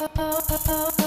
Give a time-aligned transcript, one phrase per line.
[0.00, 0.97] Hello.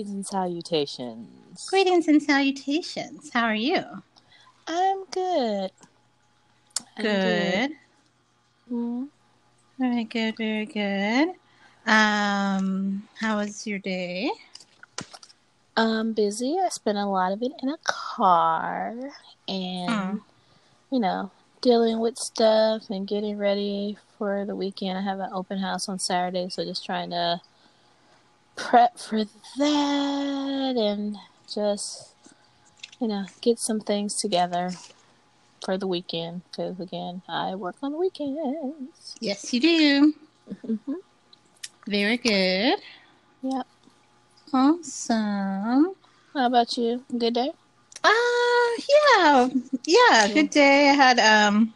[0.00, 1.66] Greetings and salutations.
[1.68, 3.30] Greetings and salutations.
[3.34, 3.84] How are you?
[4.66, 5.70] I'm good.
[6.96, 7.70] I'm Good.
[8.70, 9.08] Mhm.
[9.78, 11.34] Very good, very good.
[11.86, 14.30] Um, how was your day?
[15.76, 16.58] I'm busy.
[16.58, 18.94] I spent a lot of it in a car
[19.48, 20.22] and, Mm.
[20.90, 24.96] you know, dealing with stuff and getting ready for the weekend.
[24.96, 27.42] I have an open house on Saturday, so just trying to
[28.56, 31.16] prep for that and
[31.52, 32.14] just,
[33.00, 34.70] you know, get some things together
[35.64, 36.42] for the weekend.
[36.50, 39.16] Because, again, I work on the weekends.
[39.20, 40.14] Yes, you do.
[40.66, 40.92] hmm
[41.86, 42.78] Very good.
[43.42, 43.66] Yep.
[44.52, 45.94] Awesome.
[46.34, 47.04] How about you?
[47.16, 47.52] Good day?
[48.02, 49.48] Uh yeah.
[49.84, 50.90] Yeah, good day.
[50.90, 51.74] I had um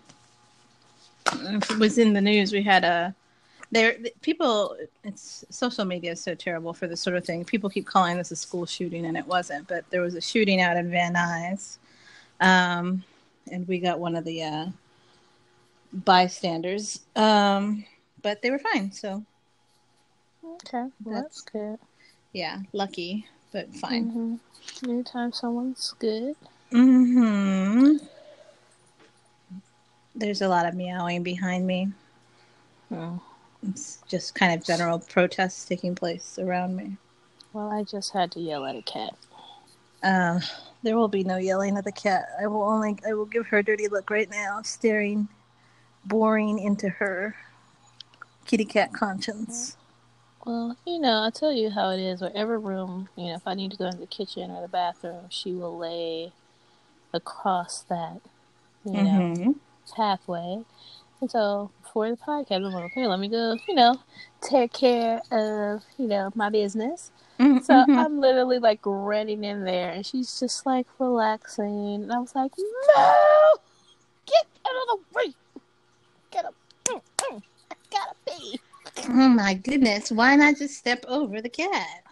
[1.33, 3.15] it was in the news we had a
[3.75, 7.45] there people it's social media is so terrible for this sort of thing.
[7.45, 10.61] People keep calling this a school shooting and it wasn't, but there was a shooting
[10.61, 11.79] out in Van Nuys.
[12.41, 13.03] Um
[13.51, 14.67] and we got one of the uh
[15.93, 17.01] bystanders.
[17.17, 17.85] Um
[18.23, 19.25] but they were fine, so
[20.45, 20.87] Okay.
[21.05, 21.79] Well, that's good.
[22.33, 24.11] yeah, lucky, but fine.
[24.11, 24.91] Mm-hmm.
[24.91, 26.37] Anytime someone's good.
[26.71, 27.97] mm-hmm
[30.15, 31.89] There's a lot of meowing behind me.
[32.93, 33.21] Oh.
[33.69, 36.97] It's just kind of general protests taking place around me.
[37.53, 39.15] Well, I just had to yell at a cat.
[40.03, 40.41] Uh,
[40.83, 42.27] there will be no yelling at the cat.
[42.41, 45.29] I will only I will give her a dirty look right now, staring,
[46.05, 47.35] boring into her
[48.45, 49.77] kitty cat conscience.
[50.45, 52.21] Well, you know, I'll tell you how it is.
[52.21, 55.27] Whatever room, you know, if I need to go into the kitchen or the bathroom,
[55.31, 56.33] she will lay
[57.15, 58.21] across that,
[58.85, 59.55] you know, Mhm.
[59.95, 60.65] pathway.
[61.25, 63.97] And so for the podcast, I'm like, okay, let me go, you know,
[64.43, 67.13] take care of, you know, my business.
[67.41, 67.97] Mhm, So mhm.
[67.97, 71.95] I'm literally like running in there, and she's just like relaxing.
[71.95, 73.55] And I was like, "No,
[74.27, 75.35] get out of the way!
[76.31, 76.55] Get up!
[76.85, 78.61] Mm, mm, I gotta pee."
[79.09, 80.13] Oh my goodness!
[80.13, 82.05] Why not just step over the cat?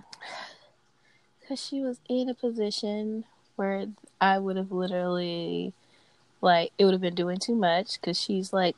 [1.39, 3.25] Because she was in a position
[3.57, 3.89] where
[4.23, 5.75] I would have literally,
[6.41, 8.01] like, it would have been doing too much.
[8.01, 8.75] Because she's like,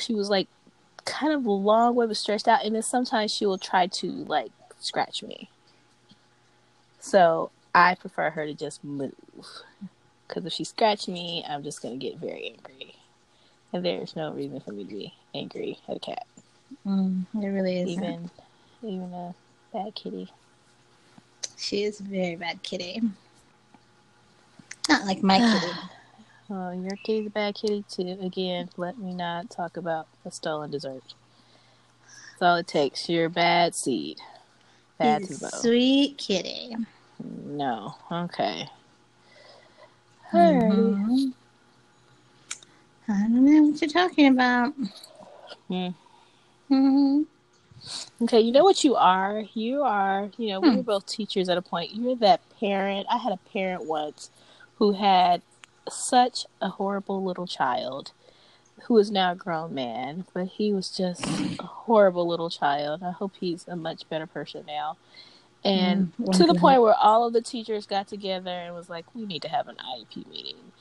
[0.00, 0.48] she was like,
[1.04, 4.10] kind of a long way, but stretched out, and then sometimes she will try to
[4.10, 5.48] like scratch me.
[7.00, 9.14] So I prefer her to just move.
[10.26, 12.94] Because if she scratched me, I'm just gonna get very angry,
[13.72, 16.26] and there's no reason for me to be angry at a cat,
[16.86, 17.88] Mm, it really is.
[17.88, 18.30] even
[18.82, 19.34] even a
[19.72, 20.30] bad kitty.
[21.56, 23.00] She is a very bad kitty.
[24.88, 25.72] Not like my kitty.
[26.50, 28.18] Oh, your kitty's a bad kitty too.
[28.20, 31.14] Again, let me not talk about a stolen dessert.
[32.32, 33.08] That's all it takes.
[33.08, 34.20] You're a bad seed.
[34.98, 36.74] Bad sweet kitty.
[37.44, 37.94] No.
[38.10, 38.68] Okay.
[40.32, 41.32] Mhm.
[43.08, 44.74] I don't know what you're talking about.
[45.68, 45.88] Hmm.
[46.68, 47.22] hmm
[48.22, 49.44] Okay, you know what you are?
[49.54, 50.76] You are, you know, we Hmm.
[50.76, 51.94] were both teachers at a point.
[51.94, 53.06] You're that parent.
[53.10, 54.30] I had a parent once
[54.76, 55.42] who had
[55.90, 58.12] such a horrible little child
[58.84, 63.02] who is now a grown man, but he was just a horrible little child.
[63.02, 64.98] I hope he's a much better person now.
[65.64, 69.14] And Mm, to the point where all of the teachers got together and was like,
[69.14, 70.72] we need to have an IEP meeting.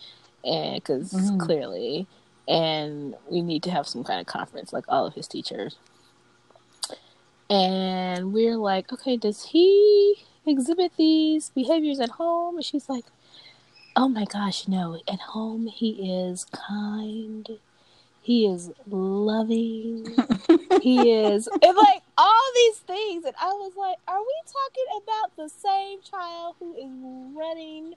[0.43, 1.39] And because Mm.
[1.39, 2.07] clearly,
[2.47, 5.77] and we need to have some kind of conference, like all of his teachers.
[7.49, 12.57] And we're like, okay, does he exhibit these behaviors at home?
[12.57, 13.05] And she's like,
[13.97, 15.01] oh my gosh, no.
[15.07, 17.49] At home, he is kind.
[18.21, 20.15] He is loving.
[20.81, 21.49] he is.
[21.63, 23.25] And like all these things.
[23.25, 27.95] And I was like, are we talking about the same child who is running,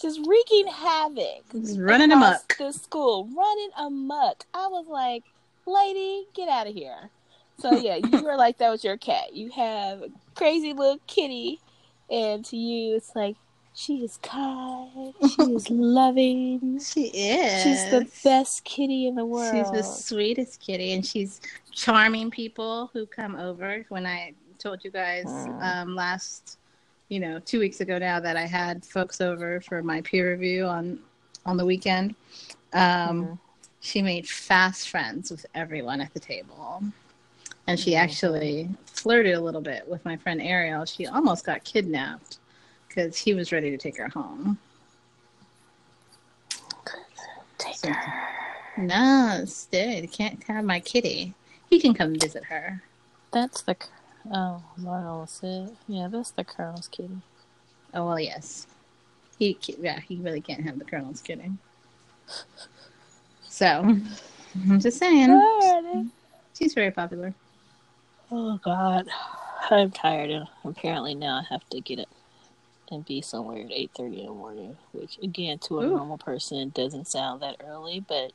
[0.00, 1.44] just wreaking havoc?
[1.52, 2.56] Just running amok.
[2.58, 4.44] The school, running amok.
[4.52, 5.24] I was like,
[5.64, 7.10] lady, get out of here.
[7.60, 9.34] So yeah, you were like that was your cat.
[9.34, 11.60] You have a crazy little kitty,
[12.08, 13.36] and to you, it's like
[13.78, 15.14] She is kind.
[15.36, 16.80] She is loving.
[16.80, 17.62] She is.
[17.62, 19.54] She's the best kitty in the world.
[19.54, 21.40] She's the sweetest kitty, and she's
[21.70, 23.86] charming people who come over.
[23.88, 25.62] When I told you guys Mm.
[25.62, 26.58] um, last,
[27.08, 30.66] you know, two weeks ago now that I had folks over for my peer review
[30.66, 30.98] on
[31.46, 32.16] on the weekend,
[32.72, 32.80] um,
[33.26, 33.38] Mhm.
[33.78, 36.82] she made fast friends with everyone at the table.
[37.68, 37.98] And she Mhm.
[38.00, 40.84] actually flirted a little bit with my friend Ariel.
[40.84, 42.38] She almost got kidnapped
[42.88, 44.58] because he was ready to take her home.
[47.58, 48.28] Take So- her.
[48.76, 50.02] No, stay.
[50.02, 51.34] You can't have my kitty.
[51.68, 52.80] He can come visit her.
[53.32, 53.76] That's the.
[54.32, 55.76] Oh, Marlon said.
[55.88, 57.18] Yeah, that's the Colonel's kitty.
[57.94, 58.66] Oh well, yes.
[59.38, 61.50] He yeah, he really can't have the colonel's kitty.
[63.42, 63.66] So
[64.68, 66.10] I'm just saying, Alrighty.
[66.56, 67.32] she's very popular.
[68.30, 69.08] Oh God,
[69.70, 70.30] I'm tired.
[70.30, 72.08] And apparently now I have to get up
[72.90, 75.90] and be somewhere at eight thirty in the morning, which again to a Ooh.
[75.96, 78.32] normal person doesn't sound that early, but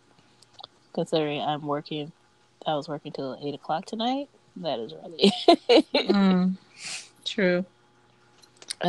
[0.93, 2.11] considering I'm working,
[2.65, 4.29] I was working till eight o'clock tonight.
[4.57, 5.31] That is early.
[5.93, 6.55] Mm,
[7.25, 7.65] true.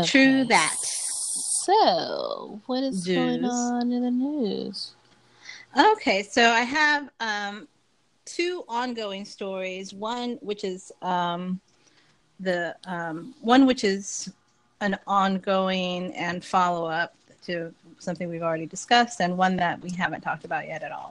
[0.05, 0.77] True that.
[0.83, 4.93] So, what is going on in the news?
[5.77, 7.69] Okay, so I have um,
[8.25, 9.95] two ongoing stories.
[9.95, 11.61] One which is um,
[12.41, 14.33] the um, one which is
[14.85, 17.15] an ongoing and follow up
[17.47, 17.55] to
[17.99, 21.11] something we've already discussed, and one that we haven't talked about yet at all.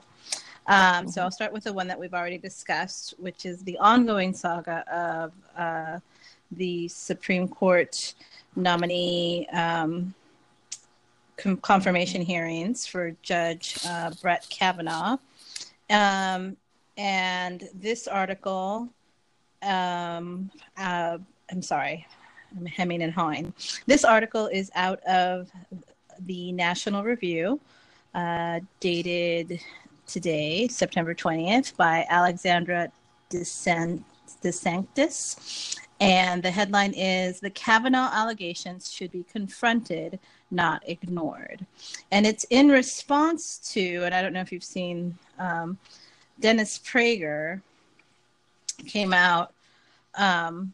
[0.66, 4.32] Um, So I'll start with the one that we've already discussed, which is the ongoing
[4.32, 5.32] saga of
[5.64, 5.98] uh,
[6.52, 8.14] the Supreme Court
[8.56, 9.46] nominee.
[9.48, 10.14] Um,
[11.36, 15.18] com- confirmation hearings for Judge uh, Brett Kavanaugh.
[15.90, 16.56] Um,
[16.96, 18.88] and this article,
[19.62, 21.18] um, uh,
[21.50, 22.06] I'm sorry,
[22.66, 23.52] hemming and hawing.
[23.86, 25.50] This article is out of
[26.20, 27.60] the National Review,
[28.14, 29.60] uh, dated
[30.06, 32.90] today, September 20th, by Alexandra
[33.30, 34.04] DeSan-
[34.42, 35.76] DeSanctis.
[36.00, 40.18] And the headline is The Kavanaugh allegations should be confronted,
[40.50, 41.64] not ignored.
[42.10, 45.78] And it's in response to, and I don't know if you've seen, um,
[46.40, 47.62] Dennis Prager
[48.86, 49.52] came out
[50.16, 50.72] um,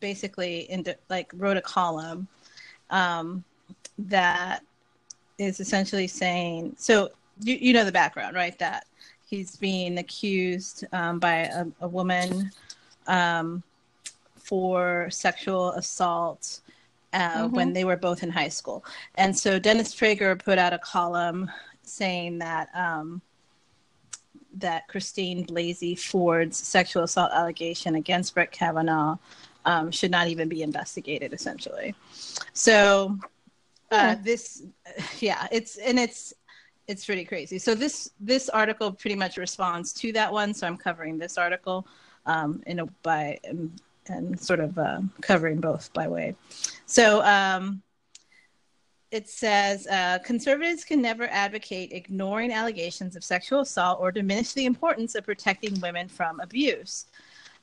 [0.00, 2.26] basically into like wrote a column
[2.90, 3.42] um,
[3.98, 4.62] that
[5.38, 7.08] is essentially saying so
[7.40, 8.86] you, you know the background right that
[9.28, 12.50] he's being accused um, by a, a woman
[13.06, 13.62] um,
[14.36, 16.60] for sexual assault
[17.12, 17.50] uh, Mhm.
[17.52, 18.84] when they were both in high school
[19.16, 21.50] and so dennis prager put out a column
[21.82, 23.20] saying that um,
[24.58, 29.18] that Christine Blasey Ford's sexual assault allegation against Brett Kavanaugh
[29.66, 31.94] um, should not even be investigated, essentially.
[32.54, 33.18] So
[33.90, 34.22] uh, Hmm.
[34.22, 34.62] this,
[35.18, 36.32] yeah, it's and it's
[36.88, 37.58] it's pretty crazy.
[37.58, 40.54] So this this article pretty much responds to that one.
[40.54, 41.86] So I'm covering this article
[42.24, 46.34] um, in a by and, and sort of uh, covering both by way.
[46.86, 47.22] So.
[47.22, 47.82] Um,
[49.12, 54.66] it says uh, conservatives can never advocate ignoring allegations of sexual assault or diminish the
[54.66, 57.06] importance of protecting women from abuse.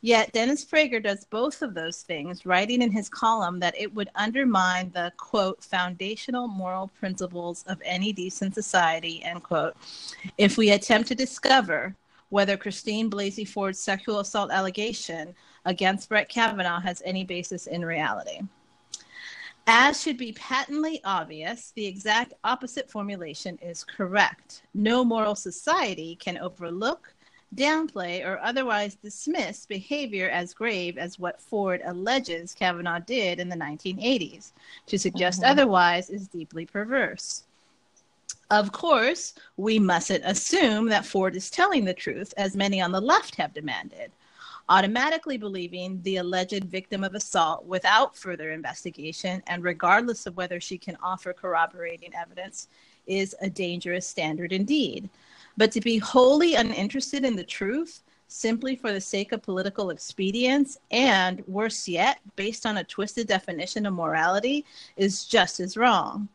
[0.05, 4.09] Yet Dennis Prager does both of those things, writing in his column that it would
[4.15, 9.77] undermine the quote foundational moral principles of any decent society end quote
[10.37, 11.95] if we attempt to discover
[12.27, 18.41] whether Christine Blasey Ford's sexual assault allegation against Brett Kavanaugh has any basis in reality.
[19.67, 24.63] As should be patently obvious, the exact opposite formulation is correct.
[24.73, 27.12] No moral society can overlook,
[27.55, 33.55] downplay, or otherwise dismiss behavior as grave as what Ford alleges Kavanaugh did in the
[33.55, 34.53] 1980s.
[34.87, 35.51] To suggest Mhm.
[35.51, 37.43] otherwise is deeply perverse.
[38.49, 43.01] Of course, we mustn't assume that Ford is telling the truth, as many on the
[43.01, 44.11] left have demanded
[44.69, 50.77] automatically believing the alleged victim of assault without further investigation and regardless of whether she
[50.77, 52.67] can offer corroborating evidence
[53.05, 55.09] is a dangerous standard indeed.
[55.57, 60.77] But to be wholly uninterested in the truth simply for the sake of political expedience
[60.89, 64.65] and worse yet, based on a twisted definition of morality
[64.97, 66.27] is just as wrong.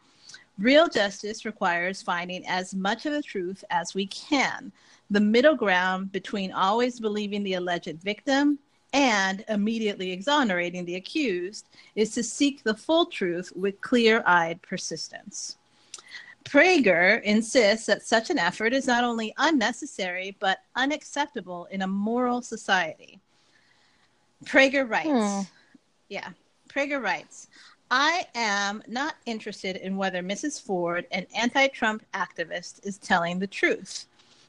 [0.58, 4.72] Real justice requires finding as much of the truth as we can,
[5.10, 8.58] the middle ground between always believing the alleged victim
[8.92, 15.56] and immediately exonerating the accused is to seek the full truth with clear eyed persistence.
[16.48, 22.40] Prager insists that such an effort is not only unnecessary but unacceptable in a moral
[22.40, 23.20] society.
[24.44, 25.40] Prager writes, Hmm.
[26.08, 26.30] yeah,
[26.68, 27.48] Prager writes,
[27.90, 30.60] I am not interested in whether Mrs.
[30.60, 34.06] Ford, an anti Trump activist, is telling the truth.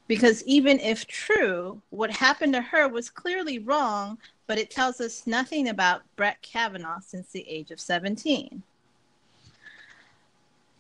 [0.07, 5.27] Because even if true, what happened to her was clearly wrong, but it tells us
[5.27, 8.63] nothing about Brett Kavanaugh since the age of 17.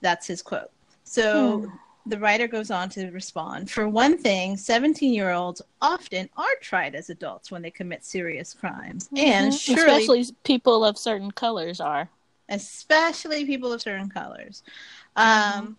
[0.01, 0.71] That's his quote.
[1.09, 1.75] So hmm.
[2.05, 6.93] the writer goes on to respond For one thing, 17 year olds often are tried
[6.93, 9.07] as adults when they commit serious crimes.
[9.07, 9.17] Mm-hmm.
[9.17, 12.09] And surely, especially people of certain colors are.
[12.47, 14.61] Especially people of certain colors.
[15.17, 15.59] Mm-hmm.
[15.59, 15.77] Um,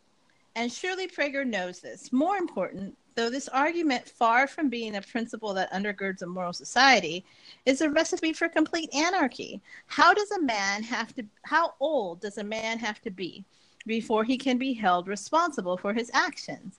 [0.57, 2.13] and surely Prager knows this.
[2.13, 7.25] More important, though this argument, far from being a principle that undergirds a moral society,
[7.67, 9.61] is a recipe for complete anarchy.
[9.87, 13.45] How does a man have to, how old does a man have to be
[13.87, 16.79] before he can be held responsible for his actions?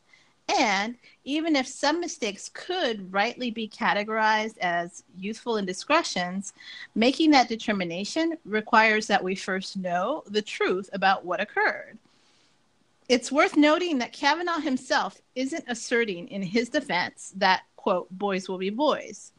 [0.58, 6.54] And even if some mistakes could rightly be categorized as youthful indiscretions,
[6.96, 11.98] making that determination requires that we first know the truth about what occurred.
[13.08, 18.58] It's worth noting that Kavanaugh himself isn't asserting in his defense that, quote, boys will
[18.58, 19.32] be boys.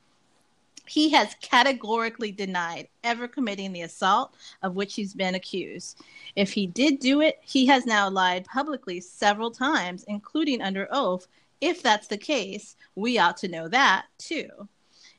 [0.92, 5.98] He has categorically denied ever committing the assault of which he's been accused.
[6.36, 11.28] If he did do it, he has now lied publicly several times, including under oath.
[11.62, 14.68] If that's the case, we ought to know that too.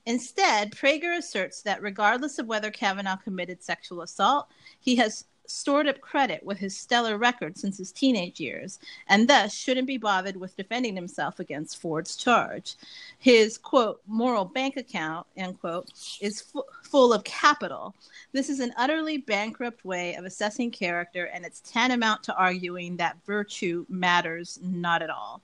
[0.06, 4.50] Instead, Prager asserts that regardless of whether Kavanaugh committed sexual assault,
[4.80, 9.54] he has stored up credit with his stellar record since his teenage years, and thus
[9.54, 12.76] shouldn't be bothered with defending himself against Ford's charge.
[13.20, 17.96] His quote moral bank account end quote is f- full of capital.
[18.32, 23.18] This is an utterly bankrupt way of assessing character, and it's tantamount to arguing that
[23.26, 25.42] virtue matters not at all.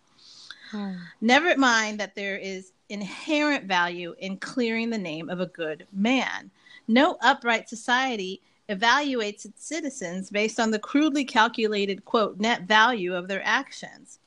[0.72, 0.94] Hmm.
[1.22, 6.52] Never mind that there is inherent value in clearing the name of a good man.
[6.88, 13.28] No upright society evaluates its citizens based on the crudely calculated, quote, net value of
[13.28, 14.20] their actions.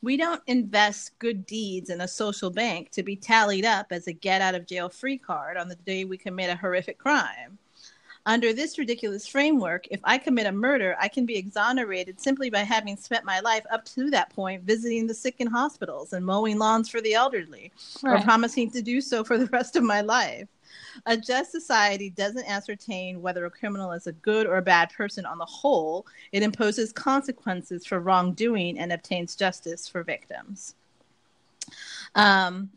[0.00, 4.12] We don't invest good deeds in a social bank to be tallied up as a
[4.12, 7.58] get out of jail free card on the day we commit a horrific crime.
[8.24, 12.58] Under this ridiculous framework, if I commit a murder, I can be exonerated simply by
[12.58, 16.58] having spent my life up to that point visiting the sick in hospitals and mowing
[16.58, 18.20] lawns for the elderly, right.
[18.20, 20.46] or promising to do so for the rest of my life.
[21.06, 25.24] A just society doesn't ascertain whether a criminal is a good or a bad person
[25.26, 26.06] on the whole.
[26.32, 30.74] It imposes consequences for wrongdoing and obtains justice for victims.
[32.14, 32.70] Um,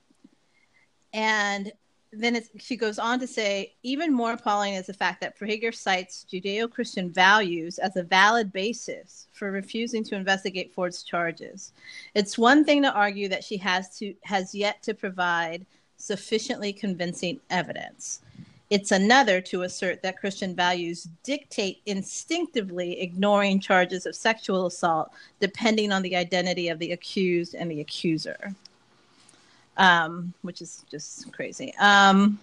[1.13, 1.71] and
[2.13, 6.25] then she goes on to say, even more appalling is the fact that Prager cites
[6.29, 11.71] Judeo Christian values as a valid basis for refusing to investigate Ford's charges.
[12.13, 15.65] It's one thing to argue that she has to has yet to provide
[16.01, 18.21] sufficiently convincing evidence.
[18.69, 25.91] It's another to assert that Christian values dictate instinctively ignoring charges of sexual assault depending
[25.91, 28.55] on the identity of the accused and the accuser,
[29.75, 31.73] um, which is just crazy.
[31.79, 32.39] Um,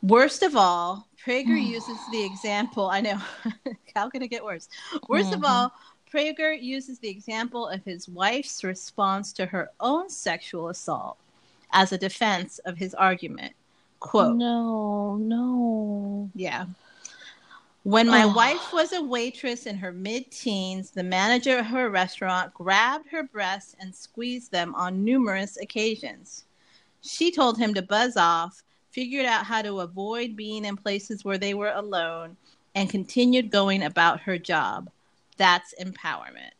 [0.00, 2.86] worst of all, Prager uses the example.
[2.86, 3.20] I know,
[3.96, 4.68] how can it get worse?
[5.08, 5.44] Worst mm-hmm.
[5.44, 5.72] of all,
[6.12, 11.18] Prager uses the example of his wife's response to her own sexual assault
[11.72, 13.52] as a defense of his argument.
[14.00, 16.30] Quote No, no.
[16.34, 16.66] Yeah.
[17.84, 18.32] When my oh.
[18.32, 23.22] wife was a waitress in her mid teens, the manager of her restaurant grabbed her
[23.22, 26.44] breasts and squeezed them on numerous occasions.
[27.00, 31.38] She told him to buzz off, figured out how to avoid being in places where
[31.38, 32.36] they were alone,
[32.74, 34.90] and continued going about her job.
[35.38, 36.52] That's empowerment.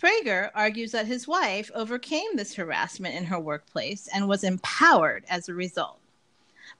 [0.00, 5.48] Prager argues that his wife overcame this harassment in her workplace and was empowered as
[5.48, 5.98] a result.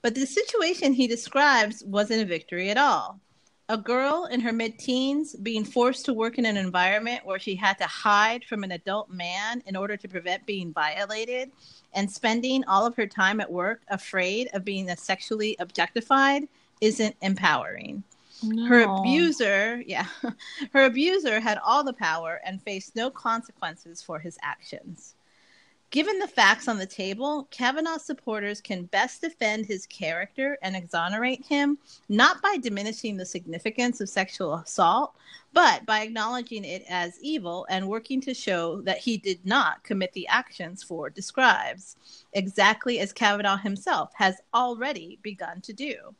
[0.01, 3.21] But the situation he describes wasn't a victory at all.
[3.69, 7.55] A girl in her mid teens being forced to work in an environment where she
[7.55, 11.53] had to hide from an adult man in order to prevent being violated
[11.93, 16.49] and spending all of her time at work afraid of being sexually objectified
[16.81, 18.03] isn't empowering.
[18.43, 18.65] No.
[18.67, 20.07] Her abuser, yeah,
[20.73, 25.15] her abuser had all the power and faced no consequences for his actions.
[25.91, 31.45] Given the facts on the table, Kavanaugh supporters can best defend his character and exonerate
[31.45, 31.79] him,
[32.09, 35.17] not by diminishing the significance of sexual assault,
[35.53, 40.13] but by acknowledging it as evil and working to show that he did not commit
[40.13, 41.97] the actions Ford describes,
[42.35, 46.15] exactly as Kavanaugh himself has already begun to do.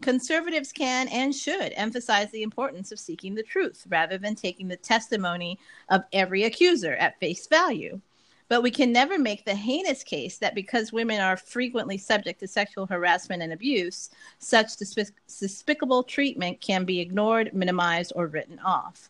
[0.00, 4.76] Conservatives can and should emphasize the importance of seeking the truth rather than taking the
[4.76, 8.00] testimony of every accuser at face value.
[8.48, 12.48] But we can never make the heinous case that because women are frequently subject to
[12.48, 19.08] sexual harassment and abuse, such despicable treatment can be ignored, minimized, or written off.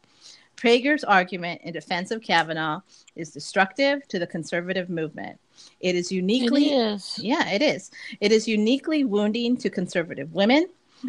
[0.58, 2.80] Prager's argument in defense of Kavanaugh
[3.16, 5.40] is destructive to the conservative movement.
[5.80, 7.18] It is uniquely, it is.
[7.18, 7.90] yeah, it is.
[8.20, 10.66] It is uniquely wounding to conservative women.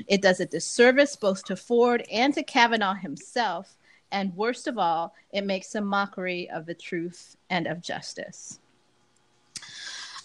[0.08, 3.78] It does a disservice both to Ford and to Kavanaugh himself.
[4.12, 8.60] And worst of all, it makes a mockery of the truth and of justice.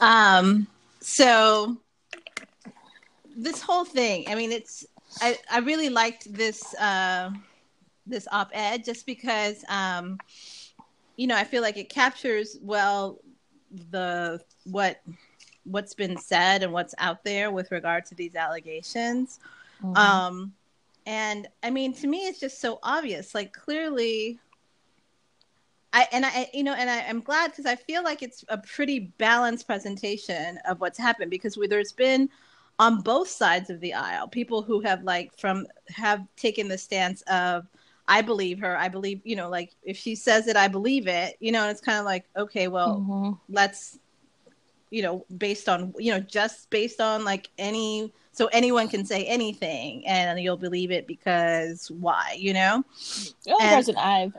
[0.00, 0.66] Um,
[1.00, 1.76] so
[3.36, 4.86] this whole thing, I mean, it's
[5.20, 7.30] I, I really liked this uh,
[8.06, 10.18] this op-ed just because um,
[11.16, 13.18] you know I feel like it captures well
[13.90, 15.00] the what
[15.64, 19.40] what's been said and what's out there with regard to these allegations.
[19.82, 19.96] Mm-hmm.
[19.96, 20.52] Um,
[21.06, 23.34] and I mean, to me, it's just so obvious.
[23.34, 24.38] Like clearly,
[25.92, 28.58] I and I you know, and I, am glad because I feel like it's a
[28.58, 32.28] pretty balanced presentation of what's happened because we, there's been
[32.78, 37.22] on both sides of the aisle people who have like from have taken the stance
[37.22, 37.66] of
[38.08, 38.76] I believe her.
[38.76, 41.70] I believe, you know, like if she says it, I believe it, you know, and
[41.70, 43.32] it's kind of like, okay, well, mm-hmm.
[43.48, 43.98] let's,
[44.90, 49.24] you know, based on, you know, just based on like any, so anyone can say
[49.24, 52.84] anything and you'll believe it because why, you know?
[53.44, 54.34] The only and, person I've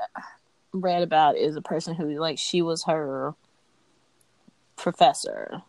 [0.74, 3.34] read about is a person who, like, she was her
[4.75, 5.62] professor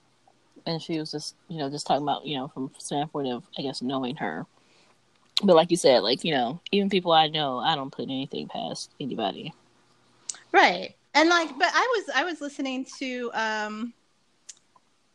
[0.66, 3.62] and she was just, you know, just talking about, you know, from Stanford of, I
[3.62, 4.46] guess, knowing her
[5.42, 8.48] but like you said, like you know, even people I know, I don't put anything
[8.48, 9.52] past anybody.
[10.52, 13.92] Right, and like, but I was I was listening to um,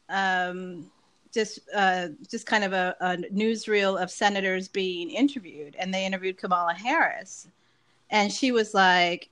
[0.09, 0.89] um,
[1.33, 6.37] just uh, just kind of a, a newsreel of senators being interviewed, and they interviewed
[6.37, 7.47] Kamala Harris,
[8.09, 9.29] and she was like,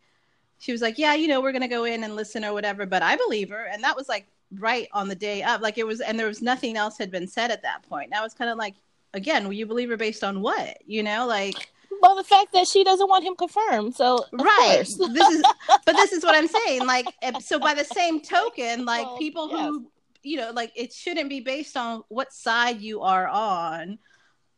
[0.60, 3.04] she was like, yeah, you know, we're gonna go in and listen or whatever, but
[3.04, 4.26] I believe her, and that was like
[4.60, 7.28] right on the day of, like it was, and there was nothing else had been
[7.28, 8.06] said at that point.
[8.06, 8.76] And I was kind of like,
[9.14, 10.82] again, will you believe her based on what?
[10.86, 13.96] You know, like well, the fact that she doesn't want him confirmed.
[13.96, 15.44] So right, this is
[15.86, 16.86] but this is what I'm saying.
[16.86, 17.06] Like,
[17.42, 19.60] so by the same token, like well, people yes.
[19.60, 19.86] who
[20.24, 24.00] you know, like it shouldn't be based on what side you are on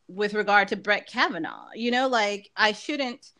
[0.08, 1.68] with regard to Brett Kavanaugh.
[1.74, 3.30] You know, like I shouldn't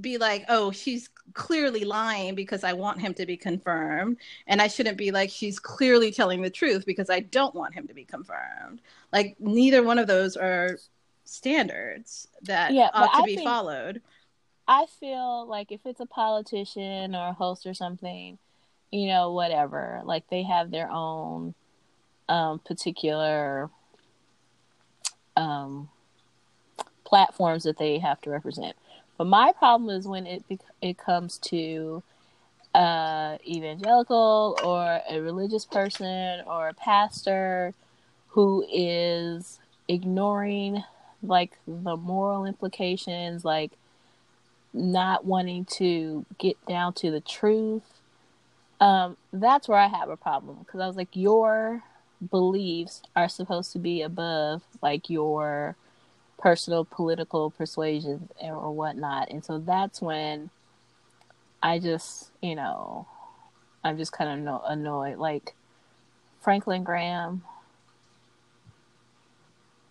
[0.00, 4.16] be like, oh, she's clearly lying because I want him to be confirmed.
[4.46, 7.86] And I shouldn't be like, she's clearly telling the truth because I don't want him
[7.88, 8.80] to be confirmed.
[9.12, 10.78] Like, neither one of those are
[11.24, 14.00] standards that yeah, ought to I be followed.
[14.66, 18.38] I feel like if it's a politician or a host or something,
[18.92, 21.54] you know, whatever, like they have their own
[22.28, 23.68] um, particular
[25.36, 25.88] um,
[27.04, 28.76] platforms that they have to represent
[29.22, 30.42] but my problem is when it
[30.80, 32.02] it comes to
[32.74, 37.74] uh, evangelical or a religious person or a pastor
[38.30, 40.82] who is ignoring
[41.22, 43.72] like the moral implications, like
[44.72, 47.91] not wanting to get down to the truth.
[48.82, 51.84] Um, that's where I have a problem because I was like, your
[52.32, 55.76] beliefs are supposed to be above like your
[56.40, 59.30] personal political persuasions or whatnot.
[59.30, 60.50] And so that's when
[61.62, 63.06] I just, you know,
[63.84, 65.18] I'm just kind of no- annoyed.
[65.18, 65.54] Like
[66.40, 67.44] Franklin Graham.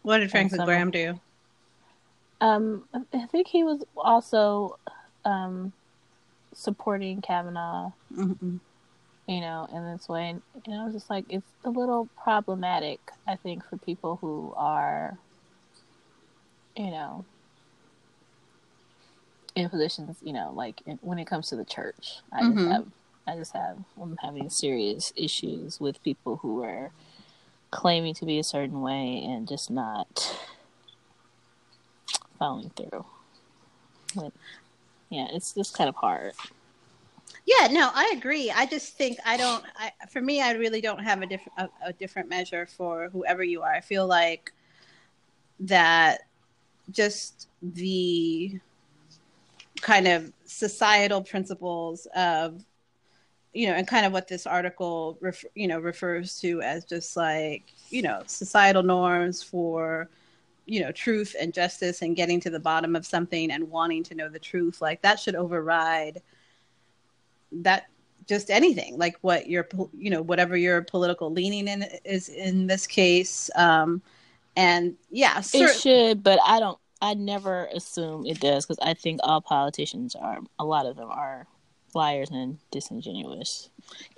[0.01, 1.17] What did Franklin some, Graham do?
[2.41, 4.77] Um, I think he was also
[5.23, 5.71] um,
[6.54, 7.91] supporting Kavanaugh.
[8.13, 8.58] Mm-hmm.
[9.27, 12.99] You know, in this way, and, and I was just like, it's a little problematic.
[13.27, 15.17] I think for people who are
[16.75, 17.25] you know,
[19.55, 22.57] in positions, you know, like in, when it comes to the church, I mm-hmm.
[22.57, 22.86] just have,
[23.27, 26.91] I just have, I'm having serious issues with people who are
[27.69, 30.38] claiming to be a certain way and just not
[32.39, 33.05] following through.
[34.15, 34.34] But,
[35.10, 36.34] yeah, it's just kind of hard.
[37.45, 38.51] Yeah, no, I agree.
[38.51, 39.63] I just think I don't.
[39.75, 43.43] I, for me, I really don't have a different a, a different measure for whoever
[43.43, 43.73] you are.
[43.73, 44.54] I feel like
[45.62, 46.21] that
[46.91, 48.60] just the
[49.82, 52.63] kind of societal principles of
[53.54, 57.17] you know and kind of what this article ref, you know refers to as just
[57.17, 60.10] like you know societal norms for
[60.65, 64.15] you know truth and justice and getting to the bottom of something and wanting to
[64.15, 66.21] know the truth like that should override
[67.51, 67.87] that
[68.27, 72.87] just anything like what your you know whatever your political leaning in is in this
[72.87, 74.01] case um
[74.55, 76.77] and yeah, it should, but I don't.
[77.01, 80.39] I never assume it does because I think all politicians are.
[80.59, 81.47] A lot of them are
[81.93, 83.69] liars and disingenuous.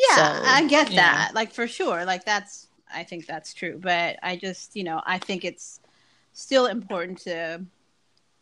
[0.10, 1.32] Yeah, so, I get that.
[1.34, 2.06] Like for sure.
[2.06, 3.80] Like that's I think that's true.
[3.82, 5.80] But I just, you know, I think it's
[6.34, 7.64] still important to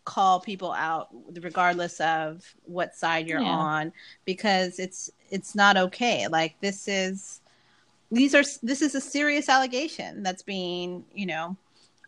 [0.06, 1.10] call people out
[1.42, 3.50] regardless of what side you're yeah.
[3.50, 3.94] on
[4.26, 6.28] because it's it's not okay.
[6.28, 7.42] Like this is
[8.12, 11.56] these are this is a serious allegation that's being, you know,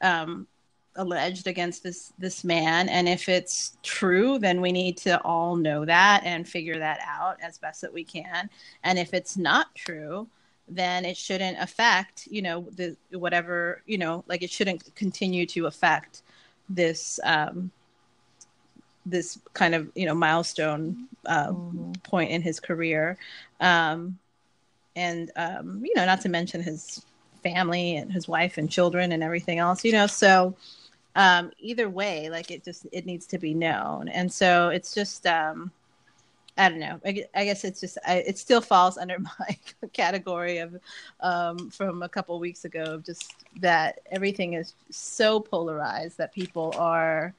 [0.02, 0.48] um
[0.96, 5.86] alleged against this this man and if it's true then we need to all know
[5.86, 8.48] that and figure that out as best that we can
[8.84, 10.28] and if it's not true
[10.68, 15.66] then it shouldn't affect you know the whatever you know like it shouldn't continue to
[15.66, 16.22] affect
[16.70, 17.72] this um
[19.06, 21.92] this kind of you know milestone uh, mm-hmm.
[22.04, 23.18] point in his career
[23.60, 24.18] um
[24.96, 27.06] and um you know not to mention his
[27.44, 30.56] family and his wife and children and everything else you know so
[31.16, 35.28] um, either way, like it just it needs to be known, and so it's just
[35.28, 35.72] um,
[36.58, 37.00] I don't know.
[37.06, 39.58] I, I guess it's just I, it still falls under my
[39.94, 40.80] category of
[41.20, 47.34] um, from a couple weeks ago, just that everything is so polarized that people are,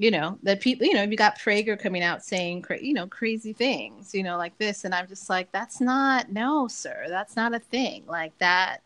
[0.00, 3.52] you know, that people, you know, you got Prager coming out saying, you know, crazy
[3.52, 7.52] things, you know, like this, and I'm just like, that's not no, sir, that's not
[7.52, 8.78] a thing, like that.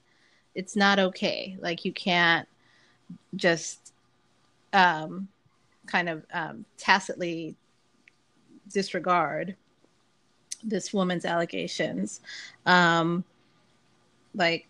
[0.56, 1.56] It's not okay.
[1.60, 2.48] Like you can't
[3.36, 3.92] just
[4.72, 5.28] um,
[5.86, 7.54] kind of um, tacitly
[8.72, 9.54] disregard
[10.64, 12.22] this woman's allegations.
[12.66, 13.22] Um,
[14.34, 14.66] like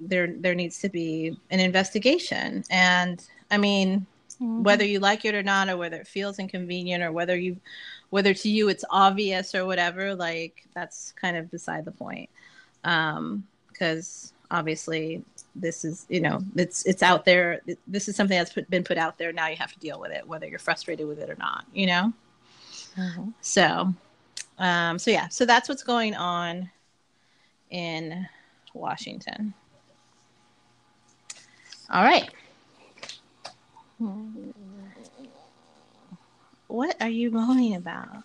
[0.00, 4.06] there there needs to be an investigation, and I mean,
[4.42, 4.62] mm-hmm.
[4.62, 7.56] whether you like it or not, or whether it feels inconvenient, or whether you
[8.10, 12.28] whether to you it's obvious or whatever, like that's kind of beside the point.
[12.84, 15.24] um Because obviously
[15.56, 18.98] this is you know it's it's out there this is something that's put, been put
[18.98, 21.36] out there now you have to deal with it whether you're frustrated with it or
[21.36, 22.12] not you know
[22.96, 23.28] mm-hmm.
[23.40, 23.92] so
[24.58, 26.70] um so yeah so that's what's going on
[27.70, 28.26] in
[28.74, 29.52] washington
[31.90, 32.30] all right
[36.68, 38.24] what are you moaning about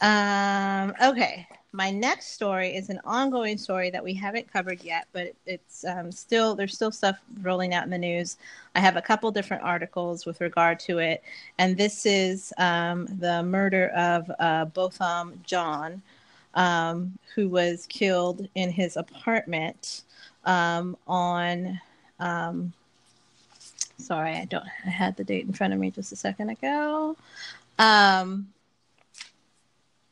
[0.00, 5.34] um okay my next story is an ongoing story that we haven't covered yet, but
[5.44, 8.36] it's um, still there's still stuff rolling out in the news.
[8.76, 11.24] I have a couple different articles with regard to it,
[11.58, 16.00] and this is um, the murder of uh, Botham Jean,
[16.54, 20.02] um, who was killed in his apartment
[20.44, 21.80] um, on.
[23.98, 24.64] Sorry, I don't.
[24.84, 27.16] I had the date in front of me just a second ago.
[27.78, 28.48] Um,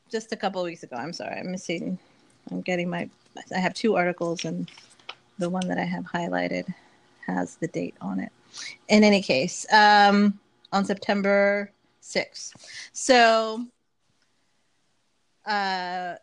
[0.09, 0.95] just a couple weeks ago.
[0.95, 1.97] I'm sorry, I'm missing.
[2.51, 3.09] I'm getting my.
[3.53, 4.69] I have two articles, and
[5.39, 6.71] the one that I have highlighted
[7.25, 8.31] has the date on it.
[8.87, 10.39] In any case, um,
[10.71, 12.53] on September 6th.
[12.91, 13.65] So,
[15.45, 16.15] uh,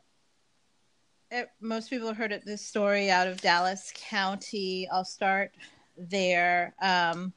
[1.30, 4.88] it, most people heard this story out of Dallas County.
[4.92, 5.52] I'll start
[5.96, 6.74] there.
[6.80, 7.32] Um,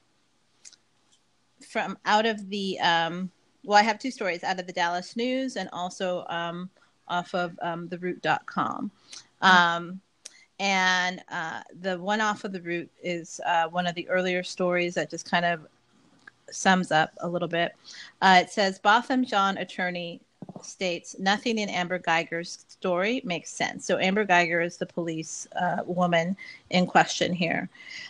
[1.73, 3.31] from out of the um,
[3.65, 6.69] well, I have two stories out of the Dallas News and also um,
[7.07, 8.91] off of um, theroot.com.
[9.41, 9.99] Um,
[10.59, 14.93] and uh, the one off of the root is uh, one of the earlier stories
[14.93, 15.65] that just kind of
[16.51, 17.73] sums up a little bit.
[18.21, 20.21] Uh, it says Botham Jean attorney
[20.61, 23.85] states nothing in Amber Geiger's story makes sense.
[23.87, 26.37] So Amber Geiger is the police uh, woman
[26.69, 27.69] in question here.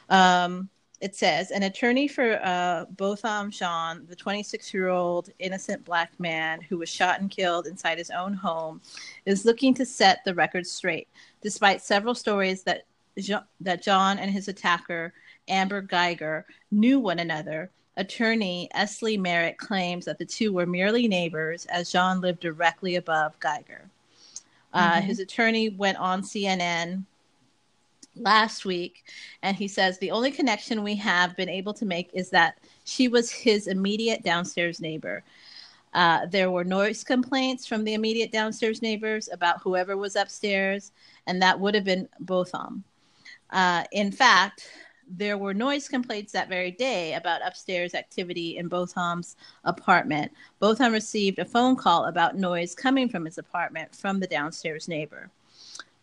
[0.09, 0.69] Um,
[1.03, 6.61] it says an attorney for uh, Botham Jean, the 26 year old innocent black man
[6.61, 8.79] who was shot and killed inside his own home,
[9.25, 11.09] is looking to set the record straight,
[11.41, 12.85] despite several stories that
[13.17, 15.13] Jean, that Jean and his attacker,
[15.49, 17.69] Amber Geiger, knew one another.
[17.97, 19.01] Attorney S.
[19.01, 23.89] Lee Merritt claims that the two were merely neighbors, as Jean lived directly above Geiger.
[24.71, 25.05] Uh, mm-hmm.
[25.05, 27.03] His attorney went on CNN
[28.15, 29.05] last week
[29.41, 33.07] and he says the only connection we have been able to make is that she
[33.07, 35.23] was his immediate downstairs neighbor
[35.93, 40.91] uh, there were noise complaints from the immediate downstairs neighbors about whoever was upstairs
[41.27, 42.83] and that would have been botham
[43.51, 44.69] uh, in fact
[45.09, 50.31] there were noise complaints that very day about upstairs activity in Botham's apartment.
[50.59, 55.29] Botham received a phone call about noise coming from his apartment from the downstairs neighbor.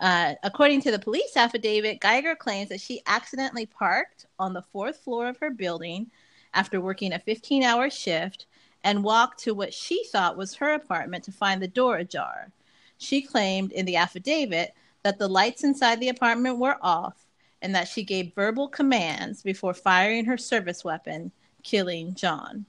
[0.00, 4.96] Uh, according to the police affidavit, Geiger claims that she accidentally parked on the fourth
[4.98, 6.10] floor of her building
[6.54, 8.46] after working a 15 hour shift
[8.82, 12.50] and walked to what she thought was her apartment to find the door ajar.
[12.96, 17.26] She claimed in the affidavit that the lights inside the apartment were off
[17.60, 21.30] and that she gave verbal commands before firing her service weapon,
[21.62, 22.64] killing Jean.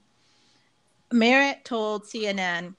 [1.10, 2.74] Merritt told CNN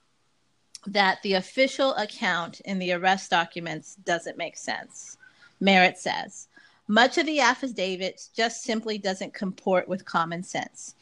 [0.87, 5.17] that the official account in the arrest documents doesn't make sense.
[5.59, 6.47] Merritt says,
[6.87, 10.95] much of the affidavit just simply doesn't comport with common sense.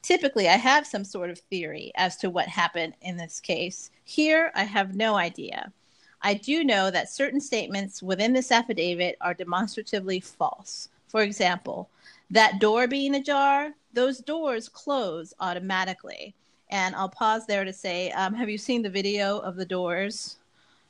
[0.00, 3.90] Typically, I have some sort of theory as to what happened in this case.
[4.04, 5.70] Here, I have no idea.
[6.22, 10.88] I do know that certain statements within this affidavit are demonstratively false.
[11.08, 11.90] For example,
[12.30, 16.34] that door being ajar, those doors close automatically.
[16.70, 20.36] And I'll pause there to say, um, have you seen the video of the doors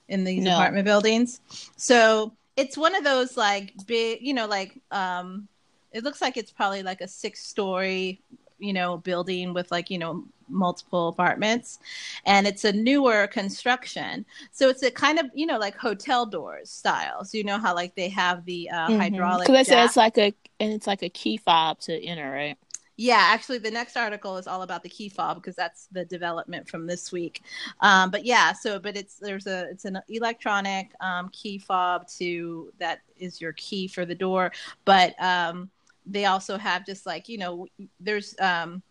[0.09, 0.55] in these no.
[0.55, 1.41] apartment buildings?
[1.77, 5.47] So it's one of those like big, you know, like um,
[5.93, 8.21] it looks like it's probably like a six story,
[8.59, 11.79] you know, building with like, you know, multiple apartments
[12.25, 16.71] and it's a newer construction so it's a kind of you know like hotel doors
[16.71, 18.99] styles you know how like they have the uh, mm-hmm.
[18.99, 22.31] hydraulic because I said it's like a and it's like a key fob to enter
[22.31, 22.57] right
[23.01, 26.69] yeah, actually, the next article is all about the key fob because that's the development
[26.69, 27.43] from this week.
[27.81, 32.73] Um, but yeah, so but it's there's a it's an electronic um, key fob to
[32.81, 34.51] that is your key for the door.
[34.85, 35.71] But um,
[36.07, 37.69] they also have just like you know
[38.01, 38.83] there's um,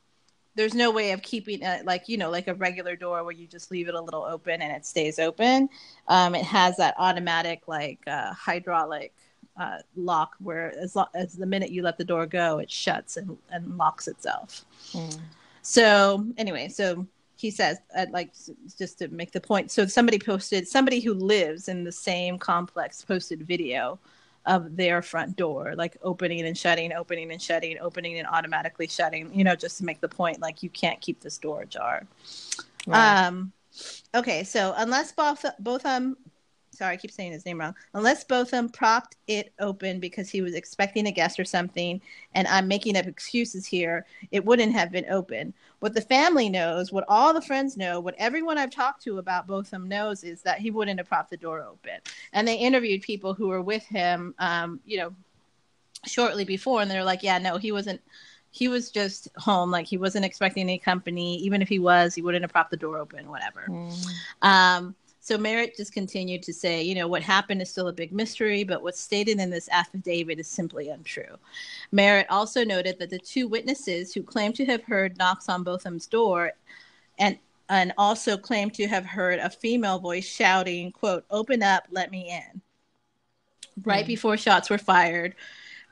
[0.55, 3.45] there's no way of keeping it like you know like a regular door where you
[3.45, 5.67] just leave it a little open and it stays open.
[6.07, 9.13] Um, it has that automatic like uh, hydraulic
[9.59, 13.17] uh, lock where as, lo- as the minute you let the door go, it shuts
[13.17, 14.65] and, and locks itself.
[14.93, 15.19] Mm.
[15.61, 18.31] So anyway, so he says, I'd like
[18.77, 19.71] just to make the point.
[19.71, 23.99] So somebody posted, somebody who lives in the same complex posted video
[24.45, 29.31] of their front door, like opening and shutting, opening and shutting, opening and automatically shutting,
[29.33, 32.07] you know, just to make the point, like you can't keep this door ajar.
[32.87, 33.25] Right.
[33.25, 33.51] Um,
[34.15, 34.43] okay.
[34.45, 36.15] So unless both, both, um,
[36.77, 37.75] sorry, I keep saying his name wrong.
[37.93, 41.99] Unless Botham propped it open because he was expecting a guest or something,
[42.35, 45.53] and I'm making up excuses here, it wouldn't have been open.
[45.79, 49.47] What the family knows, what all the friends know, what everyone I've talked to about
[49.47, 51.99] Botham knows is that he wouldn't have propped the door open.
[52.33, 55.13] And they interviewed people who were with him, um, you know,
[56.05, 58.01] shortly before, and they're like, yeah, no, he wasn't
[58.51, 62.21] he was just home like he wasn't expecting any company even if he was he
[62.21, 64.11] wouldn't have propped the door open whatever mm.
[64.41, 64.95] um,
[65.27, 68.63] so Merritt just continued to say, you know, what happened is still a big mystery,
[68.63, 71.35] but what's stated in this affidavit is simply untrue.
[71.91, 76.07] Merritt also noted that the two witnesses who claimed to have heard knocks on Botham's
[76.07, 76.53] door
[77.19, 77.37] and
[77.67, 82.31] and also claimed to have heard a female voice shouting, quote, open up, let me
[82.31, 82.61] in.
[83.83, 84.07] Right mm.
[84.07, 85.35] before shots were fired.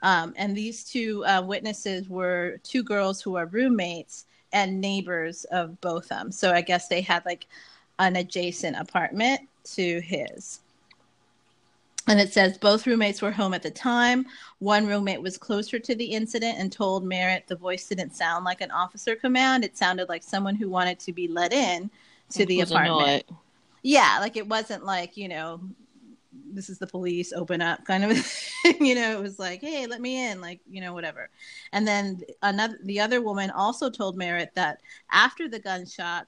[0.02, 5.82] Um, and these two uh, witnesses were two girls who are roommates and neighbors of
[5.82, 6.32] Botham.
[6.32, 7.48] So I guess they had like
[8.00, 10.60] an adjacent apartment to his.
[12.08, 14.26] And it says both roommates were home at the time.
[14.60, 18.62] One roommate was closer to the incident and told Merritt the voice didn't sound like
[18.62, 19.64] an officer command.
[19.64, 21.90] It sounded like someone who wanted to be let in
[22.32, 23.26] to it the apartment.
[23.82, 25.62] Yeah, like it wasn't like, you know,
[26.54, 28.12] this is the police, open up kind of
[28.80, 31.30] you know, it was like, hey, let me in, like, you know, whatever.
[31.72, 34.82] And then another the other woman also told Merritt that
[35.12, 36.28] after the gunshot,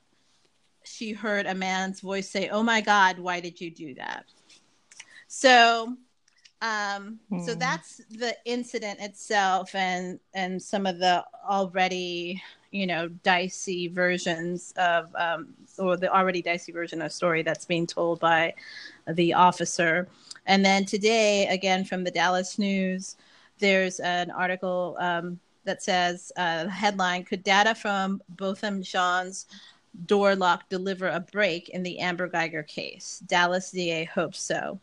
[0.87, 4.25] she heard a man's voice say, "Oh my God, why did you do that?"
[5.27, 5.95] So,
[6.61, 7.39] um, hmm.
[7.41, 14.73] so that's the incident itself, and and some of the already you know dicey versions
[14.77, 18.53] of um, or the already dicey version of story that's being told by
[19.07, 20.07] the officer.
[20.45, 23.17] And then today, again from the Dallas News,
[23.59, 29.45] there's an article um, that says uh, headline: Could data from Botham Jean's
[30.05, 33.23] door lock deliver a break in the Amber Geiger case.
[33.27, 34.79] Dallas DA hopes so.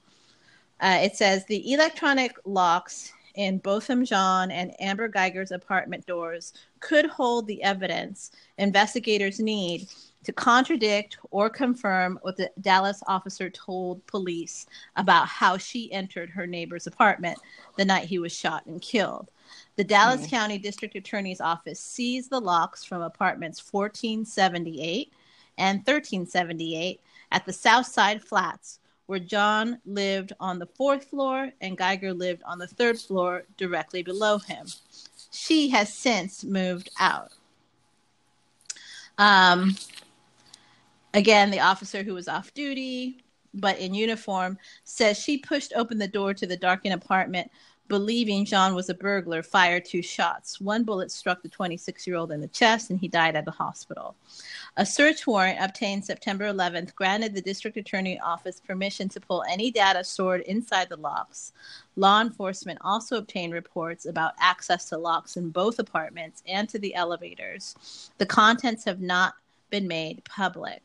[0.80, 7.06] Uh, it says the electronic locks in Botham Jean and Amber Geiger's apartment doors could
[7.06, 9.88] hold the evidence investigators need
[10.24, 16.46] to contradict or confirm what the Dallas officer told police about how she entered her
[16.46, 17.38] neighbor's apartment
[17.76, 19.30] the night he was shot and killed.
[19.76, 20.30] The Dallas mm.
[20.30, 25.12] County District Attorney's Office seized the locks from apartments 1478
[25.58, 27.00] and 1378
[27.32, 32.42] at the South Side Flats, where Jean lived on the fourth floor and Geiger lived
[32.44, 34.66] on the third floor directly below him.
[35.30, 37.32] She has since moved out.
[39.18, 39.76] Um,
[41.12, 46.08] again, the officer who was off duty but in uniform says she pushed open the
[46.08, 47.50] door to the darkened apartment
[47.88, 50.60] believing Jean was a burglar, fired two shots.
[50.60, 53.50] One bullet struck the 26 year old in the chest, and he died at the
[53.50, 54.14] hospital.
[54.76, 59.70] A search warrant obtained September 11th granted the district attorney office permission to pull any
[59.70, 61.52] data stored inside the locks.
[61.96, 66.94] Law enforcement also obtained reports about access to locks in both apartments and to the
[66.94, 68.10] elevators.
[68.18, 69.34] The contents have not
[69.70, 70.82] been made public.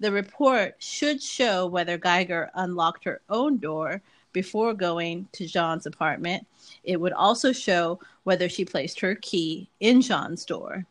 [0.00, 4.02] The report should show whether Geiger unlocked her own door
[4.32, 6.46] before going to Jean's apartment.
[6.84, 10.86] It would also show whether she placed her key in Jean's door.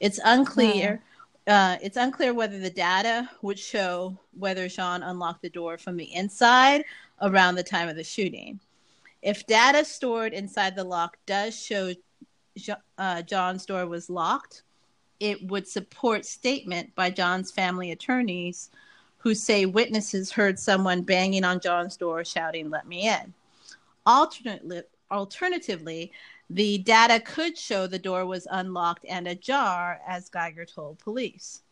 [0.00, 1.02] It's unclear.
[1.46, 6.14] Uh, it's unclear whether the data would show whether Jean unlocked the door from the
[6.14, 6.84] inside
[7.20, 8.60] around the time of the shooting.
[9.20, 11.92] If data stored inside the lock does show
[12.98, 14.62] uh, Jean's door was locked,
[15.20, 18.70] it would support statement by Jean's family attorneys
[19.24, 23.32] who say witnesses heard someone banging on Jean's door shouting, Let me in.
[24.04, 26.12] Alternately, alternatively,
[26.50, 31.62] the data could show the door was unlocked and ajar, as Guyger told police.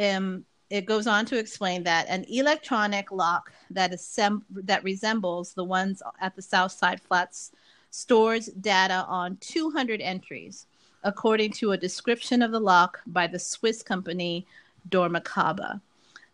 [0.00, 5.64] Um, it goes on to explain that an electronic lock that, sem- that resembles the
[5.64, 7.50] ones at the Southside Flats
[7.90, 10.66] stores data on 200 entries,
[11.02, 14.46] according to a description of the lock by the Swiss company
[14.88, 15.80] Dormakaba.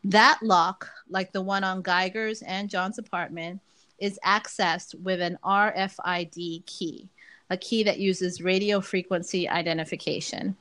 [0.04, 3.60] That lock, like the one on Guyger's and Jean's apartment,
[3.98, 7.08] is accessed with an RFID key,
[7.50, 10.56] a key that uses radio frequency identification.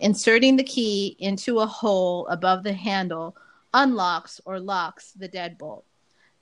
[0.00, 3.36] Inserting the key into a hole above the handle
[3.72, 5.82] unlocks or locks the deadbolt.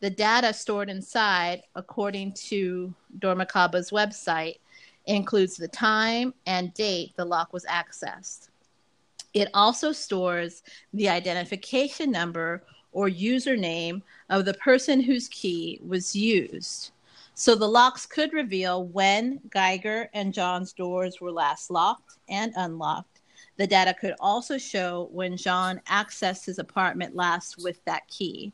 [0.01, 4.59] The data stored inside, according to Dormakaba's website,
[5.07, 8.49] includes the time and date the lock was accessed.
[9.35, 10.63] It also stores
[10.93, 16.93] the identification number or username of the person whose key was used.
[17.35, 23.21] So the locks could reveal when Guyger and Jean's doors were last locked and unlocked.
[23.59, 28.53] The data could also show when Jean accessed his apartment last with that key.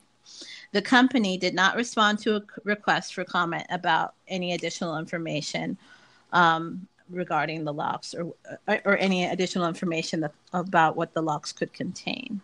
[0.72, 5.78] The company did not respond to a request for comment about any additional information
[6.32, 8.34] um, regarding the locks or
[8.68, 12.40] uh, or any additional information that, about what the locks could contain.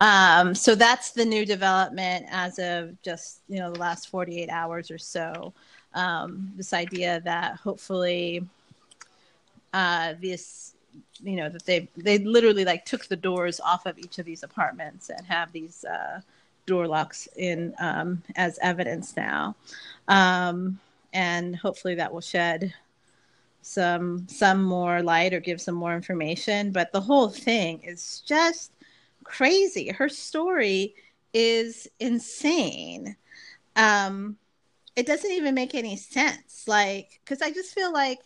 [0.00, 4.90] Um, so that's the new development as of just you know the last 48 hours
[4.90, 5.52] or so.
[5.94, 8.46] Um, this idea that hopefully
[9.72, 10.74] uh, this
[11.22, 14.42] you know that they they literally like took the doors off of each of these
[14.42, 16.20] apartments and have these uh,
[16.66, 19.56] door locks in um, as evidence now,
[20.06, 20.78] um,
[21.12, 22.72] and hopefully that will shed
[23.62, 28.72] some some more light or give some more information but the whole thing is just
[29.24, 30.94] crazy her story
[31.34, 33.16] is insane
[33.76, 34.36] um
[34.96, 38.18] it doesn't even make any sense like because i just feel like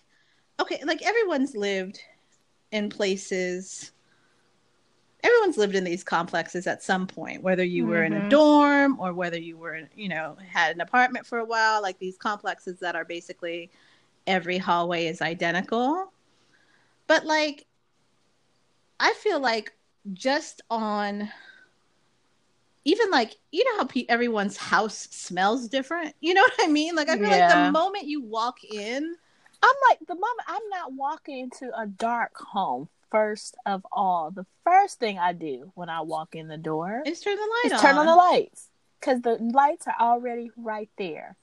[0.61, 2.01] okay like everyone's lived
[2.71, 3.93] in places
[5.23, 8.13] everyone's lived in these complexes at some point whether you were mm-hmm.
[8.13, 8.29] in a mm-hmm.
[8.29, 12.17] dorm or whether you were you know had an apartment for a while like these
[12.17, 13.71] complexes that are basically
[14.27, 16.13] every hallway is identical.
[17.07, 17.67] But like
[19.01, 19.73] I feel like
[20.13, 21.29] just on
[22.85, 26.15] even like you know how pe- everyone's house smells different.
[26.21, 26.95] You know what I mean?
[26.95, 27.49] Like I feel yeah.
[27.49, 29.17] like the moment you walk in,
[29.63, 32.89] I'm like the moment I'm not walking into a dark home.
[33.11, 37.21] First of all, the first thing I do when I walk in the door is
[37.21, 37.81] turn the light on.
[37.81, 41.37] Turn on the lights because the lights are already right there.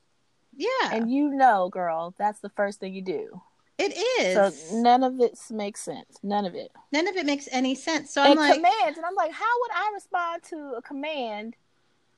[0.59, 0.91] Yeah.
[0.91, 3.41] And you know, girl, that's the first thing you do.
[3.77, 4.33] It is.
[4.33, 6.19] So none of it makes sense.
[6.21, 6.69] None of it.
[6.91, 8.11] None of it makes any sense.
[8.11, 11.55] So I'm like commands, and I'm like, how would I respond to a command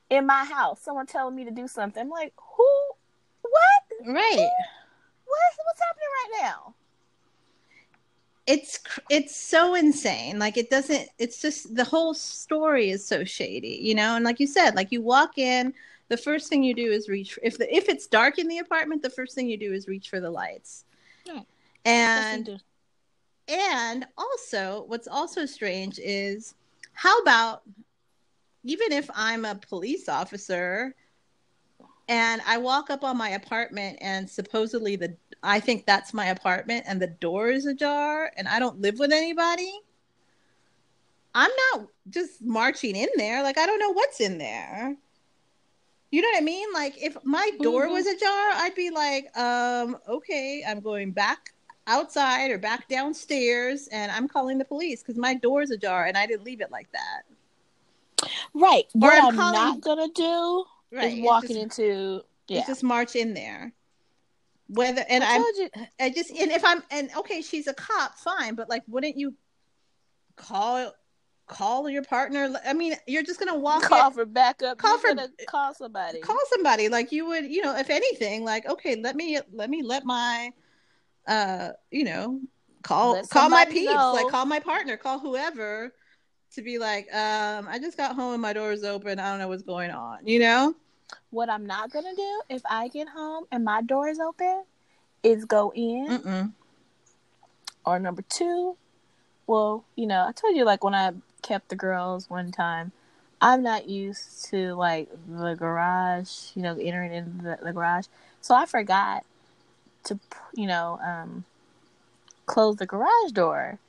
[0.10, 0.82] in my house?
[0.82, 2.02] Someone telling me to do something.
[2.02, 2.68] I'm like, who?
[3.44, 4.08] What?
[4.08, 4.32] Right.
[4.34, 4.42] Who?
[4.42, 5.52] What?
[5.66, 6.74] What's happening right now?
[8.48, 8.80] It's
[9.12, 10.40] it's so insane.
[10.40, 11.10] Like it doesn't.
[11.20, 14.16] It's just the whole story is so shady, you know.
[14.16, 15.76] And like you said, like you walk in
[16.12, 19.02] the first thing you do is reach if the if it's dark in the apartment
[19.02, 20.84] the first thing you do is reach for the lights.
[21.24, 21.43] Yeah.
[21.86, 22.60] and
[23.47, 26.54] and also what's also strange is
[26.91, 27.62] how about
[28.65, 30.93] even if i'm a police officer
[32.10, 36.84] and i walk up on my apartment and supposedly the i think that's my apartment
[36.89, 39.71] and the door is ajar and i don't live with anybody
[41.34, 43.41] i'm not just marching in there.
[43.43, 44.97] Like i don't know what's in there
[46.12, 46.67] you know what I mean?
[46.74, 47.93] Like if my door mm-hmm.
[47.93, 51.54] was ajar, I'd be like, um, okay, I'm going back
[51.88, 56.28] outside or back downstairs and I'm calling the police because my door's ajar and I
[56.28, 58.30] didn't leave it like that.
[58.53, 58.86] Right.
[58.93, 59.53] Or what I'm, I'm calling...
[59.53, 61.18] not gonna do right.
[61.18, 62.64] is walking just, into yeah.
[62.68, 63.72] just march in there.
[64.68, 65.70] Whether and I, you...
[65.99, 69.34] I just and if I'm and okay, she's a cop, fine, but like, wouldn't you
[70.36, 70.93] call
[71.52, 72.54] call your partner.
[72.66, 73.84] I mean, you're just gonna walk.
[73.84, 74.78] Call in, for backup.
[74.78, 76.20] Call you're for call somebody.
[76.22, 76.89] Call somebody.
[76.89, 80.52] Like you would, you know, if anything, like okay, let me let me let my,
[81.28, 82.39] uh, you know,
[82.82, 84.14] call let call my peeps, know.
[84.14, 85.93] like call my partner, call whoever,
[86.56, 89.20] to be like, um, I just got home and my door is open.
[89.20, 90.26] I don't know what's going on.
[90.26, 90.76] You know?
[91.30, 94.64] What I'm not gonna do if I get home and my door is open
[95.24, 96.08] is go in.
[96.08, 96.54] Mm-mm.
[97.86, 98.78] Or number two,
[99.47, 101.12] well, you know, I told you like when I
[101.42, 102.92] kept the girls one time,
[103.42, 108.06] I'm not used to like the garage, you know, entering in the, the garage.
[108.39, 109.26] So I forgot
[110.06, 110.20] to,
[110.54, 111.44] you know, um,
[112.46, 113.80] close the garage door.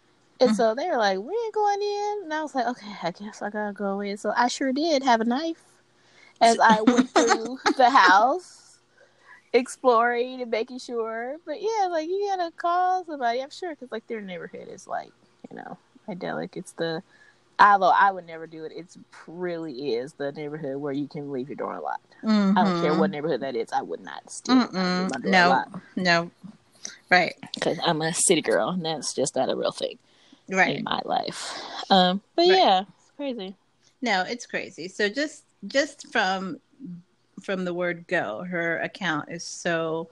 [0.41, 0.57] And mm-hmm.
[0.57, 2.21] so they were like, we ain't going in.
[2.25, 4.17] And I was like, okay, I guess I gotta go in.
[4.17, 5.63] So I sure did have a knife
[6.41, 8.79] as I went through the house,
[9.53, 11.37] exploring and making sure.
[11.45, 15.13] But yeah, like you gotta call somebody, I'm sure, because like their neighborhood is like,
[15.51, 15.77] you know,
[16.09, 16.57] idyllic.
[16.57, 17.03] It's the
[17.63, 18.87] although I would never do it, it
[19.27, 22.15] really is the neighborhood where you can leave your door unlocked.
[22.23, 22.59] Mm-hmm.
[22.59, 23.13] I don't care what mm-hmm.
[23.13, 23.69] neighborhood that is.
[23.73, 25.77] I would not steal no, unlocked.
[25.97, 26.31] no,
[27.11, 27.35] right.
[27.55, 29.99] Because I'm a city girl, and that's just not a real thing,
[30.51, 31.59] right, in my life.
[31.91, 32.59] Um, but right.
[32.59, 33.55] yeah, it's crazy.
[34.03, 34.89] No, it's crazy.
[34.89, 36.61] So just just from
[37.43, 40.09] from the word go, her account is so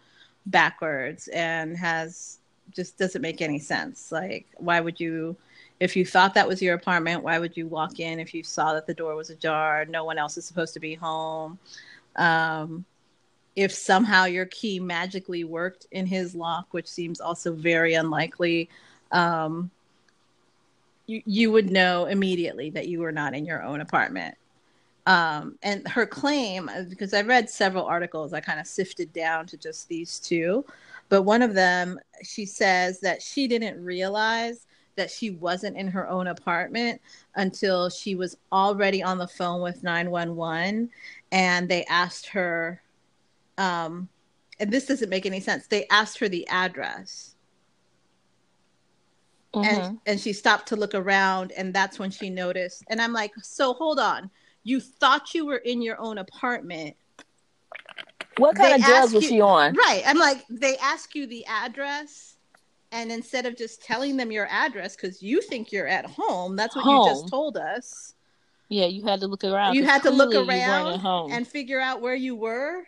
[0.46, 2.38] backwards and has
[2.72, 4.12] just doesn't make any sense.
[4.12, 5.36] Like, why would you?
[5.80, 8.74] If you thought that was your apartment, why would you walk in if you saw
[8.74, 9.86] that the door was ajar?
[9.86, 11.58] No one else is supposed to be home.
[12.16, 12.84] Um,
[13.56, 18.68] if somehow your key magically worked in his lock, which seems also very unlikely,
[19.10, 19.70] um,
[21.06, 24.36] you, you would know immediately that you were not in your own apartment.
[25.06, 29.56] Um, and her claim, because I read several articles, I kind of sifted down to
[29.56, 30.64] just these two.
[31.08, 34.66] But one of them, she says that she didn't realize
[35.00, 37.00] that she wasn't in her own apartment
[37.36, 40.90] until she was already on the phone with 911
[41.32, 42.82] and they asked her
[43.56, 44.10] um
[44.58, 45.66] and this doesn't make any sense.
[45.66, 47.34] They asked her the address.
[49.54, 49.80] Mm-hmm.
[49.80, 53.32] and and she stopped to look around and that's when she noticed and i'm like
[53.42, 54.30] so hold on.
[54.64, 56.94] You thought you were in your own apartment.
[58.36, 59.74] What kind they of drugs was she on?
[59.74, 60.02] Right.
[60.06, 62.36] I'm like they ask you the address
[62.92, 66.74] and instead of just telling them your address because you think you're at home that's
[66.74, 67.06] what home.
[67.06, 68.14] you just told us.
[68.68, 72.14] Yeah you had to look around you had to look around and figure out where
[72.14, 72.84] you were?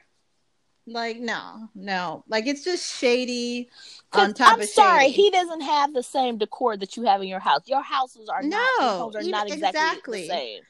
[0.86, 2.24] Like no no.
[2.28, 3.68] Like it's just shady
[4.12, 5.14] on top I'm of sorry shady.
[5.14, 7.62] he doesn't have the same decor that you have in your house.
[7.66, 10.60] Your houses are no, not homes are not exactly, exactly, the same.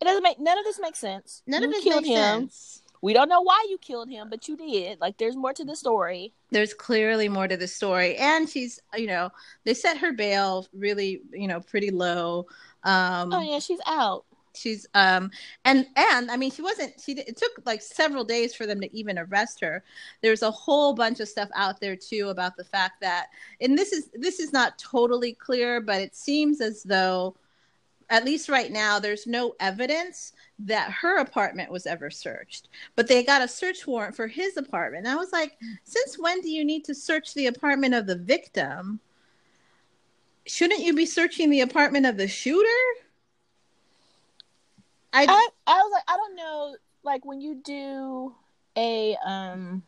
[0.00, 1.42] It doesn't make none of this makes sense.
[1.46, 2.14] None you of this makes him.
[2.14, 5.00] sense we don't know why you killed him, but you did.
[5.00, 6.32] Like, there's more to the story.
[6.50, 9.30] There's clearly more to the story, and she's, you know,
[9.62, 12.46] they set her bail really, you know, pretty low.
[12.82, 14.24] Um, oh yeah, she's out.
[14.56, 15.30] She's um
[15.64, 18.96] and and I mean she wasn't she it took like several days for them to
[18.96, 19.84] even arrest her.
[20.22, 23.26] There's a whole bunch of stuff out there too about the fact that
[23.60, 27.36] and this is this is not totally clear, but it seems as though
[28.08, 33.24] at least right now there's no evidence that her apartment was ever searched, but they
[33.24, 35.06] got a search warrant for his apartment.
[35.06, 38.16] And I was like, since when do you need to search the apartment of the
[38.16, 39.00] victim?
[40.46, 42.68] Shouldn't you be searching the apartment of the shooter?
[45.12, 46.76] I, I, I was like, I don't know.
[47.02, 48.34] Like when you do
[48.76, 49.82] a um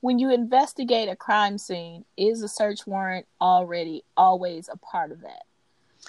[0.00, 5.22] when you investigate a crime scene, is a search warrant already always a part of
[5.22, 5.42] that?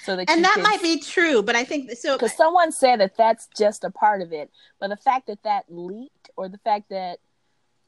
[0.07, 2.15] So that and that could, might be true, but I think so.
[2.15, 4.49] Because someone said that that's just a part of it,
[4.79, 7.19] but the fact that that leaked, or the fact that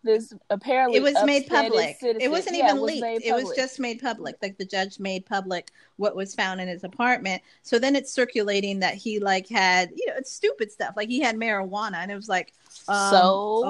[0.03, 1.95] this apparently it was made public.
[1.97, 3.25] Citizen, it wasn't yeah, even leaked.
[3.25, 4.35] It was, it was just made public.
[4.41, 7.41] Like the judge made public what was found in his apartment.
[7.63, 10.95] So then it's circulating that he like had you know it's stupid stuff.
[10.97, 12.51] Like he had marijuana, and it was like
[12.89, 13.63] um, so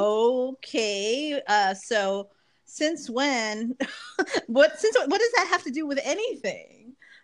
[0.58, 1.40] okay.
[1.48, 2.30] Uh, so
[2.66, 3.78] since when?
[4.48, 6.79] what since what does that have to do with anything?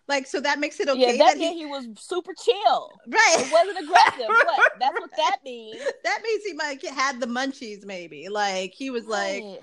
[0.08, 1.00] Like, so that makes it okay.
[1.00, 2.92] Yeah, that, that he, he, was super chill.
[3.08, 3.36] Right.
[3.38, 4.26] It wasn't aggressive.
[4.28, 4.72] what?
[4.78, 5.80] That's what that means.
[6.04, 8.28] That means he might had the munchies, maybe.
[8.28, 9.58] Like, he was like right.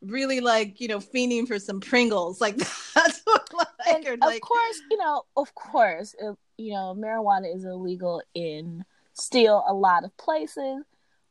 [0.00, 2.40] really like, you know, fiending for some Pringles.
[2.40, 2.56] Like,
[2.94, 7.54] that's what, like, and like, of course, you know, of course, it, you know, marijuana
[7.54, 8.84] is illegal in
[9.14, 10.84] still a lot of places.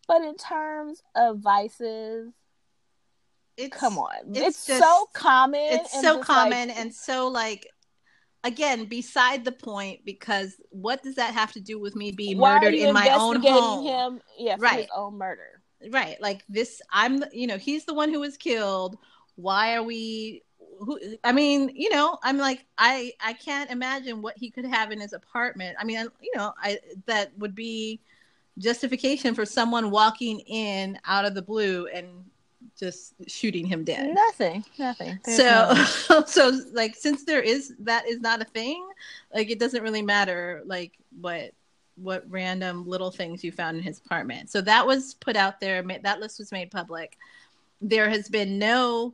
[0.07, 2.33] But in terms of vices,
[3.55, 5.61] it's, come on, it's, it's just, so common.
[5.61, 7.67] It's so common like, and so like
[8.43, 12.55] again beside the point because what does that have to do with me being Why
[12.55, 13.85] murdered in my own home?
[13.85, 14.21] him?
[14.37, 15.61] Yeah right his own murder.
[15.91, 18.97] Right like this i'm you know he's the one who was killed.
[19.35, 20.43] Why are we
[20.79, 24.91] who i mean you know i'm like i i can't imagine what he could have
[24.91, 25.75] in his apartment.
[25.79, 28.01] I mean you know i that would be
[28.57, 32.25] justification for someone walking in out of the blue and
[32.79, 34.13] just shooting him dead.
[34.13, 35.19] Nothing, nothing.
[35.25, 35.73] There's so
[36.09, 38.87] no- so like since there is that is not a thing,
[39.33, 41.51] like it doesn't really matter like what
[41.95, 44.49] what random little things you found in his apartment.
[44.49, 45.83] So that was put out there.
[46.03, 47.17] That list was made public.
[47.81, 49.13] There has been no.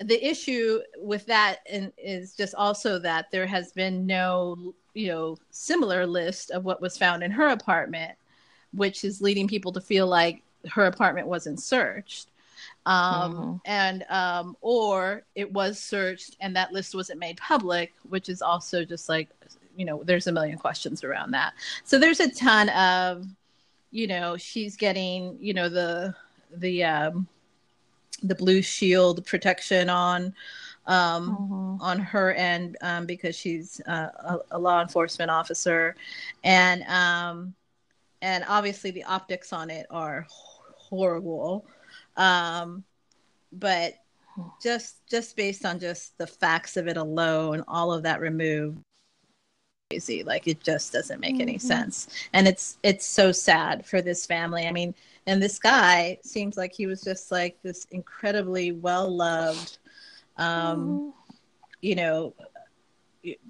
[0.00, 5.36] The issue with that and is just also that there has been no, you know,
[5.52, 8.16] similar list of what was found in her apartment,
[8.72, 12.31] which is leading people to feel like her apartment wasn't searched
[12.86, 13.60] um Mhm.
[13.64, 18.84] and um or it was searched and that list wasn't made public which is also
[18.84, 19.28] just like
[19.76, 21.52] you know there's a million questions around that
[21.84, 23.26] so there's a ton of
[23.90, 26.14] you know she's getting you know the
[26.56, 27.26] the um
[28.22, 30.34] the blue shield protection on
[30.86, 31.80] um Mhm.
[31.80, 35.96] on her end um, because she's uh, a, a law enforcement officer,
[36.44, 37.54] and um,
[38.20, 40.26] and obviously the optics on it are
[40.76, 41.64] horrible,
[42.16, 42.84] um,
[43.52, 43.94] but
[44.62, 48.78] just just based on just the facts of it alone, all of that removed,
[49.90, 50.22] crazy.
[50.22, 51.60] Like it just doesn't make any Mhm.
[51.60, 54.66] sense, and it's it's so sad for this family.
[54.66, 54.94] I mean,
[55.26, 59.78] and this guy seems like he was just like this incredibly well loved.
[60.36, 61.12] Um, Mhm.
[61.82, 62.34] you know,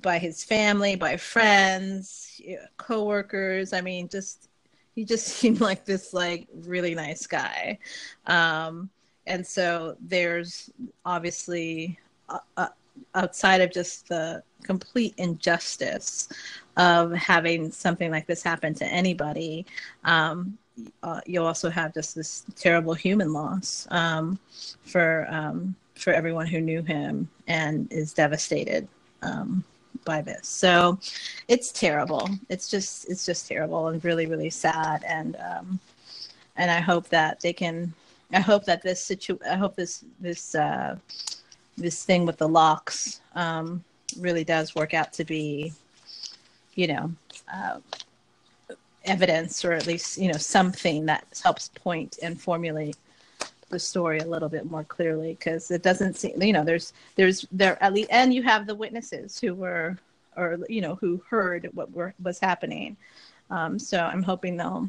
[0.02, 2.40] by his family, by friends,
[2.76, 3.72] coworkers.
[3.72, 4.48] I mean, just
[4.94, 7.78] he just seemed like this like really nice guy.
[8.26, 8.90] Um,
[9.26, 10.70] and so there's
[11.04, 12.68] obviously uh, uh,
[13.14, 16.28] outside of just the complete injustice
[16.76, 19.66] of having something like this happen to anybody.
[20.04, 20.58] Um,
[21.02, 24.38] uh, you also have just this terrible human loss um,
[24.84, 28.88] for um, for everyone who knew him and is devastated
[29.22, 29.62] um,
[30.04, 30.48] by this.
[30.48, 30.98] So
[31.48, 32.28] it's terrible.
[32.48, 35.04] It's just it's just terrible and really really sad.
[35.06, 35.80] And um,
[36.56, 37.92] and I hope that they can.
[38.32, 39.38] I hope that this situ.
[39.48, 40.96] I hope this this uh,
[41.76, 43.84] this thing with the locks um,
[44.18, 45.72] really does work out to be,
[46.74, 47.12] you know.
[47.52, 47.78] Uh,
[49.04, 52.96] evidence or at least you know something that helps point and formulate
[53.72, 57.46] the story a little bit more clearly because it doesn't seem you know there's there's
[57.52, 59.98] there at the end you have the witnesses who were
[60.36, 62.96] or you know who heard what were was happening
[63.50, 64.88] um so i'm hoping they'll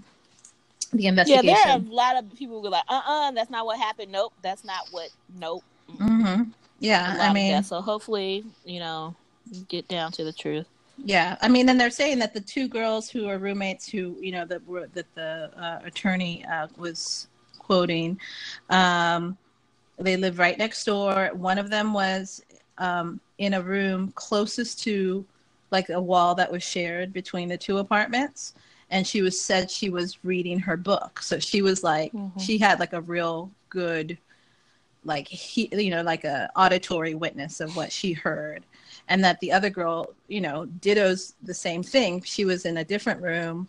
[0.94, 3.50] the Yeah, investigation there are a lot of people who are like, uh uh that's
[3.50, 4.12] not what happened.
[4.12, 5.10] Nope, that's not what,
[5.40, 5.64] nope.
[6.00, 6.44] mm-hmm.
[6.80, 7.64] Yeah i mean.
[7.64, 9.16] So hopefully, you know,
[9.70, 10.68] get down to the truth.
[11.04, 14.32] Yeah, I mean, and they're saying that the two girls who are roommates, who you
[14.32, 17.28] know that were that the uh, attorney uh, was
[17.64, 18.20] quoting,
[18.70, 19.38] um,
[19.98, 21.30] they live right next door.
[21.34, 22.44] One of them was
[22.78, 25.26] um, in a room closest to
[25.72, 28.54] like a wall that was shared between the two apartments,
[28.92, 31.22] and she was said she was reading her book.
[31.22, 32.40] So she was like, Mhm.
[32.40, 34.18] she had like a real good,
[35.04, 38.64] like he, you know, like a auditory witness of what she heard
[39.08, 42.22] and that the other girl, you know, dittos the same thing.
[42.22, 43.68] She was in a different room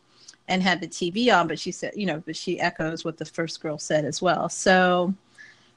[0.49, 3.25] and had the TV on, but she said, you know, but she echoes what the
[3.25, 4.49] first girl said as well.
[4.49, 5.15] So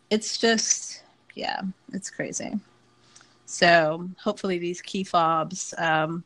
[0.10, 1.04] it's just,
[1.36, 1.62] yeah,
[1.94, 2.60] it's crazy.
[3.46, 6.24] So hopefully these key fobs um,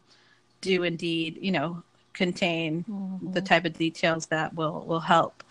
[0.62, 1.84] do indeed, you know,
[2.14, 3.34] contain Mm-hmm.
[3.34, 5.44] the type of details that will will help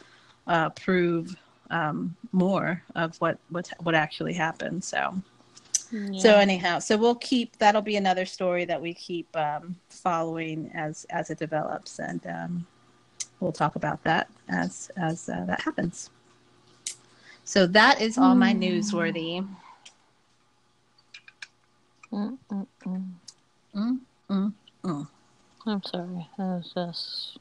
[0.46, 1.36] uh, prove
[1.70, 4.84] um, more of what what what actually happened.
[4.84, 5.14] So.
[6.16, 11.04] So anyhow, so we'll keep that'll be another story that we keep um, following as
[11.10, 12.66] as it develops, and um,
[13.40, 16.10] we'll talk about that as as uh, that happens.
[17.44, 18.62] So that is all my Hmm.
[18.62, 19.46] newsworthy.
[22.12, 23.04] Mm, mm, mm.
[23.74, 24.52] Mm, mm,
[24.84, 25.08] mm.
[25.66, 26.28] I'm sorry.
[26.38, 27.38] That was just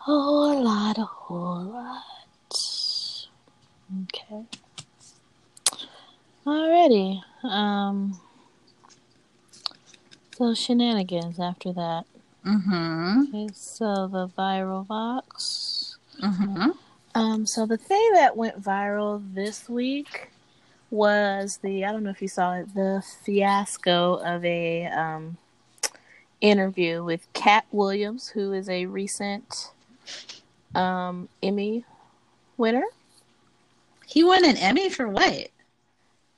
[0.00, 2.02] a whole lot, a whole lot.
[4.04, 4.44] Okay.
[6.46, 7.22] Alrighty.
[7.44, 8.20] Um.
[10.36, 12.04] So shenanigans after that.
[12.44, 13.22] Mm-hmm.
[13.28, 15.96] Okay, so the viral vox.
[16.22, 16.70] Mm-hmm.
[17.14, 20.30] Um, so the thing that went viral this week
[20.90, 25.38] was the I don't know if you saw it, the fiasco of a um,
[26.40, 29.70] interview with Katt Williams, who is a recent
[30.74, 31.84] um, Emmy
[32.56, 32.84] winner.
[34.06, 35.48] He won an Emmy for what?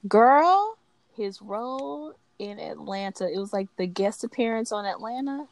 [0.07, 0.79] Girl,
[1.17, 5.49] his role in Atlanta, it was like the guest appearance on Atlanta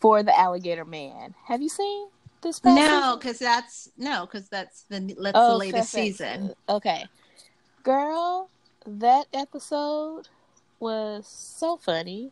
[0.00, 1.34] for the Alligator Man.
[1.46, 2.08] Have you seen
[2.42, 2.62] this?
[2.64, 6.12] No, because that's no, because that's the that's the Oh, latest fair, fair.
[6.12, 6.54] season.
[6.68, 7.04] Okay.
[7.82, 8.48] Girl,
[8.86, 10.28] that episode
[10.80, 12.30] was so funny.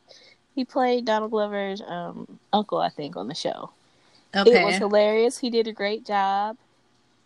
[0.55, 3.71] He played Donald Glover's um, uncle, I think, on the show.
[4.37, 4.63] Okay.
[4.63, 5.39] It was hilarious.
[5.39, 6.57] He did a great job.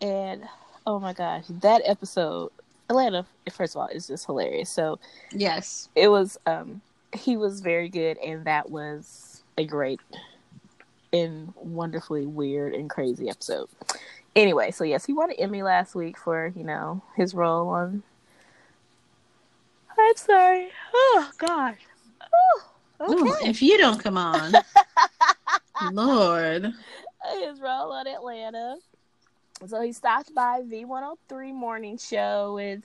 [0.01, 0.47] And
[0.87, 2.51] oh my gosh, that episode,
[2.89, 3.27] Atlanta.
[3.53, 4.71] First of all, is just hilarious.
[4.71, 4.99] So
[5.33, 6.39] yes, it was.
[6.47, 6.81] Um,
[7.15, 9.28] he was very good, and that was
[9.59, 10.01] a great
[11.13, 13.69] and wonderfully weird and crazy episode.
[14.37, 18.03] Anyway, so yes, he won an Emmy last week for you know his role on.
[19.99, 20.69] I'm sorry.
[20.95, 21.79] Oh gosh.
[22.23, 22.63] Oh,
[23.01, 23.13] okay.
[23.15, 24.53] Ooh, if you don't come on,
[25.93, 26.73] Lord.
[27.41, 28.77] His role on Atlanta.
[29.67, 32.85] So he stopped by V103 morning show with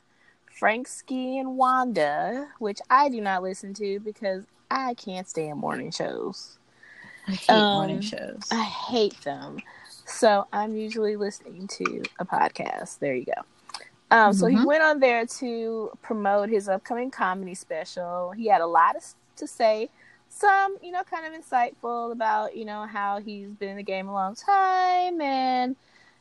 [0.51, 5.91] Frank Ski and Wanda, which I do not listen to because I can't stand morning
[5.91, 6.57] shows.
[7.27, 8.41] I hate um, morning shows.
[8.51, 9.59] I hate them.
[10.05, 12.99] So I'm usually listening to a podcast.
[12.99, 13.41] There you go.
[14.11, 14.39] Um, mm-hmm.
[14.39, 14.65] So he mm-hmm.
[14.65, 18.31] went on there to promote his upcoming comedy special.
[18.31, 19.03] He had a lot of,
[19.37, 19.89] to say,
[20.29, 24.07] some, you know, kind of insightful about, you know, how he's been in the game
[24.07, 25.75] a long time and,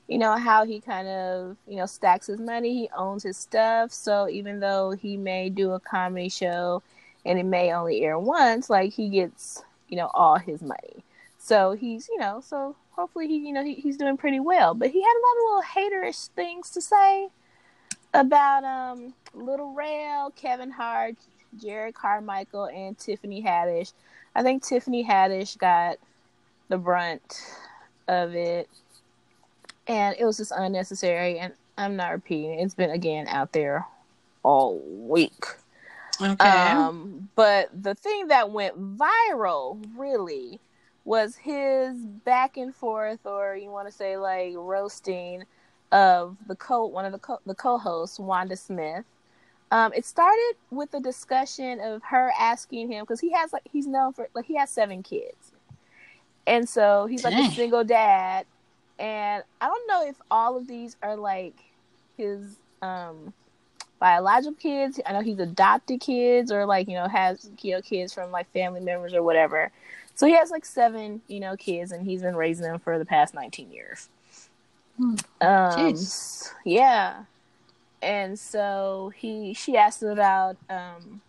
[0.07, 2.75] you know, how he kind of, you know, stacks his money.
[2.75, 3.93] He owns his stuff.
[3.93, 6.83] So even though he may do a comedy show
[7.25, 9.63] and it may only air once, like he gets,
[9.93, 11.05] you know, all his money.
[11.39, 14.73] So he's, you know, so hopefully he, you know, he, he's doing pretty well.
[14.73, 17.29] But he had a lot of little haterish things to say
[18.15, 21.17] about um Lil Rel, Kevin Hart,
[21.63, 23.93] Jerrod Carmichael, and Tiffany Haddish.
[24.35, 25.99] I think Tiffany Haddish got
[26.69, 27.43] the brunt
[28.09, 28.71] of it,
[29.87, 31.39] and it was just unnecessary.
[31.39, 33.85] And I'm not repeating; it's been again out there
[34.43, 35.45] all week.
[36.31, 36.71] Okay.
[36.71, 40.61] Um, but the thing that went viral really
[41.05, 45.45] was his back and forth, or you want to say like roasting
[45.91, 49.05] of the co one of the co- the co-hosts, Wanda Smith.
[49.71, 53.87] Um, it started with a discussion of her asking him because he has like he's
[53.87, 55.53] known for like he has seven kids,
[56.47, 57.51] and so he's like Dang.
[57.51, 58.47] a single dad.
[58.99, 61.55] And I don't know if all of these are like
[62.17, 63.33] his um
[64.03, 64.99] biological kids.
[65.07, 68.53] I know he's adopted kids or like you know has you know kids from like
[68.53, 69.71] family members or whatever.
[70.17, 73.05] So he has like seven, you know, kids, and he's been raising them for the
[73.05, 74.09] past nineteen years.
[74.97, 75.15] Hmm.
[75.41, 75.95] Um,
[76.65, 77.25] yeah,
[78.03, 81.21] and so he she asked him about um,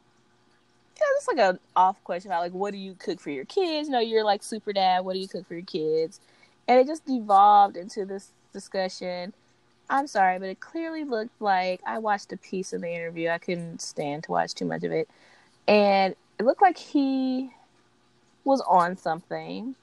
[0.98, 3.88] yeah, it's like an off question about like what do you cook for your kids?
[3.88, 5.06] You know, you're like super dad.
[5.06, 6.20] What do you cook for your kids?
[6.68, 9.32] And it just devolved into this discussion.
[9.90, 13.30] I'm sorry, but it clearly looked like I watched a piece of the interview.
[13.30, 15.10] I couldn't stand to watch too much of it,
[15.68, 17.52] and it looked like he
[18.44, 19.76] was on something,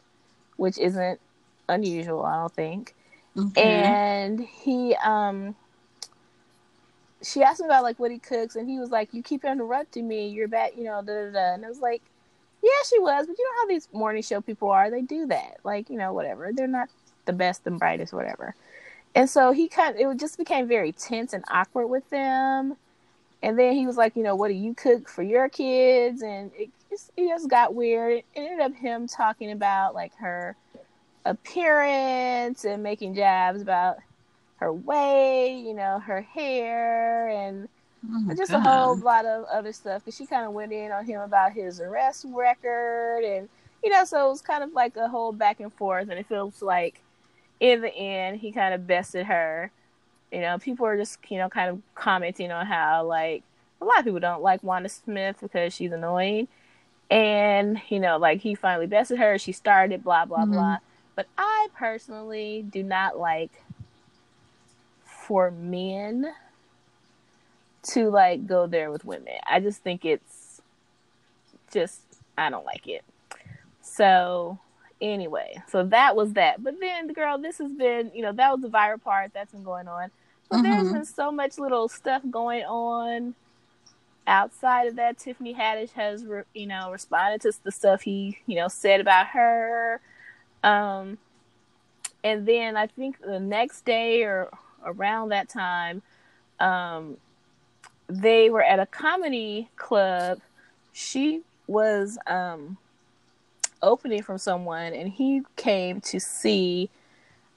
[0.57, 1.21] which isn't
[1.69, 2.95] unusual, I don't think.
[3.39, 3.57] Okay.
[3.63, 5.57] And he um
[7.23, 10.09] she asked him about like what he cooks and he was like, You keep interrupting
[10.09, 12.03] me, you're back, you know, da da da and I was like,
[12.63, 15.59] Yeah, she was, but you know how these morning show people are, they do that.
[15.65, 16.51] Like, you know, whatever.
[16.53, 16.89] They're not
[17.27, 18.55] the best and brightest, whatever.
[19.15, 22.77] And so he kind of, it just became very tense and awkward with them.
[23.43, 26.23] And then he was like, you know, what do you cook for your kids?
[26.23, 28.19] And it just, it just got weird.
[28.19, 30.57] It ended up him talking about like her
[31.25, 33.99] appearance and making jabs about
[34.57, 37.69] her weight, you know, her hair, and
[38.11, 38.59] oh just God.
[38.59, 40.05] a whole lot of other stuff.
[40.05, 43.49] Because she kind of went in on him about his arrest record, and
[43.83, 46.11] you know, so it was kind of like a whole back and forth.
[46.11, 47.01] And it feels like
[47.61, 49.71] in the end, he kind of bested her
[50.33, 53.43] you know, people are just, you know, kind of commenting on how, like,
[53.81, 56.49] a lot of people don't like Wanda Smith because she's annoying.
[57.11, 59.39] And, you know, like, he finally bested her.
[59.39, 60.53] She started, blah, blah, mm-hmm.
[60.53, 60.79] blah.
[61.17, 63.51] But I personally do not like
[65.05, 66.33] for men
[67.83, 69.35] to, like, go there with women.
[69.49, 70.63] I just think it's
[71.73, 72.01] just,
[72.39, 73.03] I don't like it.
[73.83, 74.61] So,
[75.01, 76.63] anyway, so that was that.
[76.63, 79.53] But then, the girl, this has been, you know, that was the viral part that's
[79.53, 80.11] been going on.
[80.49, 80.65] But mm-hmm.
[80.65, 83.35] there's been so much little stuff going on
[84.27, 85.19] outside of that.
[85.19, 89.29] Tiffany Haddish has, re- you know, responded to the stuff he, you know, said about
[89.29, 90.01] her.
[90.63, 91.19] Um,
[92.23, 94.51] and then I think the next day or
[94.85, 96.03] around that time,
[96.59, 97.17] um,
[98.09, 100.41] they were at a comedy club.
[100.93, 102.77] She was um,
[103.83, 106.91] opening from someone, and he came to see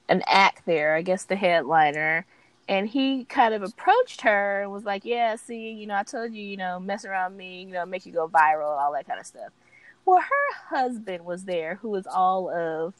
[0.08, 0.94] an act there.
[0.94, 2.26] I guess the headliner,
[2.68, 6.32] and he kind of approached her and was like, "Yeah, see, you know, I told
[6.32, 9.20] you, you know, mess around me, you know, make you go viral, all that kind
[9.20, 9.50] of stuff."
[10.04, 12.94] Well, her husband was there, who was all of,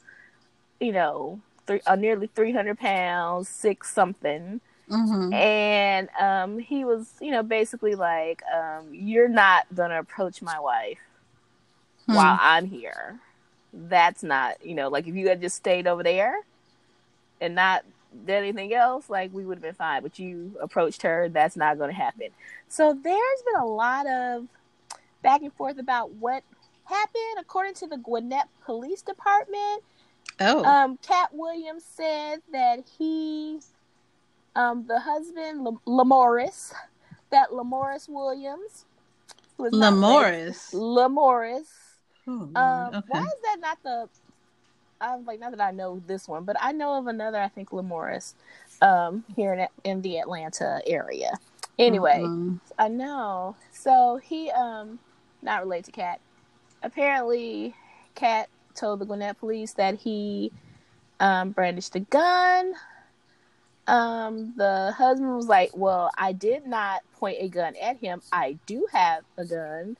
[0.80, 4.60] you know, three, uh, nearly three hundred pounds, six something,
[4.90, 5.32] mm-hmm.
[5.32, 10.98] and um, he was, you know, basically like, um, "You're not gonna approach my wife
[12.06, 12.14] hmm.
[12.14, 13.18] while I'm here.
[13.72, 16.36] That's not, you know, like if you had just stayed over there."
[17.40, 17.84] and not
[18.26, 20.02] did anything else, like we would have been fine.
[20.02, 22.28] But you approached her, that's not going to happen.
[22.68, 24.46] So there's been a lot of
[25.22, 26.42] back and forth about what
[26.84, 27.38] happened.
[27.40, 29.82] According to the Gwinnett Police Department,
[30.40, 33.60] Oh, um, Katt Williams said that he,
[34.56, 36.72] um, the husband, Lamoris,
[37.30, 38.84] that Lamoris Williams,
[39.56, 40.74] who is not Lamorris.
[40.74, 41.66] Lamoris.
[42.26, 43.02] Oh, Um, okay.
[43.08, 44.08] why is that not the?
[45.00, 47.38] I'm like not that I know this one, but I know of another.
[47.40, 48.34] I think Lamoris,
[48.80, 51.32] um, here in in the Atlanta area.
[51.78, 52.60] Anyway, Mm-mm.
[52.78, 53.56] I know.
[53.72, 55.00] So he um
[55.42, 56.20] not related to Katt.
[56.82, 57.74] Apparently
[58.14, 60.52] Katt told the Gwinnett police that he
[61.20, 62.74] um brandished a gun.
[63.86, 68.22] Um the husband was like, Well, I did not point a gun at him.
[68.32, 69.96] I do have a gun.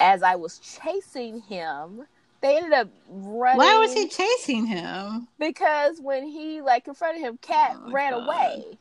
[0.00, 2.06] As I was chasing him,
[2.42, 5.28] they ended up running Why was he chasing him?
[5.38, 8.24] because when he like confronted him, Katt Oh ran God.
[8.26, 8.78] away.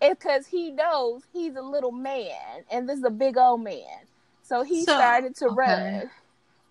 [0.00, 3.84] It's because he knows he's a little man and this is a big old man.
[4.42, 5.54] So he So- started to okay.
[5.54, 6.10] run.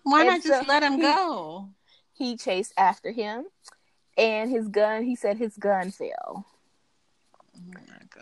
[0.03, 1.69] Why And not just let him he- go?
[2.15, 3.45] He chased after him,
[4.17, 5.03] and his gun.
[5.03, 6.45] He said his gun fell.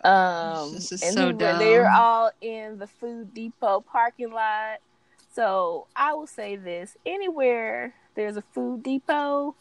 [0.04, 1.58] Oh Um, this is and so dumb.
[1.58, 4.78] they're all in the Food Depot parking lot.
[5.32, 9.54] So I will say this: anywhere there's a Food Depot,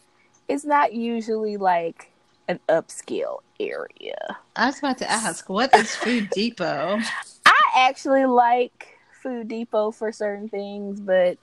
[0.48, 2.12] it's not usually like
[2.48, 4.38] an upscale area.
[4.56, 7.00] I was about to ask, what is Food Depot?
[7.46, 11.38] I actually like Food Depot for certain things, but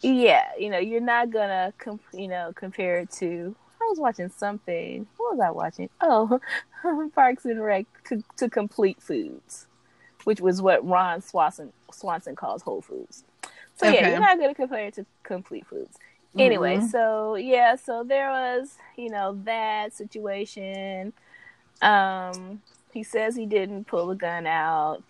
[0.00, 1.74] yeah, you know, you're not gonna,
[2.14, 3.54] you know, compare it to.
[3.82, 5.06] I was watching something.
[5.18, 5.90] What was I watching?
[6.00, 6.40] Oh,
[7.14, 9.66] Parks and Rec to, to Complete Foods,
[10.24, 13.24] which was what Ron Swanson Swanson calls Whole Foods.
[13.80, 15.96] So yeah, you're not gonna compare it to Complete Foods.
[16.38, 16.90] Anyway, Mhm.
[16.90, 21.12] so yeah, so there was, you know, that situation.
[21.82, 22.62] Um,
[22.92, 25.02] he says he didn't pull the gun out.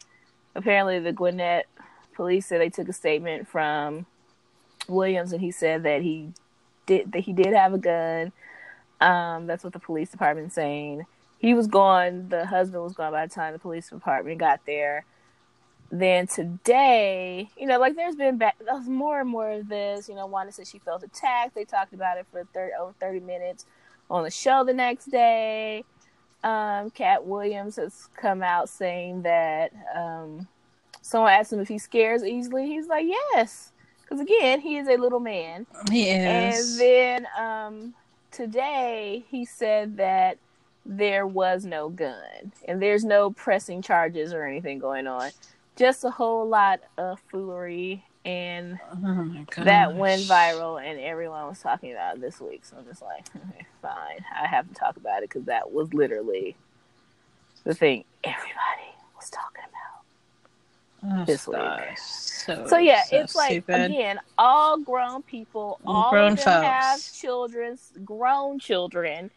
[0.54, 1.66] Apparently, the Gwinnett
[2.14, 4.06] police said they took a statement from
[4.88, 6.32] Williams, and he said that he
[6.86, 8.32] did that he did have a gun.
[9.00, 11.06] Um, that's what the police department saying.
[11.38, 12.28] He was gone.
[12.28, 15.04] The husband was gone by the time the police department got there.
[15.93, 20.09] Then today, you know, like there's been back, there's more and more of this.
[20.09, 21.55] You know, Wanda said she felt attacked.
[21.55, 23.66] They talked about it for 30, over 30 minutes
[24.09, 25.84] on the show the next day.
[26.45, 30.47] Um, Katt Williams has come out saying that um,
[31.03, 32.66] someone asked him if he scares easily.
[32.66, 33.72] He's like, yes,
[34.03, 35.66] because again, he is a little man.
[35.91, 36.72] He is.
[36.72, 37.95] And then um,
[38.30, 40.38] today he said that
[40.86, 45.30] there was no gun and there's no pressing charges or anything going on.
[45.80, 51.92] Just a whole lot of foolery, and oh that went viral, and everyone was talking
[51.92, 52.66] about it this week.
[52.66, 55.94] So I'm just like, okay, fine, I have to talk about it because that was
[55.94, 56.54] literally
[57.64, 61.20] the thing everybody was talking about.
[61.20, 61.56] Oh, this week.
[61.96, 63.90] So, So yeah, so it's like stupid.
[63.90, 67.18] again, all grown people, all Grown of them have folks.
[67.18, 69.30] children, grown children,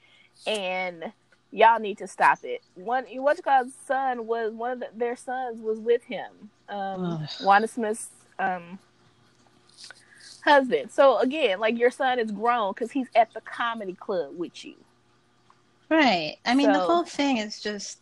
[0.45, 1.05] and
[1.53, 2.61] y'all need to stop it.
[2.75, 7.27] One, what you call son was one of the, their sons was with him, um.
[7.41, 8.79] Wanda Smith's um,
[10.43, 10.91] husband.
[10.91, 14.73] So again, like your son is grown because he's at the comedy club with you.
[15.89, 16.37] Right.
[16.43, 17.99] I mean, the whole thing is just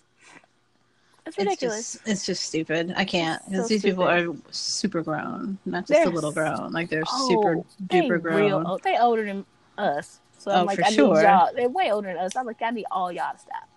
[1.26, 1.94] It's it's ridiculous.
[1.94, 2.94] just it's just stupid.
[2.96, 6.72] I can't because so these people are super grown, not just They're a little grown.
[6.72, 7.56] Like they're Oh, super
[7.88, 8.42] duper grown.
[8.42, 8.82] real old.
[8.84, 9.46] They older than
[9.78, 10.21] us.
[10.42, 11.16] So I'm Oh, like, for I sure.
[11.16, 11.50] need y'all.
[11.56, 12.36] They're way older than us.
[12.36, 13.70] I'm like, I need all y'all to stop.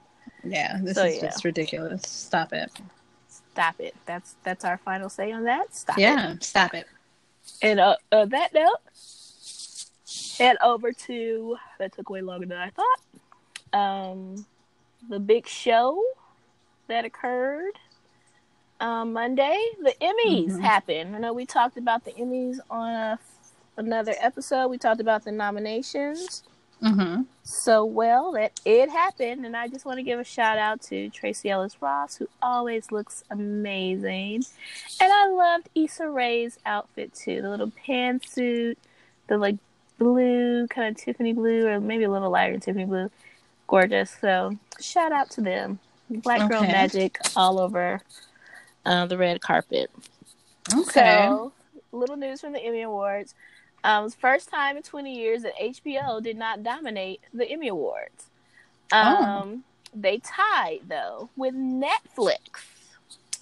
[0.42, 1.20] Yeah, this So, is yeah.
[1.28, 2.02] just ridiculous.
[2.06, 2.70] Stop it.
[3.28, 3.94] Stop it.
[4.06, 5.74] That's that's our final say on that.
[5.74, 6.00] Stop it.
[6.00, 6.86] Yeah, stop it.
[7.60, 8.78] And uh, uh, that note,
[10.38, 13.78] head over to that took way longer than I thought.
[13.78, 14.46] Um,
[15.10, 16.02] the big show
[16.88, 17.74] that occurred
[18.80, 19.58] um, Monday.
[19.82, 20.60] The Emmys Mhm.
[20.62, 21.14] happened.
[21.14, 23.18] I know we talked about the Emmys on a,
[23.76, 24.68] another episode.
[24.68, 26.42] We talked about the nominations.
[26.83, 27.22] Mm-hmm.
[27.45, 31.09] So well that it happened, and I just want to give a shout out to
[31.11, 34.45] Tracee Ellis Ross, who always looks amazing,
[35.01, 38.77] and I loved Issa Rae's outfit too, the little pantsuit,
[39.29, 39.57] the like
[39.99, 43.11] blue kind of Tiffany blue, or maybe a little lighter than Tiffany blue,
[43.66, 44.16] gorgeous.
[44.20, 45.79] So shout out to them,
[46.11, 46.72] Black Girl Okay.
[46.72, 48.01] Magic all over
[48.85, 49.91] uh, the red carpet.
[50.72, 51.27] Okay.
[51.27, 51.53] So,
[51.93, 53.35] little news from the Emmy Awards.
[53.85, 58.26] Um, first time in 20 years that HBO did not dominate the Emmy Awards.
[58.91, 59.62] Um,
[59.95, 62.64] They tied, though, with Netflix.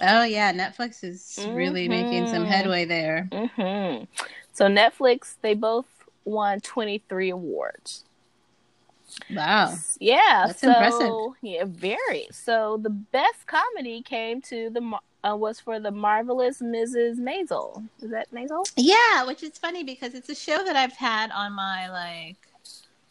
[0.02, 2.48] oh yeah, Netflix is really making some Mhm.
[2.48, 3.28] headway there.
[3.32, 4.04] Mm-hmm.
[4.52, 5.86] So, Netflix, they both
[6.24, 8.04] won 23 awards.
[9.30, 9.74] Wow.
[9.98, 10.46] Yeah.
[10.46, 11.14] That's so impressive.
[11.42, 12.28] yeah, very.
[12.32, 14.80] So the best comedy came to the
[15.24, 17.16] uh, was for the marvelous Mrs.
[17.18, 17.86] Maisel.
[18.00, 18.70] Is that Maisel?
[18.76, 22.36] Yeah, which is funny because it's a show that I've had on my like.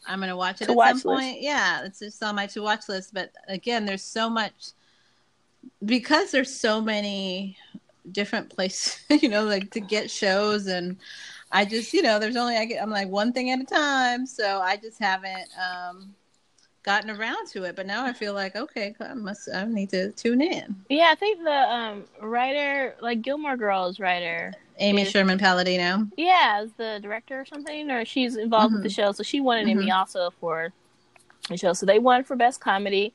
[0.06, 1.22] I'm gonna watch it To at watch some list.
[1.22, 1.42] point.
[1.42, 3.14] Yeah, it's just on my to watch list.
[3.14, 4.52] But again, there's so much
[5.84, 7.56] because there's so many
[8.10, 10.96] different places, you know, like to get shows, and
[11.52, 14.26] I just, you know, there's only I get, I'm like one thing at a time,
[14.26, 16.14] so I just haven't um
[16.82, 17.76] gotten around to it.
[17.76, 20.76] But now I feel like okay, I must, I need to tune in.
[20.88, 25.12] Yeah, I think the um writer, like Gilmore Girls writer, Amy Yes.
[25.12, 26.08] Sherman Palladino.
[26.16, 29.58] yeah, is the director or something, or she's involved with the show, so she won
[29.58, 30.72] an Emmy also for
[31.48, 31.72] the show.
[31.72, 33.12] So they won for best comedy.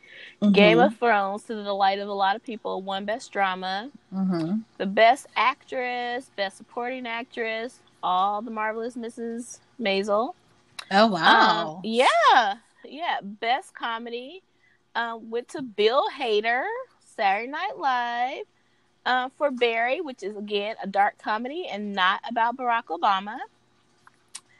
[0.51, 3.89] Game of Thrones, to the delight of a lot of people, won best drama.
[4.11, 9.59] hmm The best actress, best supporting actress, all the marvelous Mrs.
[9.79, 10.33] Maisel.
[10.91, 11.75] Oh wow.
[11.77, 12.55] Um, yeah,
[12.89, 13.17] yeah.
[13.21, 14.43] Best comedy
[14.95, 16.63] uh, went to Bill Hader,
[17.15, 18.45] Saturday Night Live,
[19.05, 23.37] uh, for Barry, which is again a dark comedy and not about Barack Obama.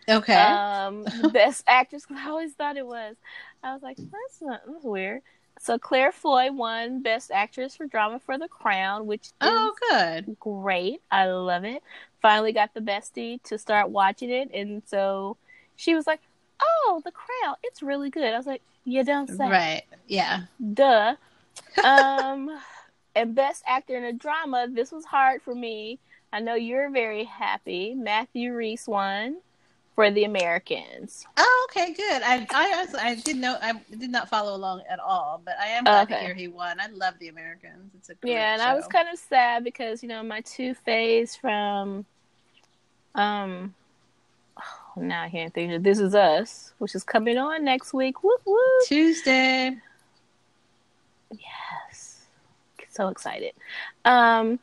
[0.09, 0.33] Okay.
[0.33, 3.15] Um, best actress, 'cause I always thought it was.
[3.63, 5.21] I was like, that's not that's weird.
[5.59, 10.37] So Claire Foy won Best Actress for Drama for The Crown, which is oh, good.
[10.39, 11.01] great.
[11.09, 11.81] I love it.
[12.21, 15.35] Finally got the bestie to start watching it, and so
[15.75, 16.21] she was like,
[16.61, 19.83] "Oh, The Crown, it's really good." I was like, "You don't say." Right.
[20.07, 20.41] Yeah.
[20.73, 21.15] Duh.
[21.83, 22.59] Um,
[23.15, 24.67] and Best Actor in a Drama.
[24.69, 25.99] This was hard for me.
[26.31, 27.95] I know you're very happy.
[27.95, 29.37] Matthew Rhys won
[29.95, 31.25] for The Americans.
[31.37, 32.21] Oh, okay, good.
[32.21, 35.85] I I I did know I did not follow along at all, but I am
[35.85, 36.79] glad to hear he won.
[36.79, 37.91] I love the Americans.
[37.97, 40.75] It's a great Yeah, and I was kind of sad because you know my two
[40.87, 42.05] faves from,
[43.15, 43.73] um,
[45.01, 48.23] now can't think of This Is Us, which is coming on next week.
[48.23, 48.59] Whoop whoop!
[48.85, 49.77] Tuesday.
[51.31, 52.25] Yes,
[52.89, 53.53] so excited.
[54.05, 54.59] Um,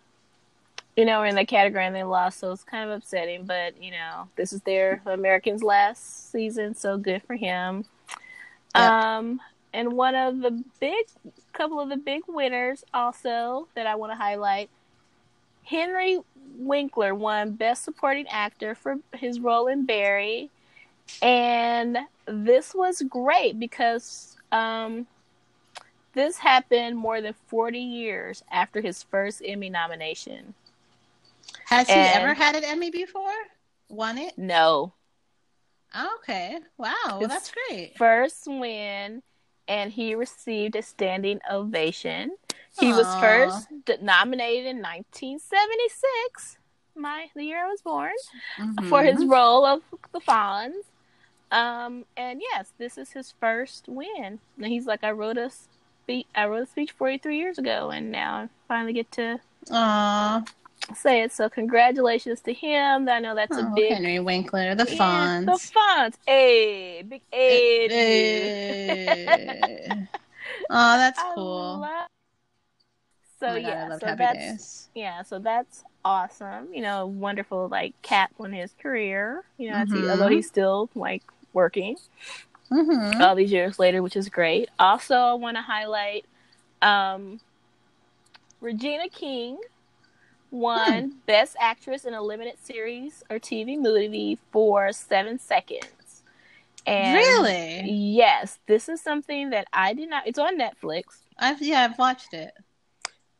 [0.97, 3.45] you know, we're in the category and they lost, so it's kind of upsetting.
[3.45, 7.85] But you know, this is their Americans' last season, so good for him.
[8.74, 8.91] Yep.
[8.91, 9.41] Um,
[9.72, 11.07] and one of the big,
[11.53, 14.70] couple of the big winners also that I want to highlight,
[15.64, 16.18] Henry
[16.56, 20.50] Winkler won Best Supporting Actor for his role in Barry,
[21.20, 25.06] and this was great because um,
[26.12, 30.54] this happened more than 40 years after his first Emmy nomination.
[31.66, 33.32] Has he ever had an Emmy before?
[33.88, 34.36] Won it?
[34.36, 34.92] No,
[36.18, 36.58] okay.
[36.78, 37.18] Wow.
[37.18, 37.96] Well, that's great.
[37.96, 39.22] first win,
[39.68, 42.36] and he received a standing ovation.
[42.78, 43.68] He was first
[44.02, 46.58] nominated in 1976,
[46.96, 48.12] my the year I was born,
[48.88, 49.12] for Mhm.
[49.12, 50.84] his role of the Fonz.
[51.52, 54.40] Um, and yes, this is his first win.
[54.56, 56.26] And he's like, I wrote a speech.
[56.34, 59.38] I wrote a speech 43 years ago, and now I finally get to
[59.70, 60.42] Aw.
[60.96, 61.32] say it.
[61.32, 63.08] So congratulations to him.
[63.08, 65.46] I know that's a Oh, big Henry Winkler, the Yeah, Fonz.
[65.46, 66.14] the Fonz.
[66.26, 67.88] Hey, big A.
[67.88, 69.94] Eh.
[70.70, 71.78] oh, that's I cool.
[71.78, 72.08] love-
[73.41, 74.89] So oh my God, yeah, love so that's Days.
[74.95, 76.72] yeah, so that's awesome.
[76.72, 79.43] You know, wonderful like cap on his career.
[79.59, 80.11] You know, see, Mhm.
[80.11, 81.22] although he's still like
[81.53, 81.97] working
[82.70, 83.20] Mm-hmm.
[83.22, 84.68] all these years later, which is great.
[84.78, 86.24] Also, I want to highlight
[86.82, 87.41] um,
[88.61, 89.59] Regina King
[90.51, 91.16] won Hmm.
[91.26, 96.22] Best Actress in a Limited Series or TV Movie for Seven Seconds.
[96.87, 97.80] And really?
[97.91, 100.26] Yes, this is something that I did not.
[100.26, 101.05] It's on Netflix.
[101.39, 102.53] I've yeah, I've watched it.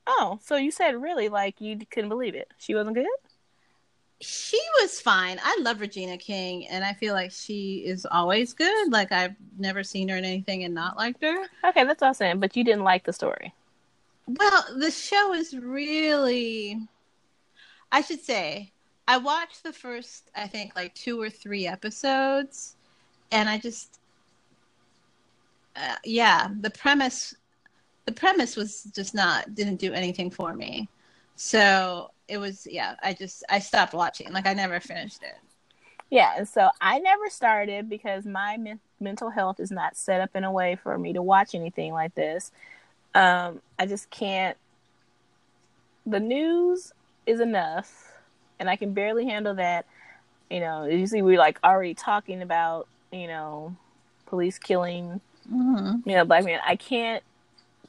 [0.07, 2.53] Oh, so you said really like you couldn't believe it?
[2.59, 3.07] She wasn't good.
[4.21, 5.39] She was fine.
[5.43, 8.93] I love Regina King, and I feel like she is always good.
[8.93, 11.47] Like I've never seen her in anything and not liked her.
[11.65, 12.41] Okay, that's I'm saying.
[12.41, 13.53] But you didn't like the story.
[14.27, 16.81] Well, the show is really.
[17.93, 18.73] I should say,
[19.07, 22.77] I watched the first, I think, like two or three episodes,
[23.31, 24.01] and I just,
[25.77, 27.35] uh, yeah, the premise,
[28.07, 30.89] the premise was just not didn't do anything for me.
[31.37, 34.33] So it was, yeah, I just I stopped watching.
[34.33, 35.37] Like I never finished it.
[36.11, 40.31] Yeah, and so I never started because my men- mental health is not set up
[40.37, 42.53] in a way for me to watch anything like this.
[43.15, 44.57] Um, I just can't.
[46.07, 46.93] The news
[47.27, 48.13] is enough,
[48.61, 49.87] and I can barely handle that.
[50.51, 53.75] You know, usually we're like already talking about, you know,
[54.27, 55.21] police killing,
[55.53, 56.09] Mm-hmm.
[56.09, 56.61] you know, black men.
[56.67, 57.23] I can't.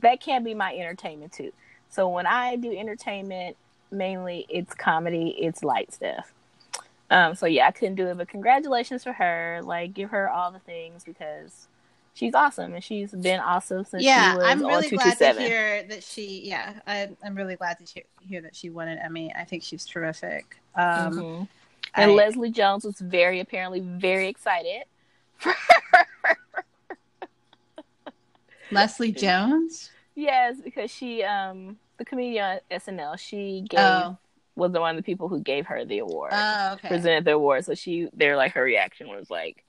[0.05, 1.51] That can't be my entertainment too.
[1.89, 3.57] So when I do entertainment,
[3.89, 6.31] mainly it's comedy, it's light stuff.
[7.09, 9.61] Um, so yeah, I couldn't do it, but congratulations for her.
[9.63, 11.65] Like, give her all the things because
[12.13, 15.33] she's awesome, and she's been awesome since yeah, she was I'm really on glad to
[15.39, 16.41] hear that she.
[16.43, 19.33] Yeah, I, I'm really glad to hear, hear that she won an Emmy.
[19.35, 20.57] I think she's terrific.
[20.75, 21.43] Um, hmm
[21.95, 24.83] And I- Leslie Jones was very apparently very excited.
[28.69, 29.89] Leslie Jones.
[30.15, 34.17] Yes, because she um the comedian on SNL she gave Oh,
[34.55, 36.31] was the one of the people who gave her the award.
[36.33, 36.87] oh, okay.
[36.87, 37.65] presented the award.
[37.65, 39.63] So she, they're like, her reaction was like,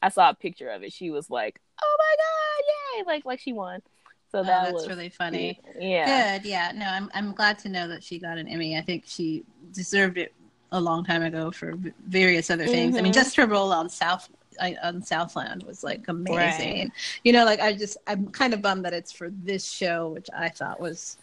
[0.00, 0.92] I saw a picture of it.
[0.92, 3.82] She was like, "Oh my god, yay!" Like, like she won.
[4.30, 5.60] So Oh, that's was really funny.
[5.78, 6.48] Yeah, Good.
[6.48, 6.70] Yeah.
[6.74, 8.76] No, I'm I'm glad to know that she got an Emmy.
[8.76, 9.42] I think she
[9.72, 10.32] deserved it
[10.70, 12.96] a long time ago for v- various other things.
[12.96, 13.14] I mean, Mhm.
[13.16, 14.28] just her role on South
[14.60, 16.78] I, on Southland was like amazing.
[16.78, 16.90] Right.
[17.24, 20.28] You know, like I just I'm kind of bummed that it's for this show, which
[20.36, 21.16] I thought was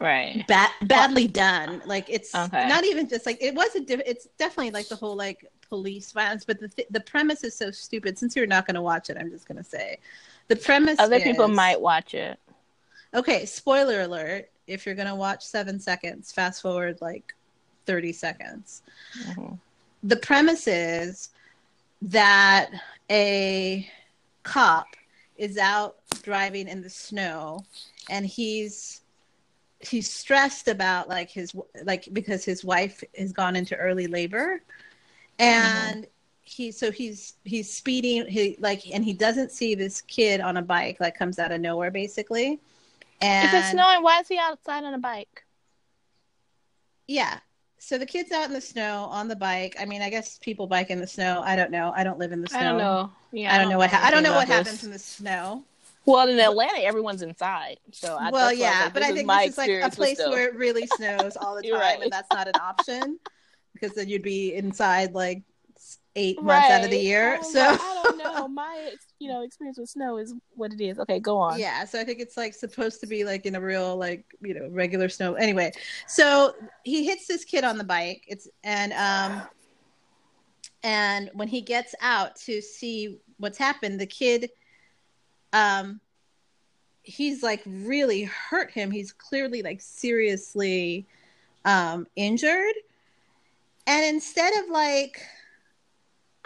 [0.00, 0.44] right.
[0.48, 1.82] bad badly done.
[1.86, 2.68] Like it's Okay.
[2.68, 3.86] not even just like it wasn't.
[3.86, 7.54] Diff- it's definitely like the whole like police violence, but the th- the premise is
[7.56, 8.18] so stupid.
[8.18, 9.98] Since you're not going to watch it, I'm just going to say
[10.48, 10.98] the premise.
[10.98, 12.38] Other people might watch it.
[13.14, 14.50] Okay, spoiler alert.
[14.66, 17.34] If you're going to watch seven seconds, fast forward like
[17.86, 18.82] 30 seconds.
[19.24, 19.58] Mhm.
[20.02, 21.30] The premise is
[22.06, 22.70] that
[23.10, 23.88] a
[24.42, 24.96] cop
[25.36, 27.64] is out driving in the snow
[28.10, 29.02] and he's
[29.80, 31.54] he's stressed about like his
[31.84, 34.62] like because his wife has gone into early labor
[35.38, 36.06] and
[36.42, 40.62] he so he's he's speeding he like and he doesn't see this kid on a
[40.62, 42.60] bike like comes out of nowhere basically
[43.20, 45.44] and If it's snowing, why is he outside on a bike?
[47.06, 47.40] yeah
[47.78, 50.66] so the kid's out in the snow on the bike i mean i guess people
[50.66, 52.78] bike in the snow i don't know i don't live in the snow I don't
[52.78, 53.10] know.
[53.32, 54.98] Yeah, i don't know what ha- i don't know what anything about happens in the
[54.98, 55.64] snow
[56.06, 57.78] Well, in Atlanta, everyone's inside.
[57.92, 59.58] So I, well that's why I yeah like, but this i think my this is
[59.58, 62.00] like a place where it really snows all the time right.
[62.02, 63.18] and that's not an option
[63.74, 65.42] because then you'd be inside like
[66.16, 68.48] eight months out of the year so like, I don't know.
[68.48, 70.98] My you know experience with snow is what it is.
[70.98, 71.58] Okay, go on.
[71.58, 74.54] Yeah, so I think it's like supposed to be like in a real like you
[74.54, 75.34] know regular snow.
[75.34, 75.72] Anyway,
[76.06, 76.54] so
[76.84, 78.24] he hits this kid on the bike.
[78.26, 79.42] It's and um
[80.82, 84.50] and when he gets out to see what's happened, the kid
[85.52, 86.00] um
[87.02, 88.90] he's like really hurt him.
[88.90, 91.06] He's clearly like seriously
[91.64, 92.74] um injured.
[93.88, 95.22] And instead of like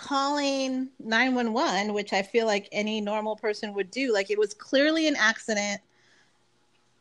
[0.01, 4.13] calling 911 which i feel like any normal person would do.
[4.13, 5.81] Like it was clearly an accident.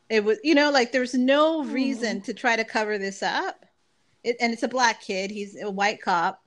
[0.10, 3.66] It was you know like there's no reason to try to cover this up.
[4.24, 5.32] It, and it's a black kid.
[5.32, 6.44] He's a white cop.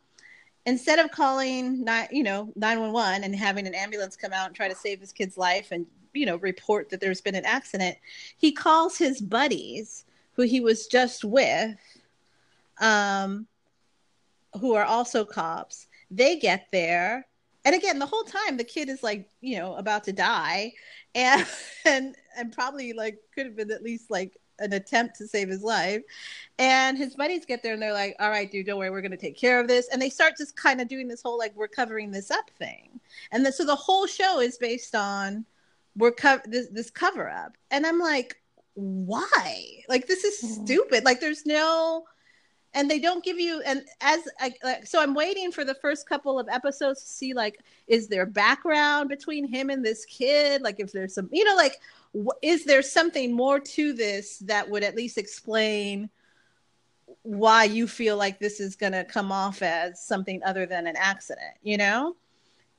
[0.67, 4.69] Instead of calling nine you know 911 and having an ambulance come out and try
[4.69, 7.97] to save this kid's life and you know report that there's been an accident
[8.37, 11.79] he calls his buddies who he was just with
[12.83, 13.47] um
[14.61, 17.27] who are also cops they get there.
[17.65, 20.73] And again the whole time the kid is like you know about to die.
[21.15, 21.47] And
[21.85, 25.63] and and probably like could have been at least like an attempt to save his
[25.63, 26.03] life.
[26.59, 28.91] And his buddies get there and they're like all right dude don't worry.
[28.91, 29.89] We're going to take care of this.
[29.89, 33.01] And they start just kind of doing this whole like we're covering this up thing.
[33.33, 35.45] And then so the whole show is based on
[35.97, 38.37] we're co- this this cover up and i'm like
[38.75, 39.83] why?
[39.89, 40.65] Like this is Mhm.
[40.65, 41.05] stupid.
[41.05, 42.05] Like there's no
[42.75, 46.09] and they don't give you and as I, like, so i'm waiting for the first
[46.09, 50.81] couple of episodes to see like is there background between him and this kid like
[50.81, 51.81] if there's some you know like
[52.17, 56.09] wh- is there something more to this that would at least explain
[57.23, 60.97] why you feel like this is going to come off as something other than an
[60.97, 62.17] accident you know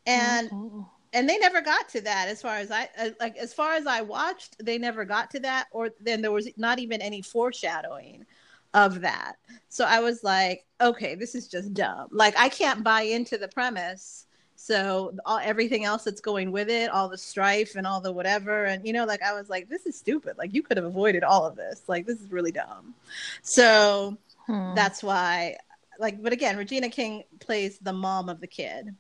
[0.06, 0.86] and Mhm.
[1.14, 3.86] and they never got to that as far as i uh, like as far as
[3.86, 8.26] i watched they never got to that or then there was not even any foreshadowing
[8.74, 9.36] of that.
[9.70, 12.08] So i was like okay this is just dumb.
[12.12, 14.28] Like i can't buy into the premise.
[14.56, 18.66] So all, everything else that's going with it all the strife and all the whatever.
[18.66, 20.38] And you know like i was like this is stupid.
[20.38, 21.84] Like you could have avoided all of this.
[21.88, 22.94] Like this is really dumb.
[23.42, 24.74] So Hmm.
[24.76, 25.58] that's why
[26.00, 28.96] like but again regina king plays the mom of the kid.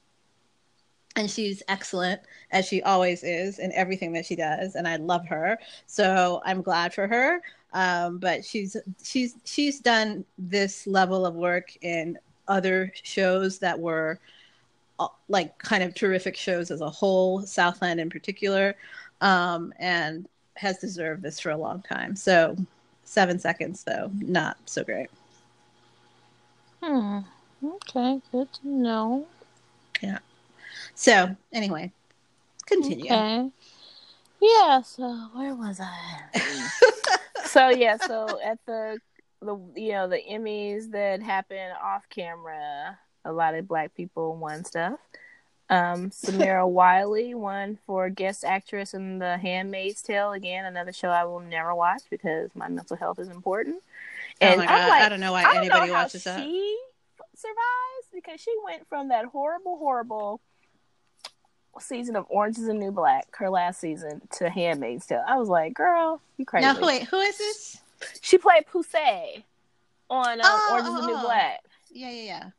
[1.15, 4.75] And she's excellent as she always is in everything that she does.
[4.75, 5.59] And i love her.
[5.85, 7.41] So i'm glad for her
[7.73, 12.17] um, but she's she's she's done this level of work in
[12.47, 14.19] other shows that were
[14.99, 18.75] uh, like kind of terrific shows as a whole southland in particular
[19.21, 22.55] um, and has deserved this for a long time so
[23.03, 25.09] seven seconds though not so great
[26.83, 27.19] Hmm.
[27.63, 29.25] Okay, good to know.
[30.01, 30.19] Yeah.
[30.95, 31.93] So anyway
[32.65, 33.49] continue Okay.
[34.41, 34.81] Yeah.
[34.81, 37.17] So where was I?
[37.53, 37.97] so yeah.
[37.97, 38.99] So at the
[39.41, 44.63] the you know the Emmys that happen off camera, a lot of black people won
[44.65, 44.99] stuff.
[45.69, 50.33] Um, Samira Wiley won for guest actress in The Handmaid's Tale.
[50.33, 53.83] Again, another show I will never watch because my mental health is important.
[54.41, 56.03] oh And my I'm god, like, I don't know why I don't anybody know how
[56.03, 56.39] watches that.
[56.39, 56.77] she
[57.35, 60.41] survives because she went from that horrible, horrible
[61.79, 65.23] season of Orange is the New Black, her last season, to Handmaid's Tale.
[65.27, 66.65] I was like, girl, you crazy.
[66.65, 67.81] Now, wait, who is this?
[68.21, 69.43] She played Poussey
[70.09, 71.23] on uh, Oh, Orange is the oh, New oh.
[71.23, 71.63] Black.
[71.91, 72.49] Yeah, yeah, yeah.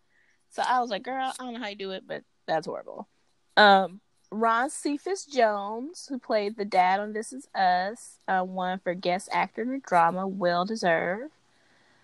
[0.51, 3.09] So I was like, girl, I don't know how you do it, but that's horrible.
[3.57, 4.01] Um,
[4.31, 9.29] Ron Cephas Jones, who played the dad on This Is Us, uh, won for guest
[9.33, 11.33] actor in a drama, well deserved.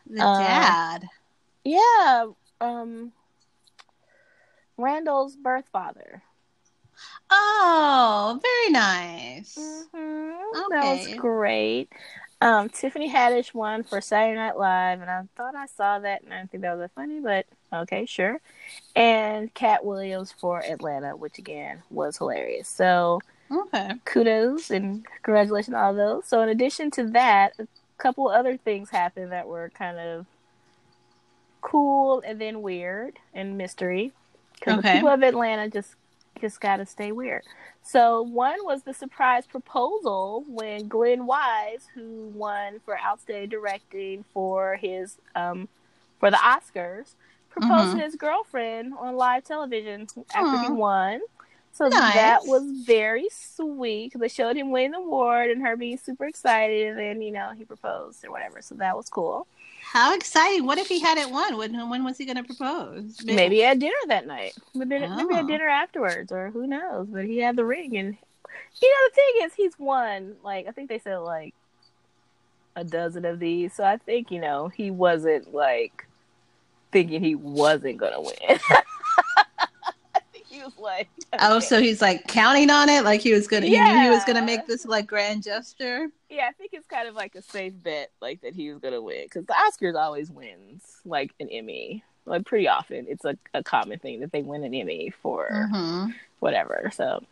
[0.09, 1.09] The Uh, dad.
[1.65, 2.27] Yeah,
[2.61, 3.13] um,
[4.77, 6.23] Randall's birth father.
[7.31, 9.57] Oh, very nice.
[9.59, 10.71] Mm-hmm.
[10.71, 11.89] That was great.
[12.41, 16.33] Um, Tiffany Haddish won for Saturday Night Live, and I thought I saw that, and
[16.33, 18.41] I didn't think that was that funny, but okay, sure.
[18.97, 22.69] And Katt Williams for Atlanta, which again was hilarious.
[22.69, 23.21] So
[23.51, 23.93] Okay.
[24.05, 26.27] kudos and congratulations on all those.
[26.27, 27.67] So in addition to that, a
[27.99, 30.27] couple other things happened that were kind of
[31.61, 34.13] cool and then weird and mystery.
[34.55, 35.95] Because the people of Atlanta just
[36.41, 37.43] just got to stay weird.
[37.83, 44.77] So one was the surprise proposal when Glenn Weiss, who won for outstanding directing for
[44.77, 45.69] his um
[46.19, 47.15] for the Oscars,
[47.49, 47.97] proposed Mhm.
[47.97, 51.21] to his girlfriend on live television after he won.
[51.73, 52.15] So Nice.
[52.15, 56.89] that was very sweet they showed him winning the award and her being super excited,
[56.89, 58.61] and then you know he proposed or whatever.
[58.61, 59.47] So that was cool.
[59.93, 60.67] How exciting!
[60.67, 61.57] What if he hadn't won?
[61.57, 63.17] When when was he going to propose?
[63.25, 65.47] Maybe at dinner that night, maybe, maybe at Oh.
[65.49, 67.09] dinner afterwards, or who knows?
[67.11, 68.17] But he had the ring, and
[68.81, 70.37] you know the thing is, he's won.
[70.45, 71.55] Like I think they said like
[72.77, 76.07] a dozen of these, so I think you know he wasn't like
[76.93, 78.35] thinking he wasn't gonna win.
[80.61, 81.09] He was like,
[81.41, 83.67] Oh, so he's like counting on it, like he was gonna.
[83.67, 86.09] He knew he was gonna make this like grand gesture.
[86.29, 89.01] Yeah, I think it's kind of like a safe bet, like that he was gonna
[89.01, 92.05] win because the Oscars always wins like an Emmy.
[92.27, 96.11] Like pretty often, it's a, a common thing that they win an Emmy for Mm-hmm.
[96.41, 96.91] whatever.
[96.95, 97.25] So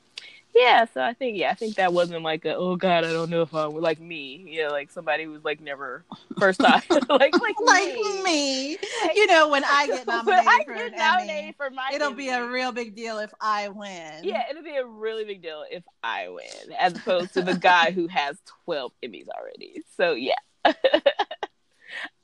[0.54, 3.30] yeah, so I think yeah, I think that wasn't like a oh god, I don't
[3.30, 6.04] know if I'm like me, yeah, like somebody who's like never
[6.38, 8.22] first time, like like Like me.
[8.22, 8.78] me,
[9.14, 12.28] you know, when I get nominated I for get nominated Emmy, for my it'll be
[12.28, 14.24] a real big deal if I win.
[14.24, 17.90] Yeah, it'll be a really big deal if I win, as opposed to the guy
[17.92, 19.82] who has twelve Emmys already.
[19.96, 20.34] So yeah.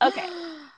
[0.01, 0.27] okay,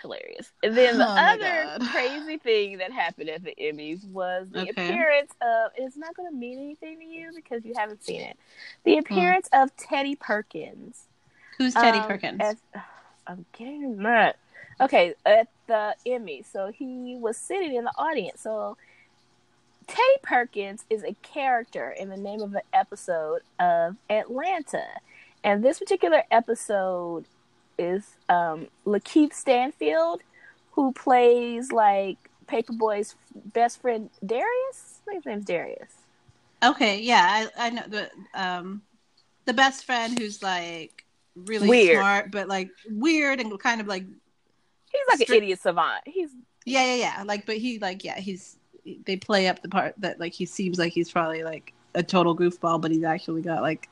[0.00, 0.52] hilarious.
[0.62, 1.88] And then the Oh other God.
[1.90, 4.70] crazy thing that happened at the Emmys was the Okay.
[4.70, 5.72] appearance of.
[5.76, 8.38] It's not going to mean anything to you because you haven't seen it.
[8.84, 8.98] The Hmm.
[9.00, 11.04] appearance of Teddy Perkins.
[11.58, 12.40] Who's Teddy Um, Perkins?
[12.42, 12.56] at-
[13.26, 14.36] I'm getting that.
[14.80, 16.42] Okay, at the Emmy.
[16.42, 18.40] So he was sitting in the audience.
[18.40, 18.76] So
[19.86, 24.86] Teddy Perkins is a character in the name of an episode of Atlanta.
[25.42, 27.24] And this particular episode
[27.80, 30.20] is um, Lakeith Stanfield,
[30.72, 35.00] who plays like Paper Boi's best friend Darius.
[35.02, 35.92] I think his name's Darius.
[36.62, 38.82] Okay, yeah, I, I know the um
[39.46, 41.04] the best friend who's like
[41.34, 41.98] really Weird.
[41.98, 46.02] smart, but like weird and kind of like He's like Stri- an idiot savant.
[46.04, 46.30] He's
[46.66, 47.22] yeah, yeah, yeah.
[47.24, 48.56] Like, but he like yeah, he's
[49.06, 52.36] they play up the part that like he seems like he's probably like a total
[52.36, 53.88] goofball, but he's actually got like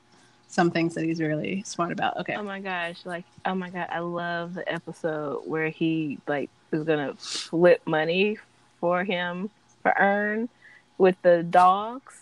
[0.49, 2.17] some things that he's really smart about.
[2.17, 6.49] Okay, Oh my gosh, like oh my god, I love the episode where he like
[6.71, 8.37] is gonna flip money
[8.81, 9.49] for him
[9.81, 10.49] for Earn
[10.97, 12.15] with the dogs.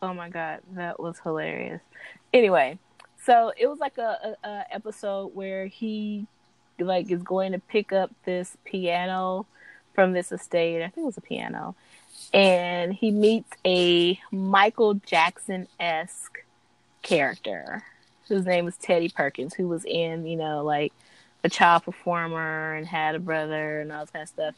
[0.00, 1.82] Oh my god, that was hilarious.
[2.32, 2.78] Anyway,
[3.24, 6.26] so it was like a, a, a episode where he
[6.78, 9.46] like is going to pick up this piano
[9.94, 10.84] from this estate.
[10.84, 11.74] I think it was a piano.
[12.32, 16.35] And he meets a Michael Jackson esque
[17.06, 17.84] character
[18.28, 20.92] whose name was Teddy Perkins, who was in, you know, like
[21.44, 24.54] a child performer and had a brother and all that kind of stuff.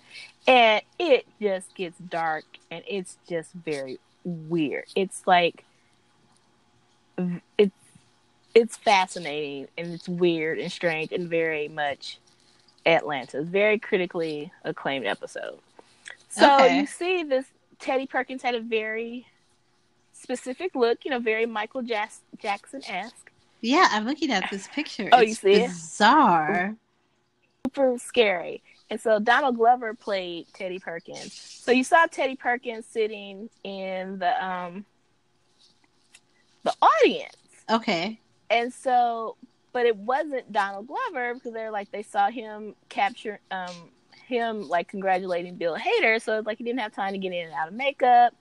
[0.46, 4.86] And it just gets dark and it's just very weird.
[4.96, 5.64] It's like
[7.58, 7.72] it's
[8.54, 12.18] it's fascinating and it's weird and strange and very much
[12.86, 13.40] Atlanta.
[13.40, 15.58] It's very critically acclaimed episode.
[16.28, 16.80] So Okay.
[16.80, 17.46] you see this
[17.78, 19.26] Teddy Perkins had a very
[20.20, 23.30] specific look, you know, very Michael Jas- Jackson esque.
[23.60, 25.08] yeah, I'm looking at this picture.
[25.12, 25.66] Oh, you It's see it?
[25.66, 26.76] bizarre.
[27.66, 28.62] super scary.
[28.90, 31.32] And so Donald Glover played Teddy Perkins.
[31.34, 34.84] So you saw Teddy Perkins sitting in the um
[36.62, 37.34] the audience.
[37.70, 38.18] Okay,
[38.50, 39.36] And so
[39.72, 43.90] but it wasn't Donald Glover because they're like they saw him capture um
[44.26, 47.46] him like congratulating Bill Hader, so it's like he didn't have time to get in
[47.46, 48.34] and out of makeup.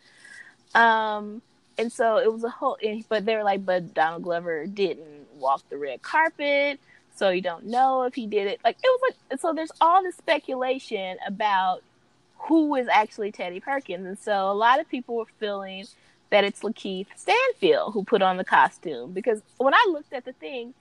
[0.75, 1.41] Um,
[1.77, 2.77] and so it was a whole.
[3.09, 6.79] But they were like, but Donald Glover didn't walk the red carpet,
[7.15, 8.59] so you don't know if he did it.
[8.63, 9.53] Like it was like so.
[9.53, 11.81] There's all this speculation about
[12.39, 15.85] who is actually Teddy Perkins, and so a lot of people were feeling
[16.29, 20.33] that it's Lakeith Stanfield who put on the costume because when I looked at the
[20.33, 20.73] thing,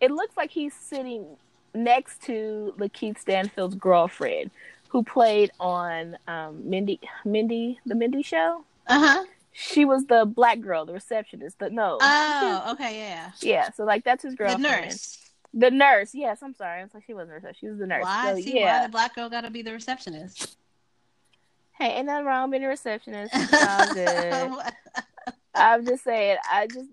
[0.00, 1.24] it looks like he's sitting
[1.74, 4.50] next to Lakeith Stanfield's girlfriend,
[4.88, 8.64] who played on um, Mindy, Mindy, the Mindy Show.
[8.86, 9.24] Uh huh.
[9.62, 11.58] She was the black girl, the receptionist.
[11.58, 11.98] The no.
[12.00, 13.30] Oh, okay, yeah.
[13.42, 14.64] Yeah, so like that's his girlfriend.
[14.64, 15.30] The nurse.
[15.52, 16.14] The nurse.
[16.14, 16.82] Yes, I'm sorry.
[16.82, 17.56] It's like she wasn't a nurse.
[17.60, 18.02] She was the nurse.
[18.02, 18.34] Why?
[18.34, 18.80] So, See, yeah.
[18.80, 20.56] why the black girl got to be the receptionist?
[21.72, 23.34] Hey, ain't nothing wrong being a receptionist.
[23.34, 24.72] All good.
[25.54, 26.38] I'm just saying.
[26.50, 26.88] I just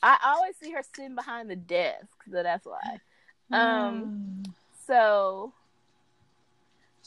[0.00, 3.00] I always see her sitting behind the desk, so that's why.
[3.50, 4.44] Um.
[4.46, 4.52] Mm.
[4.86, 5.52] So,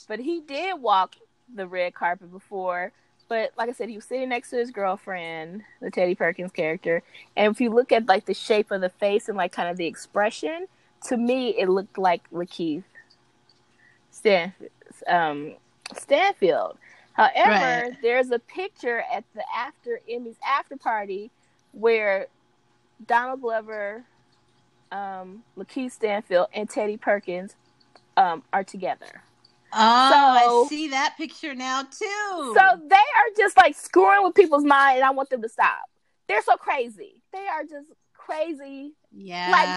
[0.08, 1.16] but he did walk
[1.54, 2.92] the red carpet before.
[3.30, 7.04] But like I said, he was sitting next to his girlfriend, the Teddy Perkins character.
[7.36, 9.78] And if you look at like the shape of the face and like kind of
[9.78, 10.68] the expression,
[11.08, 12.84] to me it looked like Lakeith
[14.12, 14.54] Stan,
[15.08, 15.56] um,
[15.94, 16.78] Stanfield.
[17.14, 17.98] However, Right.
[18.02, 21.32] there's a picture at the after Emmy's after party
[21.74, 22.28] where
[23.06, 24.04] Donald Glover,
[24.92, 27.56] um, Lakeith Stanfield, and Teddy Perkins
[28.16, 29.22] um, are together.
[29.74, 32.54] Oh, So- I see that picture now too.
[32.56, 35.80] So they are just like screwing with people's mind, and I want them to stop.
[36.28, 37.22] They're so crazy.
[37.34, 38.92] They are just crazy.
[39.16, 39.68] yeah, like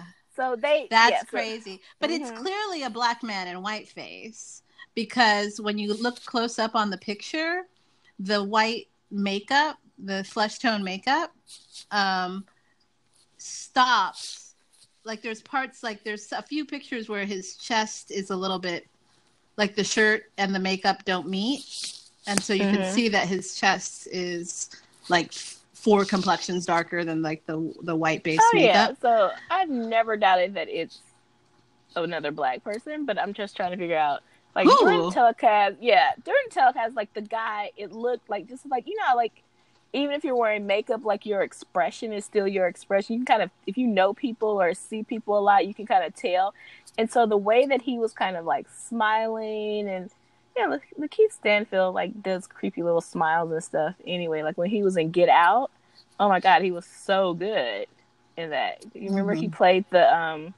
[0.00, 0.04] men.
[0.36, 1.80] So they that's yeah, so- crazy.
[1.98, 2.36] But it's Mhm.
[2.36, 4.62] clearly a black man in white face
[4.94, 7.66] because when you look close up on the picture,
[8.20, 11.32] the white makeup, the flesh tone makeup,
[11.90, 12.46] um,
[13.36, 14.47] stops.
[15.08, 18.86] Like there's parts like there's a few pictures where his chest is a little bit
[19.56, 21.64] like the shirt and the makeup don't meet,
[22.26, 22.94] and so you can Mhm.
[22.94, 24.68] see that his chest is
[25.08, 28.90] like four complexions darker than like the the white base Oh yeah.
[29.00, 31.00] So I've never doubted that it's
[31.96, 34.20] another black person, but I'm just trying to figure out
[34.54, 34.78] like Who?
[34.84, 35.76] during telecast.
[35.80, 39.42] Yeah, during telecast, like the guy, it looked like just like you know, like
[39.92, 43.14] even if you're wearing makeup, like your expression is still your expression.
[43.14, 45.86] You can kind of, if you know people or see people a lot, you can
[45.86, 46.54] kind of tell.
[46.98, 50.10] And so the way that he was kind of like smiling and
[50.56, 53.94] yeah, look, Lakeith Stanfield like does creepy little smiles and stuff.
[54.06, 55.70] Anyway, like when he was in Get Out,
[56.18, 57.86] oh my god, he was so good
[58.36, 58.84] in that.
[58.94, 59.52] You remember he Mhm.
[59.52, 60.54] played the um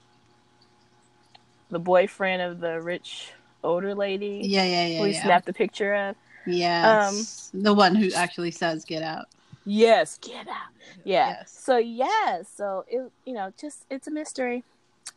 [1.71, 3.33] the boyfriend of the rich
[3.63, 4.99] older lady Yeah, yeah, yeah.
[4.99, 5.23] who he yeah.
[5.23, 6.17] snapped the picture of.
[6.47, 7.51] Yes.
[7.55, 9.27] the one who actually says get out.
[9.65, 10.57] Yes, get out.
[11.05, 11.29] Yeah.
[11.29, 11.53] Yes.
[11.53, 14.65] So yeah, so it you know just it's a mystery,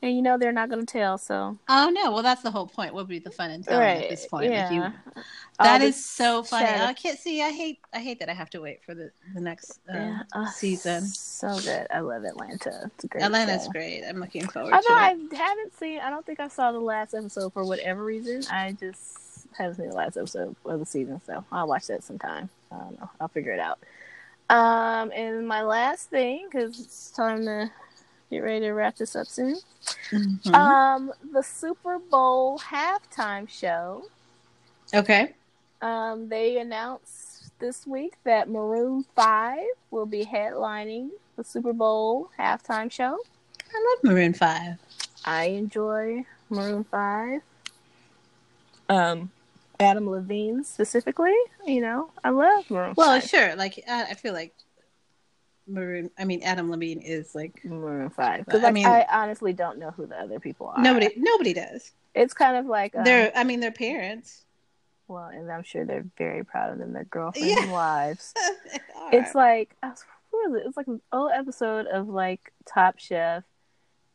[0.01, 1.17] and you know they're not going to tell.
[1.17, 2.93] So Oh no, well that's the whole point.
[2.93, 4.51] What would be the fun in telling at this point?
[4.51, 4.69] yeah.
[4.71, 5.23] You,
[5.59, 6.67] that is so funny.
[6.67, 7.41] shadow- I can't see.
[7.41, 7.79] I hate.
[7.93, 11.05] I hate that I have to wait for the the next uh, yeah, oh, season.
[11.05, 11.87] So good.
[11.89, 12.91] I love Atlanta.
[12.95, 13.23] It's great.
[13.23, 13.71] Atlanta's show.
[13.71, 14.03] great.
[14.03, 15.33] I'm looking forward Although to it.
[15.33, 18.43] I haven't seen, I don't think I saw the last episode for whatever reason.
[18.51, 22.49] I just haven't seen the last episode of the season, so I'll watch that sometime.
[22.71, 23.09] I don't know.
[23.19, 23.79] I'll figure it out.
[24.49, 27.71] Um, and my last thing, because it's time to
[28.29, 29.57] get ready to wrap this up soon.
[30.11, 30.53] Mhm.
[30.53, 34.05] Um, the Super Bowl halftime show.
[34.93, 35.33] okay.
[35.81, 42.91] Um, they announced this week that Maroon Five will be headlining the Super Bowl halftime
[42.91, 43.17] show.
[43.73, 44.77] I love Maroon Five.
[45.25, 47.41] I enjoy Maroon Five.
[48.89, 49.31] Um,
[49.79, 51.33] Adam Levine specifically,
[51.65, 53.29] you know, I love Maroon Well, 5.
[53.29, 53.55] sure.
[53.55, 54.53] Like I, I feel like
[55.67, 56.09] Maroon.
[56.17, 59.79] I mean, Adam Levine is like Maroon Five because I I mean- I honestly don't
[59.79, 60.81] know who the other people are.
[60.81, 61.09] nobody.
[61.17, 61.91] Nobody does.
[62.15, 63.31] It's kind of like um, They're.
[63.35, 64.43] I mean, their parents.
[65.07, 67.63] well, and I'm sure they're very proud of them, their girlfriends Yeah.
[67.63, 68.33] and wives.
[69.11, 70.61] It's like I was-?
[70.65, 73.43] It's like an old episode of like Top Chef,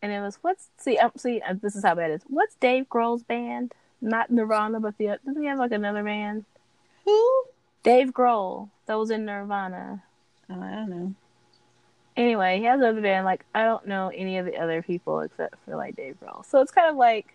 [0.02, 2.22] and it was what's see um, see uh, this is how bad it is.
[2.26, 3.74] What's Dave Grohl's band?
[4.00, 6.44] Not Nirvana, but the doesn't he have like another band?
[7.08, 7.44] who?
[7.82, 10.02] Dave Grohl that was in Nirvana.
[10.50, 11.14] Oh, I don't know.
[12.16, 13.24] Anyway, he has another band.
[13.24, 16.44] Like I don't know any of the other people except for like Dave Grohl.
[16.44, 17.26] So it's kind of like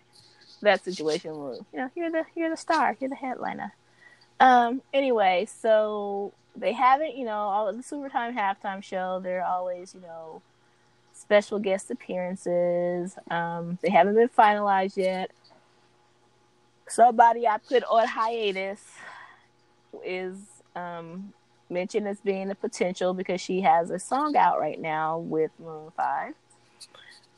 [0.62, 3.72] that situation where you know you're the you're the star, you're the headliner.
[4.40, 4.82] Um.
[4.92, 9.20] Anyway, so they haven't, you know, all the Supertime halftime show.
[9.22, 10.42] They're always, you know,
[11.12, 13.16] special guest appearances.
[13.30, 13.78] Um.
[13.82, 15.30] They haven't been finalized yet.
[16.88, 18.80] Somebody I put on hiatus
[20.04, 20.36] is
[20.76, 21.32] um
[21.70, 25.90] mentioned as being a potential because she has a song out right now with Maroon
[25.96, 26.34] Five.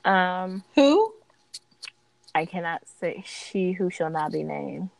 [0.04, 1.12] Um, Who?
[2.34, 4.90] I cannot say she who shall not be named.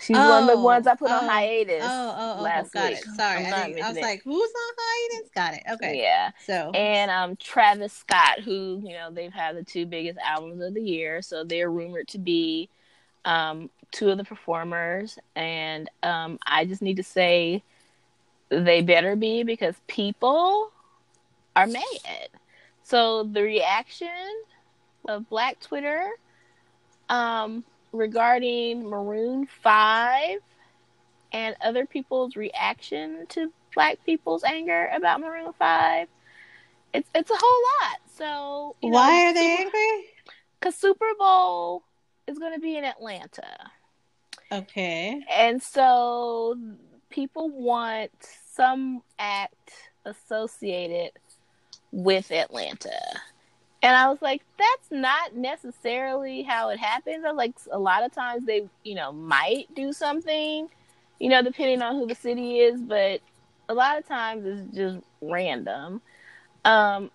[0.00, 1.82] She's one of the ones I put oh, on hiatus.
[1.82, 2.98] Oh, oh, oh, last got week.
[2.98, 3.04] it.
[3.16, 4.02] Sorry, I, I was it.
[4.02, 5.30] like, who's on hiatus?
[5.34, 5.62] Got it.
[5.72, 6.02] Okay.
[6.02, 6.30] Yeah.
[6.44, 10.74] So and um Travis Scott, who you know they've had the two biggest albums of
[10.74, 12.68] the year, so they're rumored to be
[13.24, 17.62] um, two of the performers, and um, I just need to say
[18.48, 20.70] they better be because people
[21.56, 22.28] are mad.
[22.82, 24.08] So the reaction
[25.08, 26.06] of Black Twitter
[27.08, 30.38] um, regarding Maroon Five
[31.32, 36.08] and other people's reaction to Black people's anger about Maroon Five
[36.94, 37.98] it's it's a whole lot.
[38.14, 40.04] So why know, are they Super- angry?
[40.60, 41.82] Cause Super Bowl
[42.26, 43.70] is going to be in Atlanta,
[44.52, 45.22] Okay.
[45.30, 46.56] and so
[47.10, 48.10] people want
[48.52, 49.72] some act
[50.04, 51.10] associated
[51.92, 52.98] with Atlanta.
[53.82, 57.24] And I was like, that's not necessarily how it happens.
[57.24, 60.68] I was like, a lot of times they, you know, might do something,
[61.20, 63.20] you know, depending on who the city is, but
[63.68, 66.00] a lot of times it's just random.
[66.64, 67.10] Um,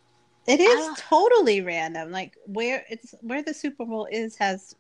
[0.48, 2.12] It is totally random.
[2.12, 4.76] Like where it's where the Super Bowl is has.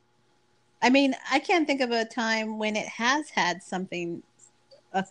[0.81, 4.23] I mean, I can't think of a time when it has had something,
[4.93, 5.03] uh,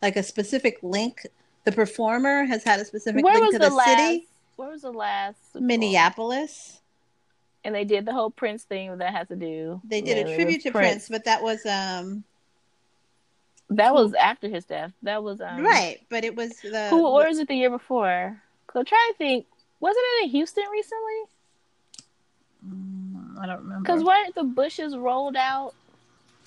[0.00, 1.26] like a specific link.
[1.64, 4.00] The performer has had a specific where link was to the, the, last?
[4.00, 5.38] city, Where was the last?
[5.54, 6.80] Minneapolis.
[7.64, 9.80] and they did the whole Prince thing that has to do.
[9.84, 12.24] They did with a tribute to Prince, but that was um
[13.70, 14.92] That was after his death.
[15.04, 16.00] That was um, right.
[16.08, 18.42] But it was the Who or was it the year before?
[18.74, 19.46] I'm trying to think.
[19.78, 21.20] Wasn't it in Houston recently?
[23.42, 23.82] I don't remember.
[23.82, 25.74] Because weren't the bushes rolled out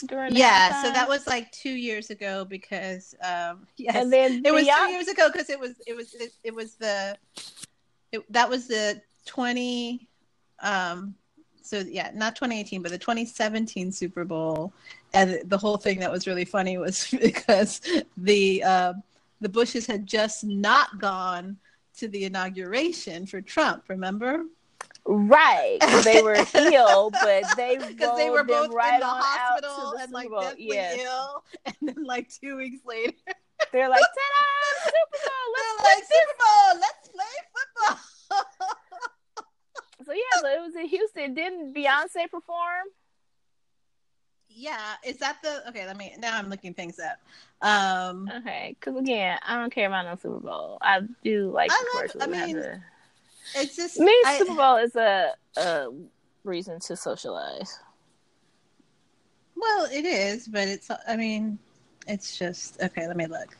[0.05, 0.33] during?
[0.33, 4.53] the yeah, so that was like two years ago because um yes, And then it
[4.53, 7.17] was two years ago because it was it was it, it was the
[8.11, 10.07] it, that was the 20
[10.61, 11.15] um
[11.61, 14.71] so yeah not 2018 but the 2017 super bowl
[15.13, 17.81] and the whole thing that was really funny was because
[18.17, 19.03] the um
[19.41, 21.57] the bushes had just not gone
[21.97, 24.43] to the inauguration for trump remember
[25.07, 29.57] Right, they were ill, but they because they were both right in the on out
[29.61, 30.99] to hospital the and like deathly Yes.
[31.03, 33.13] ill and then like two weeks later
[33.71, 35.45] They're like, "Ta-da, Super Bowl!
[35.53, 37.99] Let's They're like Super Bowl, let's play football.
[40.05, 41.33] So yeah, so it was in Houston.
[41.33, 42.85] Didn't Beyonce perform?
[44.49, 45.85] yeah, is that the okay?
[45.85, 46.37] Let me now.
[46.37, 47.17] I'm looking things up.
[47.61, 50.77] Um, Okay, because again, I don't care about no Super Bowl.
[50.81, 52.81] I do like I love- I mean,
[53.55, 55.87] it's just me, I- Super Bowl is a, a
[56.43, 57.79] reason to socialize.
[59.55, 60.89] Well, it is, but it's.
[61.07, 61.57] I mean,
[62.07, 63.07] it's just okay.
[63.07, 63.55] Let me look.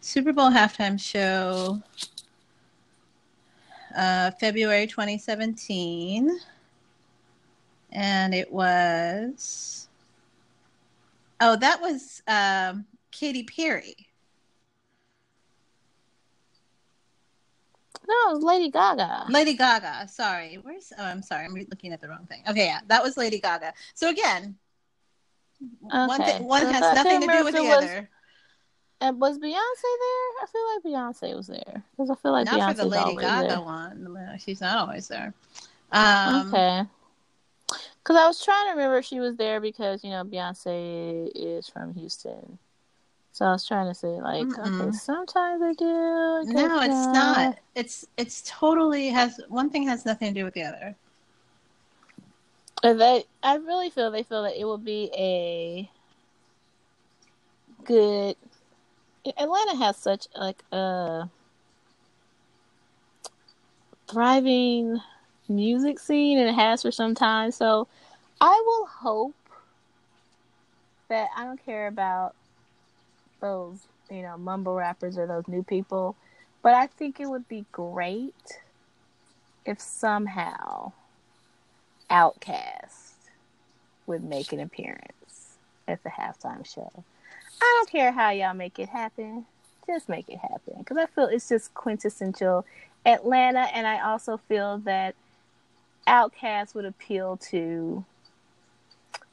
[0.00, 1.82] Super Bowl halftime show,
[3.96, 6.38] uh, February 2017,
[7.92, 9.88] and it was.
[11.40, 12.86] Oh, that was um,
[13.18, 13.94] Katy Perry.
[18.06, 19.26] No, it was Lady Gaga.
[19.28, 20.08] Lady Gaga.
[20.08, 20.92] Sorry, where's?
[20.98, 21.44] Oh, I'm sorry.
[21.44, 22.42] I'm looking at the wrong thing.
[22.48, 23.74] Okay, yeah, that was Lady Gaga.
[23.94, 24.56] So again,
[25.80, 26.38] one Okay.
[26.38, 28.10] thing, one has nothing to do with the was- other.
[29.00, 29.52] And was Beyonce there?
[30.42, 33.16] I feel like Beyonce was there because I feel like Not Beyonce's for the Lady
[33.16, 33.60] Gaga there.
[33.60, 34.38] one.
[34.40, 35.32] She's not always there.
[35.92, 36.82] Um, okay.
[37.68, 41.68] Because I was trying to remember if she was there because you know Beyonce is
[41.68, 42.58] from Houston,
[43.38, 46.52] so I was trying to say like, okay, sometimes I do.
[46.52, 47.56] No, it's not.
[47.76, 50.96] It's it's totally has one thing has nothing to do with the other.
[52.82, 55.88] And they, I really feel they feel that it will be a
[57.84, 58.34] good.
[59.24, 61.30] Atlanta has such like a
[64.08, 64.98] thriving
[65.48, 67.52] music scene, and it has for some time.
[67.52, 67.86] So,
[68.40, 69.36] I will hope
[71.08, 72.34] that I don't care about
[73.40, 73.78] those,
[74.10, 76.16] you know, mumble rappers or those new people,
[76.62, 78.60] but I think it would be great
[79.64, 80.92] if somehow
[82.10, 83.12] Outkast
[84.06, 85.56] would make an appearance
[85.86, 86.90] at the halftime show.
[87.60, 89.46] I don't care how y'all make it happen.
[89.86, 90.74] Just make it happen.
[90.78, 92.64] Because I feel it's just quintessential
[93.04, 93.68] Atlanta.
[93.74, 95.14] And I also feel that
[96.06, 98.04] Outkast would appeal to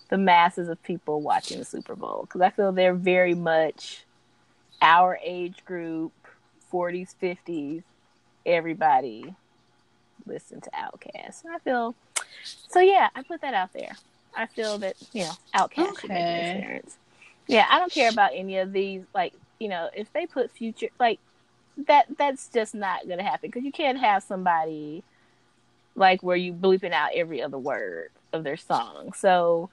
[0.09, 2.21] the masses of people watching the Super Bowl.
[2.23, 4.05] Because I feel they're very much
[4.81, 6.13] our age group
[6.71, 7.83] 40s, 50s.
[8.45, 9.35] Everybody
[10.25, 11.43] listen to Outkast.
[11.43, 11.95] And I feel
[12.67, 13.97] so yeah, I put that out there.
[14.35, 16.33] I feel that, you know, Outkast should make Okay.
[16.41, 16.97] an appearance.
[17.47, 20.89] Yeah, I don't care about any of these like, you know, if they put future
[20.99, 21.19] like
[21.87, 25.03] that that's just not going to happen cuz you can't have somebody
[25.95, 29.13] like where you bleeping out every other word of their song.
[29.13, 29.69] So,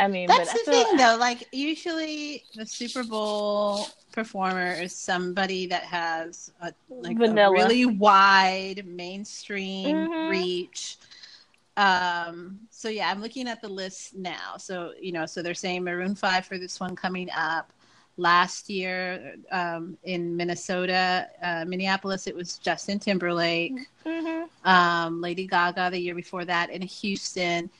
[0.00, 1.16] I mean, That's the thing, though.
[1.20, 7.48] Like usually, the Super Bowl performer is somebody that has a, like Vanilla.
[7.48, 10.28] a really wide mainstream Mhm.
[10.30, 10.96] reach.
[11.76, 12.60] Um.
[12.70, 14.56] So yeah, I'm looking at the list now.
[14.56, 17.70] So you know, so they're saying Maroon Five for this one coming up.
[18.16, 23.74] Last year, um, in Minnesota, uh, Minneapolis, it was Justin Timberlake
[24.04, 24.48] Mhm.
[24.64, 27.70] um, Lady Gaga the year before that in Houston.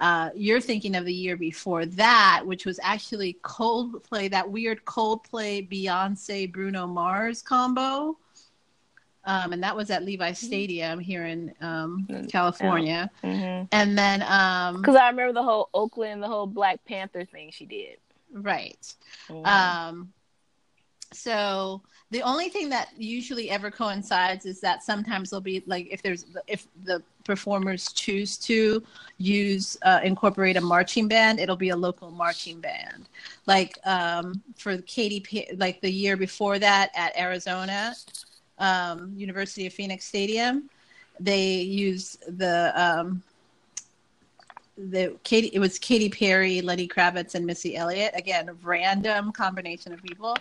[0.00, 5.68] Uh, you're thinking of the year before that, which was actually Coldplay, that weird Coldplay
[5.68, 8.16] Beyonce Bruno Mars combo.
[9.26, 13.10] Um, and that was at Levi Stadium here in um, California.
[13.22, 13.68] Mhm.
[13.70, 17.66] And then, um, Because I remember the whole Oakland, the whole Black Panther thing she
[17.66, 17.98] did.
[18.32, 18.94] right.
[19.28, 19.46] Mhm.
[19.46, 20.12] Um,
[21.12, 26.02] so the only thing that usually ever coincides is that sometimes there'll be like if
[26.02, 28.82] there's if the performers choose to
[29.18, 33.08] use uh, incorporate a marching band, it'll be a local marching band.
[33.46, 37.94] Like um, for Katy, Pe- like the year before that at Arizona
[38.58, 40.68] um, University of Phoenix Stadium,
[41.20, 43.22] they use the um,
[44.88, 45.48] the Katy.
[45.48, 48.12] It was Katy Perry, Lenny Kravitz, and Missy Elliott.
[48.16, 50.36] Again, random combination of people.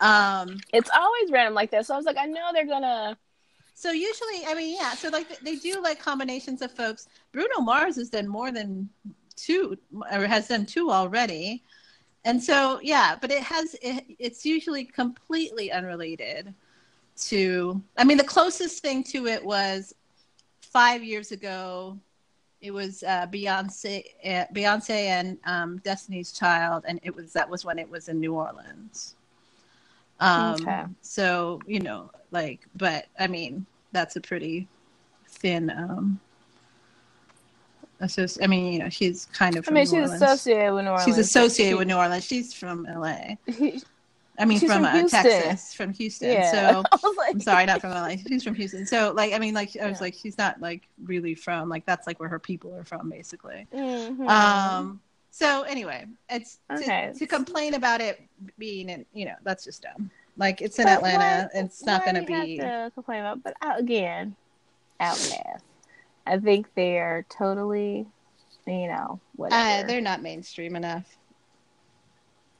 [0.00, 1.86] Um, it's always random like that.
[1.86, 3.16] So I was like, I know they're gonna.
[3.74, 4.94] so usually, I mean, yeah.
[4.94, 7.08] So like they do like combinations of folks.
[7.32, 8.88] Bruno Mars has done more than
[9.36, 9.78] two,
[10.12, 11.62] or has done two already.
[12.24, 13.76] And so, yeah, but it has.
[13.82, 16.52] It, it's usually completely unrelated
[17.28, 17.80] to.
[17.96, 19.94] I mean, the closest thing to it was
[20.60, 21.98] five years ago.
[22.62, 27.64] It was uh, Beyonce, uh, Beyonce and um, Destiny's Child, and it was that was
[27.64, 29.14] when it was in New Orleans.
[30.20, 30.84] Um, Okay.
[31.02, 34.66] So you know, like, but I mean, that's a pretty
[35.28, 35.70] thin.
[35.70, 36.18] Um,
[38.00, 39.68] associ- I mean, you know, she's kind of.
[39.68, 40.22] I mean, New she's Orleans.
[40.22, 41.04] associated with New Orleans.
[41.04, 42.24] She's associated with New Orleans.
[42.24, 43.34] She's from LA.
[44.38, 46.30] I mean, She's from, from uh, Texas, from Houston.
[46.32, 46.50] yeah.
[46.72, 46.82] So
[47.16, 48.16] like, I'm sorry, not from LA.
[48.28, 48.86] She's from Houston.
[48.86, 50.04] So like, I mean, like, I was Yeah.
[50.04, 53.66] like, she's not like really from like that's like where her people are from, basically.
[53.74, 54.28] Mhm.
[54.28, 55.00] Um.
[55.30, 57.10] So anyway, it's Okay.
[57.12, 58.22] to, to complain about it
[58.58, 60.10] being in, you know, that's just dumb.
[60.38, 61.50] Like it's in But Atlanta.
[61.52, 62.58] why- it's not going to be.
[62.58, 63.42] to complain about.
[63.42, 64.34] But out, again,
[65.00, 65.60] Outkast.
[66.26, 68.06] I think they're totally,
[68.66, 69.84] you know, whatever.
[69.84, 71.16] Uh, they're not mainstream enough.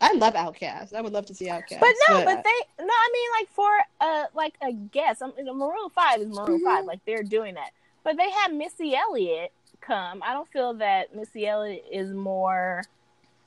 [0.00, 0.92] I love Outkast.
[0.94, 1.80] I would love to see Outkast.
[1.80, 3.70] But no, but they no, I mean like for
[4.00, 6.64] uh like a guess, I mean, Maroon Five is Maroon Mhm.
[6.64, 7.70] Five, like they're doing that.
[8.04, 10.22] But they had Missy Elliott come.
[10.22, 12.82] I don't feel that Missy Elliott is more.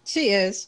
[0.06, 0.68] she is.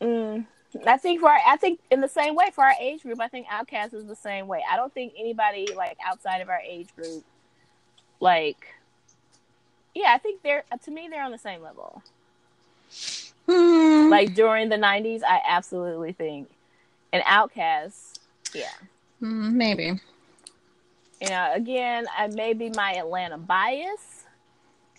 [0.00, 0.46] Mm,
[0.86, 3.28] I think for our, I think in the same way for our age group, I
[3.28, 4.62] think Outkast is the same way.
[4.70, 7.24] I don't think anybody like outside of our age group,
[8.20, 8.74] like,
[9.94, 12.02] yeah, I think they're to me they're on the same level.
[13.52, 14.10] Hmm.
[14.10, 16.50] Like during the '90s, I absolutely think,
[17.12, 18.18] an Outkast.
[18.54, 18.72] yeah.
[19.20, 20.00] Hmm, maybe.
[21.20, 24.24] you know, again, I may be my Atlanta bias,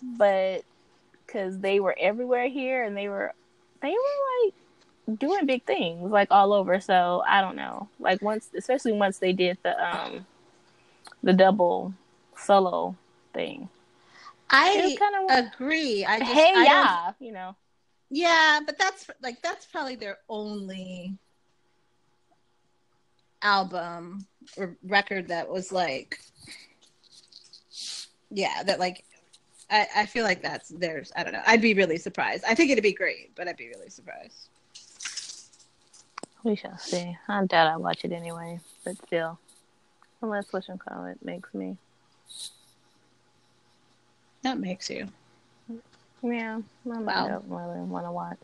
[0.02, 0.64] but
[1.26, 3.34] because they were everywhere here and they were,
[3.82, 6.80] they were like doing big things like all over.
[6.80, 10.26] So I don't know, like once, especially once they did the um
[11.22, 11.92] the double
[12.36, 12.96] solo
[13.32, 13.68] thing.
[14.50, 16.04] I kind of agree.
[16.04, 17.56] I just, hey I yeah, you know.
[18.14, 21.18] Yeah, but that's like that's probably their only
[23.42, 24.24] album
[24.56, 26.20] or record that was like
[28.30, 29.04] yeah, that like
[29.68, 31.10] I, I feel like that's theirs.
[31.16, 31.42] I don't know.
[31.44, 32.44] I'd be really surprised.
[32.46, 34.48] I think it'd be great, but I'd be really surprised.
[36.44, 37.16] We shall see.
[37.26, 39.40] I doubt I'll watch it anyway, but still,
[40.22, 41.78] unless what you call it makes me.
[44.42, 45.08] That makes you.
[46.24, 47.28] Yeah, I Wow.
[47.28, 48.38] don't really want to watch.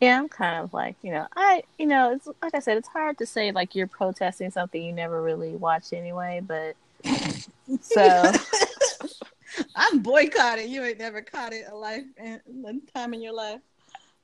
[0.00, 2.88] Yeah, I'm kind of like, you know, I, you know, it's like I said, it's
[2.88, 6.76] hard to say like you're protesting something you never really watched anyway, but
[7.82, 8.32] so
[9.74, 10.70] I'm boycotting.
[10.70, 13.60] You ain't never caught it a life in one time in your life.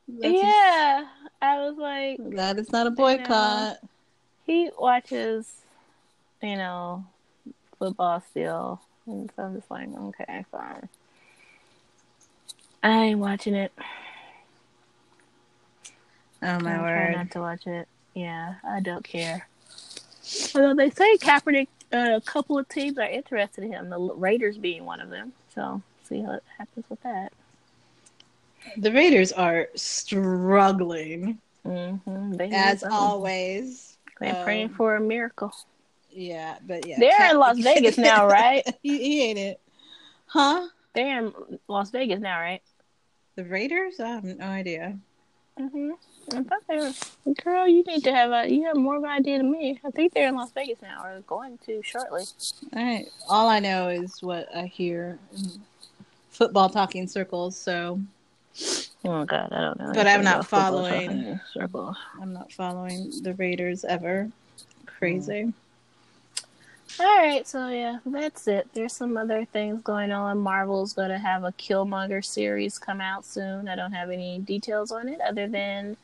[0.09, 1.09] That's yeah,
[1.43, 3.79] I was like, that is not a boycott.
[4.47, 5.63] he watches,
[6.41, 7.05] you know,
[7.79, 10.89] football still, and so I'm just like, okay, fine.
[12.87, 13.73] I ain't watching it.
[16.43, 17.13] Oh my I try word.
[17.17, 17.89] not to watch it.
[18.15, 19.49] Yeah, I don't care.
[20.55, 24.57] Although they say Kaepernick, uh, a couple of teams are interested in him, the Raiders
[24.57, 25.33] being one of them.
[25.55, 27.33] So see how it happens with that.
[28.77, 32.41] The Raiders are struggling Mm-hmm.
[32.53, 32.97] As something.
[32.97, 33.99] always.
[34.21, 35.53] They're praying Um, for a miracle.
[36.11, 38.65] Yeah, but yeah, They're in Las Vegas now, right?
[38.85, 39.61] he, he ain't it,
[40.27, 40.69] huh?
[40.95, 41.33] They're in
[41.67, 42.63] Las Vegas now, right?
[43.37, 44.01] The Raiders?
[44.01, 44.99] I have no idea.
[45.61, 45.93] Mm-hmm.
[46.37, 46.93] I thought they were.
[47.45, 48.51] Girl, you need to have a.
[48.51, 49.79] You have more of an idea than me.
[49.85, 52.25] I think they're in Las Vegas now, or going to shortly.
[52.75, 53.07] All right.
[53.29, 55.61] All I know is what I hear in
[56.31, 57.57] football talking circles.
[57.57, 58.01] So.
[59.05, 59.93] Oh God, I don't know.
[59.95, 61.39] But I'm not following.
[61.53, 61.97] Circles.
[62.21, 64.31] I'm not following the Raiders ever.
[64.87, 65.45] Crazy.
[65.45, 65.53] Mm.
[66.99, 68.69] All right, so yeah, that's it.
[68.73, 70.39] There's some other things going on.
[70.39, 73.69] Marvel's going to have a Killmonger series come out soon.
[73.69, 75.97] I don't have any details on it other than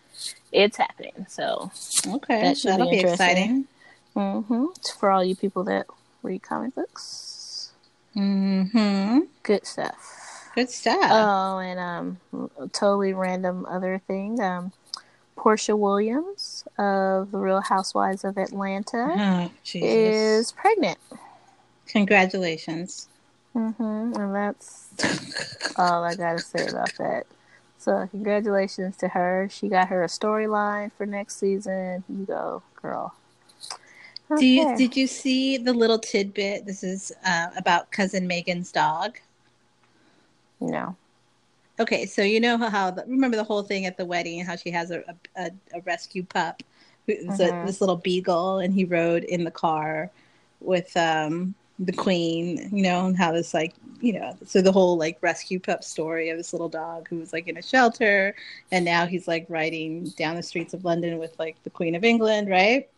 [0.51, 1.27] it's happening.
[1.29, 1.71] So
[2.07, 3.67] okay, that should That'll be, be exciting.
[4.15, 4.67] Mm-hmm.
[4.99, 5.87] For all you people that
[6.23, 7.73] read comic books.
[8.15, 9.21] Mm-hmm.
[9.43, 10.51] Good stuff.
[10.55, 11.11] Good stuff.
[11.11, 14.39] Oh, and um, totally random other thing.
[14.41, 14.73] Um,
[15.43, 20.99] Porsha Williams of The Real Housewives of Atlanta oh, is pregnant.
[21.87, 23.09] Congratulations.
[23.55, 24.21] Mm-hmm.
[24.21, 27.27] And that's all I got to say about that.
[27.79, 29.49] So, congratulations to her.
[29.51, 32.05] She got her a storyline for next season.
[32.09, 33.15] You go, girl.
[34.31, 34.41] Okay.
[34.41, 36.65] Do you, did you see the little tidbit?
[36.65, 39.19] This is uh, about cousin Meghan's dog.
[40.61, 40.97] No.
[41.83, 44.71] Okay, so you know how the, remember the whole thing at the wedding how she
[44.71, 45.03] has a
[45.37, 46.63] a, a rescue pup,
[47.07, 47.67] who's mm-hmm.
[47.67, 50.09] this little beagle, and he rode in the car
[50.61, 54.97] with um the queen, you know, and how this like you know, so the whole
[54.97, 58.35] like rescue pup story of this little dog who was like in a shelter,
[58.71, 62.05] and now he's like riding down the streets of London with like the Queen of
[62.05, 62.89] England, right?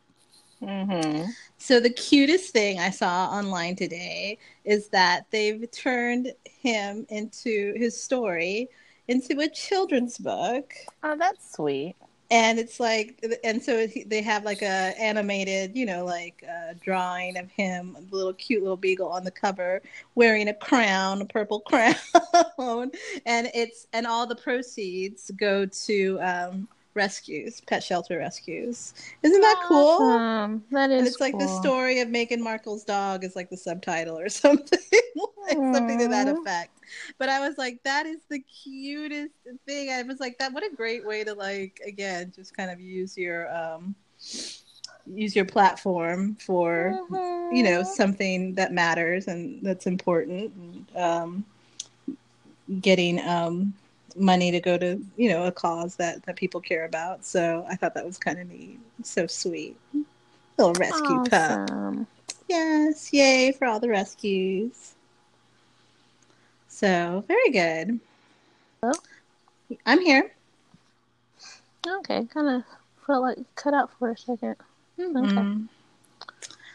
[0.62, 1.30] Mm-hmm.
[1.58, 8.00] So the cutest thing I saw online today is that they've turned him into his
[8.00, 8.68] story
[9.08, 10.72] into a children's book.
[11.02, 11.96] Oh, that's sweet.
[12.30, 17.36] And it's like, and so they have like a animated, you know, like a drawing
[17.36, 19.82] of him, a little cute little beagle on the cover,
[20.14, 22.90] wearing a crown, a purple crown,
[23.26, 28.94] and it's and all the proceeds go to um, rescues, pet shelter rescues.
[29.22, 30.60] Isn't that awesome.
[30.60, 30.62] cool?
[30.70, 30.98] That is.
[30.98, 31.26] And it's cool.
[31.26, 34.78] like the story of Meghan Markle's dog is like the subtitle or something,
[35.42, 36.78] like something to that effect.
[37.18, 39.34] But I was like, that is the cutest
[39.66, 39.90] thing.
[39.90, 40.52] I was like, that.
[40.52, 43.94] What a great way to like again, just kind of use your um
[45.06, 47.54] use your platform for mm-hmm.
[47.54, 47.90] you know mm-hmm.
[47.90, 50.52] something that matters and that's important.
[50.54, 51.44] And, um,
[52.80, 53.74] getting um
[54.16, 57.24] money to go to you know a cause that that people care about.
[57.24, 58.78] So i thought that was kind of neat.
[59.02, 59.76] So sweet.
[60.56, 62.06] Little rescue awesome.
[62.06, 62.06] pup
[62.48, 63.12] yes.
[63.12, 64.94] Yay for all the rescues.
[66.68, 68.00] So very good.
[68.80, 68.92] Hello?
[69.86, 70.32] i'm here.
[71.86, 72.24] Okay.
[72.32, 72.62] Kind of
[73.06, 74.56] felt like cut out for a 2nd
[74.98, 75.16] mm-hmm.
[75.16, 75.68] okay.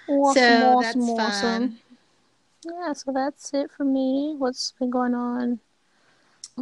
[0.07, 1.70] Awesome, so awesome, that's awesome.
[1.70, 1.80] fun.
[2.66, 4.36] Yeah so that's it for me.
[4.38, 5.60] What's been going on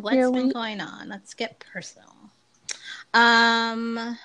[0.01, 0.53] What's Here been we...
[0.53, 1.09] going on?
[1.09, 2.13] Let's get personal.
[3.13, 4.17] Um,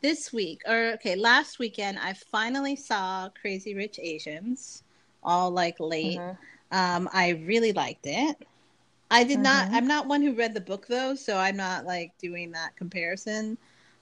[0.00, 4.84] this week, or okay, last weekend, I finally saw Crazy Rich Asians,
[5.22, 6.18] all like late.
[6.18, 6.76] Mm-hmm.
[6.76, 8.36] Um, I really liked it.
[9.10, 9.42] I did mm-hmm.
[9.42, 9.68] not.
[9.72, 13.58] I'm not one who read the book though, so I'm not like doing that comparison.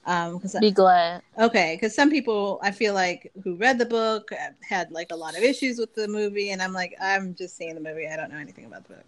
[0.06, 1.22] Um, because be glad.
[1.38, 4.30] Okay, because some people I feel like who read the book
[4.66, 7.74] had like a lot of issues with the movie, and I'm like, I'm just seeing
[7.74, 8.06] the movie.
[8.06, 9.04] I don't know anything about the book.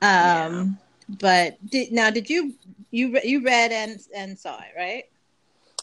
[0.00, 0.64] Um, yeah.
[1.08, 2.54] But did now did you
[2.90, 5.04] you you read and and saw it right?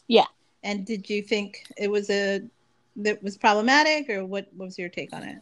[0.07, 0.25] Yeah.
[0.63, 2.41] And did you think it was a
[2.97, 5.37] that was problematic, or what, what was your take on it?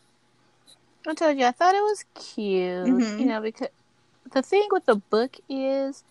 [1.07, 2.87] I told you I thought it was cute.
[2.87, 3.19] Mm-hmm.
[3.19, 3.69] You know, because
[4.31, 6.03] the thing with the book is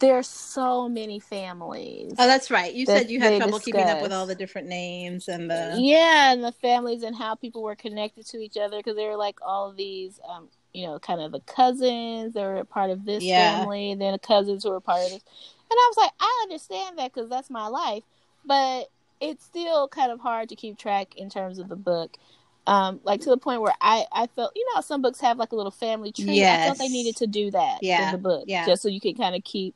[0.00, 2.14] there's so many families.
[2.18, 2.72] Oh, that's right.
[2.72, 3.64] You that said you had trouble discuss.
[3.64, 7.34] keeping up with all the different names and the yeah, and the families and how
[7.34, 10.98] people were connected to each other because they were like all these um, you know,
[10.98, 13.58] kind of the cousins that were part of this yeah.
[13.58, 15.22] family, then the cousins who were part of this.
[15.70, 18.02] And I was like, I understand that because that's my life,
[18.44, 22.18] but it's still kind of hard to keep track in terms of the book.
[22.66, 25.52] Um, like to the point where I, I felt, you know, some books have like
[25.52, 26.34] a little family tree.
[26.34, 26.60] Yes.
[26.60, 28.06] I felt they needed to do that yeah.
[28.06, 28.66] in the book, yeah.
[28.66, 29.74] just so you can kind of keep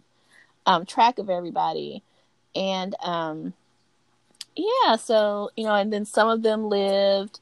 [0.67, 2.03] um, track of everybody.
[2.55, 3.55] And um,
[4.55, 7.41] yeah, so you know, and then some of them lived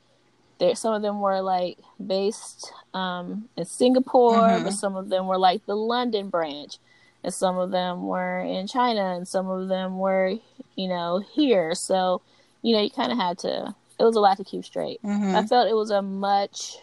[0.58, 4.64] there some of them were like based um, in Singapore, mm-hmm.
[4.64, 6.78] but some of them were like the London branch,
[7.22, 10.34] and some of them were in China, and some of them were,
[10.76, 11.74] you know, here.
[11.74, 12.22] So,
[12.62, 13.74] you know, you kind of had to.
[14.00, 15.02] It was a lot to keep straight.
[15.02, 15.34] Mm-hmm.
[15.34, 16.76] I felt it was a much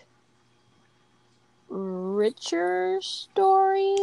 [1.70, 3.96] richer story,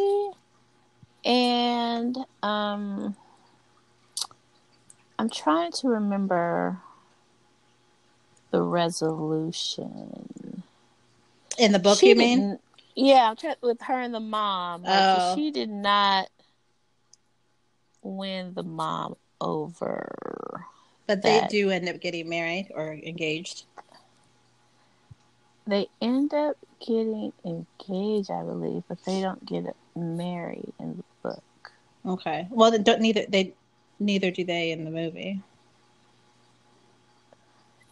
[1.24, 3.16] and um,
[5.19, 6.81] I'm trying to remember
[8.52, 10.62] the resolution.
[11.58, 12.58] In the book, she you mean?
[12.94, 14.82] Yeah, I'm trying with her and the mom.
[14.82, 15.34] Like, oh.
[15.34, 16.28] She did not
[18.02, 20.64] win the mom over.
[21.06, 23.64] But they do end up getting married or engaged.
[25.66, 29.64] They end up getting engaged, I believe, but they don't get
[29.96, 31.72] married in the book.
[32.04, 32.46] Okay.
[32.50, 33.54] Well, then don't neither they
[34.00, 35.40] neither do they in the movie.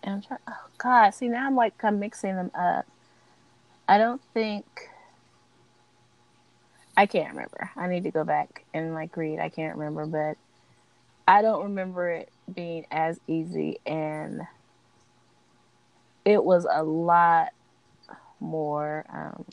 [0.03, 0.41] And I'm trying.
[0.49, 1.11] Oh God!
[1.11, 2.87] See now I'm like I'm mixing them up.
[3.89, 4.89] I don't think.
[6.97, 7.71] I can't remember.
[7.77, 9.39] I need to go back and like read.
[9.39, 10.37] I can't remember, but
[11.27, 14.43] I don't remember it being as easy, and
[16.25, 17.51] it was a lot
[18.41, 19.45] more um,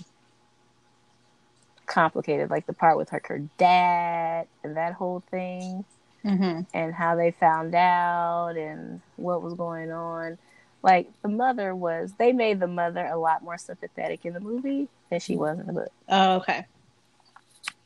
[1.85, 2.49] complicated.
[2.49, 5.85] Like the part with like her dad and that whole thing,
[6.27, 6.61] mm-hmm.
[6.73, 10.37] and how they found out and what was going on.
[10.83, 14.87] Like the mother was, they made the mother a lot more sympathetic in the movie
[15.09, 15.91] than she was in the book.
[16.09, 16.65] Oh, okay.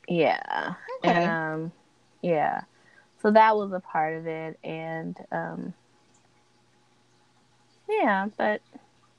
[0.07, 0.73] Yeah.
[0.99, 1.13] Okay.
[1.13, 1.71] And, um,
[2.21, 2.61] yeah.
[3.21, 5.75] So that was a part of it, and um,
[7.87, 8.61] yeah, but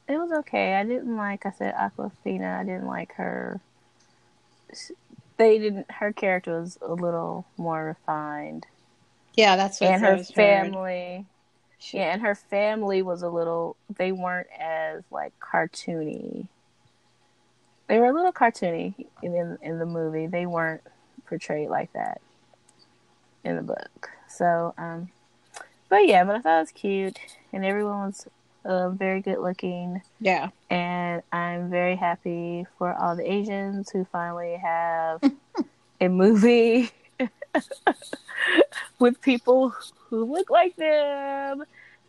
[0.09, 0.75] it was okay.
[0.75, 1.47] I didn't like.
[1.47, 2.59] I said Awkwafina.
[2.59, 3.61] I didn't like her.
[5.37, 5.89] They didn't.
[5.89, 8.67] Her character was a little more refined.
[9.35, 9.91] Yeah, that's what.
[9.91, 11.17] And her family.
[11.17, 11.27] Heard.
[11.93, 13.77] Yeah, and her family was a little.
[13.97, 16.47] They weren't as like cartoony.
[17.89, 20.27] They were a little cartoony in in the movie.
[20.27, 20.83] They weren't
[21.27, 22.21] portrayed like that
[23.45, 24.11] in the book.
[24.29, 25.11] So, um,
[25.89, 27.19] but yeah, but I thought it was cute,
[27.53, 28.29] and everyone was
[28.65, 30.03] uh, very good looking.
[30.21, 30.51] Yeah.
[30.71, 35.21] And I'm very happy for all the Asians who finally have
[36.01, 36.91] a movie
[38.99, 39.71] with people
[40.09, 41.65] who look like them.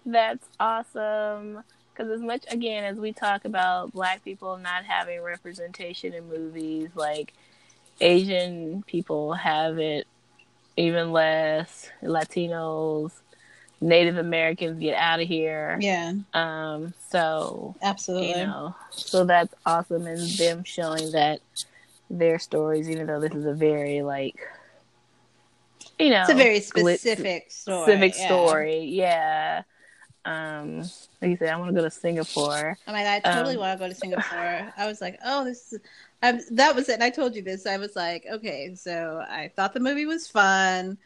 [0.05, 1.63] That's awesome.
[1.93, 6.89] Because as much again as we talk about black people not having representation in movies,
[6.95, 7.33] like
[8.01, 10.07] Asian people have it
[10.75, 11.89] even less.
[12.01, 13.11] Latinos,
[13.79, 15.77] Native Americans get out of here.
[15.79, 16.13] Yeah.
[16.33, 16.93] Um.
[17.09, 18.29] So absolutely.
[18.29, 18.75] You know.
[18.91, 21.41] So that's awesome, and them showing that
[22.09, 24.39] their stories, even though this is a very like,
[26.03, 27.83] you know, it's a very specific story.
[27.83, 28.25] Specific yeah.
[28.25, 28.79] story.
[28.85, 29.63] Yeah.
[30.25, 30.79] Um.
[31.21, 32.77] Like you said, I want to go to Singapore.
[32.87, 34.73] Oh my god, I totally um, want to go to Singapore.
[34.77, 35.79] I was like, oh, this is.
[36.21, 36.93] I, that was it.
[36.93, 37.65] And I told you this.
[37.65, 40.97] I was like, okay, so I thought the movie was fun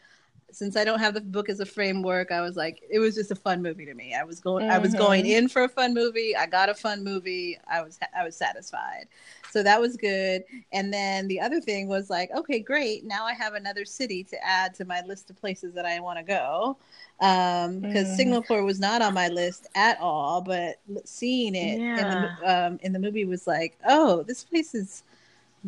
[0.50, 3.30] since I don't have the book as a framework, I was like, it was just
[3.30, 4.14] a fun movie to me.
[4.14, 4.74] I was going, mm-hmm.
[4.74, 5.44] I was going mm-hmm.
[5.44, 6.34] in for a fun movie.
[6.34, 7.58] I got a fun movie.
[7.70, 9.08] I was, I was satisfied.
[9.50, 10.44] So that was good.
[10.72, 13.04] And then the other thing was like, okay, great.
[13.04, 16.18] Now I have another city to add to my list of places that I want
[16.18, 16.76] to go.
[17.20, 18.16] Um, because mm.
[18.16, 21.96] Singapore was not on my list at all, but seeing it yeah.
[21.96, 25.02] in the um in the movie was like, oh, this place is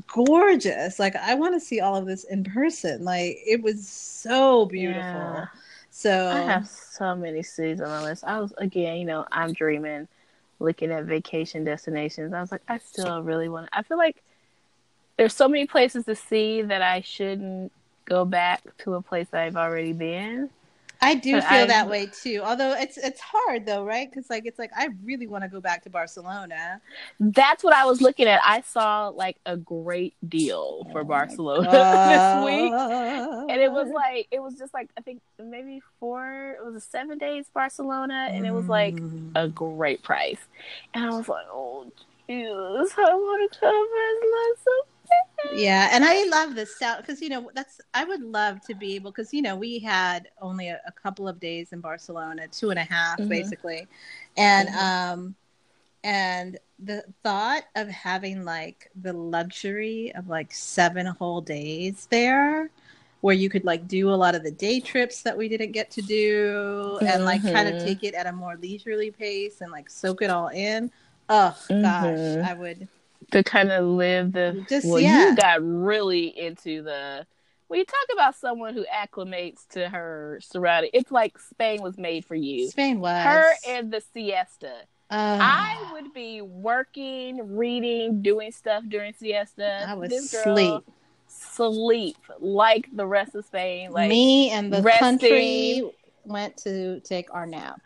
[0.06, 0.98] gorgeous.
[0.98, 3.04] Like I want to see all of this in person.
[3.04, 5.02] Like it was so beautiful.
[5.02, 5.46] Yeah.
[5.90, 8.24] So I have so many cities on my list.
[8.24, 10.06] I was again, you know, I'm dreaming,
[10.60, 12.32] looking at vacation destinations.
[12.32, 13.66] I was like, I still really want.
[13.66, 13.78] to.
[13.78, 14.22] I feel like
[15.16, 17.72] there's so many places to see that I shouldn't
[18.04, 20.50] go back to a place I've already been.
[21.02, 22.42] I do but feel I, that way too.
[22.44, 24.10] Although it's it's hard though, right?
[24.10, 26.80] Because like it's like I really want to go back to Barcelona.
[27.18, 28.40] That's what I was looking at.
[28.44, 32.72] I saw like a great deal for oh Barcelona this week,
[33.50, 36.56] and it was like it was just like I think maybe four.
[36.58, 38.98] It was a seven days Barcelona, and it was like a
[39.48, 39.54] mm.
[39.54, 40.40] great price.
[40.92, 41.90] And I was like, oh
[42.28, 44.89] Jesus, I want to come Barcelona so
[45.52, 48.94] yeah and i love this sound because you know that's i would love to be
[48.94, 52.70] able because you know we had only a, a, couple of days in barcelona two
[52.70, 53.28] and a half, mm-hmm.
[53.28, 53.86] basically
[54.36, 54.78] and mm-hmm.
[54.78, 55.34] um
[56.02, 62.70] and the thought of having like the luxury of like seven whole days there
[63.20, 65.90] where you could like do a lot of the day trips that we didn't get
[65.90, 67.06] to do mm-hmm.
[67.06, 67.86] and like kind of mm-hmm.
[67.86, 70.90] take it at a more leisurely pace and like soak it all in
[71.28, 72.46] oh gosh mm-hmm.
[72.46, 72.88] i would
[73.30, 75.30] to kind of live the Just, well yeah.
[75.30, 77.26] you got really into the
[77.68, 82.24] when you talk about someone who acclimates to her surrounding it's like spain was made
[82.24, 84.72] for you spain was her and the siesta
[85.10, 89.84] uh, I would be working, reading, doing stuff during siesta.
[89.88, 90.84] I would sleep.
[91.26, 93.90] Sleep like the rest of Spain.
[93.90, 95.00] Like me and the resting.
[95.00, 95.90] country
[96.24, 97.80] went to take our nap.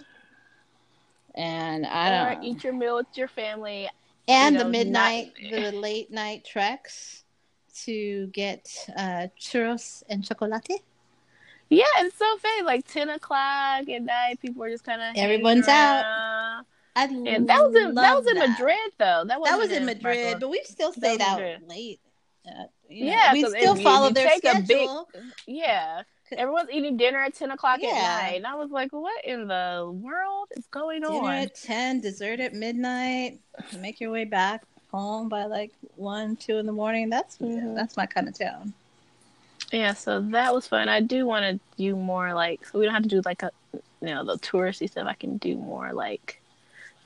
[1.34, 3.88] And I don't eat your meal with your family
[4.28, 5.50] and you know, the midnight, not...
[5.72, 7.24] the late night treks
[7.84, 10.68] to get uh, churros and chocolate.
[11.70, 12.62] Yeah, it's so funny.
[12.62, 16.64] Like ten o'clock at night, people are just kind of everyone's out.
[16.96, 18.50] I And that was in that was in that.
[18.50, 19.24] Madrid though.
[19.26, 20.38] That, That wasn't in Madrid, Barcelona.
[20.40, 21.62] but we still stayed out Madrid.
[21.68, 22.00] late.
[22.46, 25.08] Uh, you know, Yeah, we still follow their a big- schedule.
[25.46, 26.02] Yeah.
[26.38, 27.88] Everyone's eating dinner at ten o'clock Yeah.
[27.90, 28.36] at night.
[28.36, 31.34] And I was like, What in the world is going Dinner on?
[31.34, 33.40] at ten, dessert at midnight.
[33.78, 37.10] Make your way back home by like one, two in the morning.
[37.10, 37.74] That's Mhm.
[37.74, 38.72] that's my kind of town.
[39.72, 40.88] Yeah, so that was fun.
[40.88, 43.50] I do want to do more like so we don't have to do like a
[44.00, 45.06] you know the touristy stuff.
[45.08, 46.40] I can do more like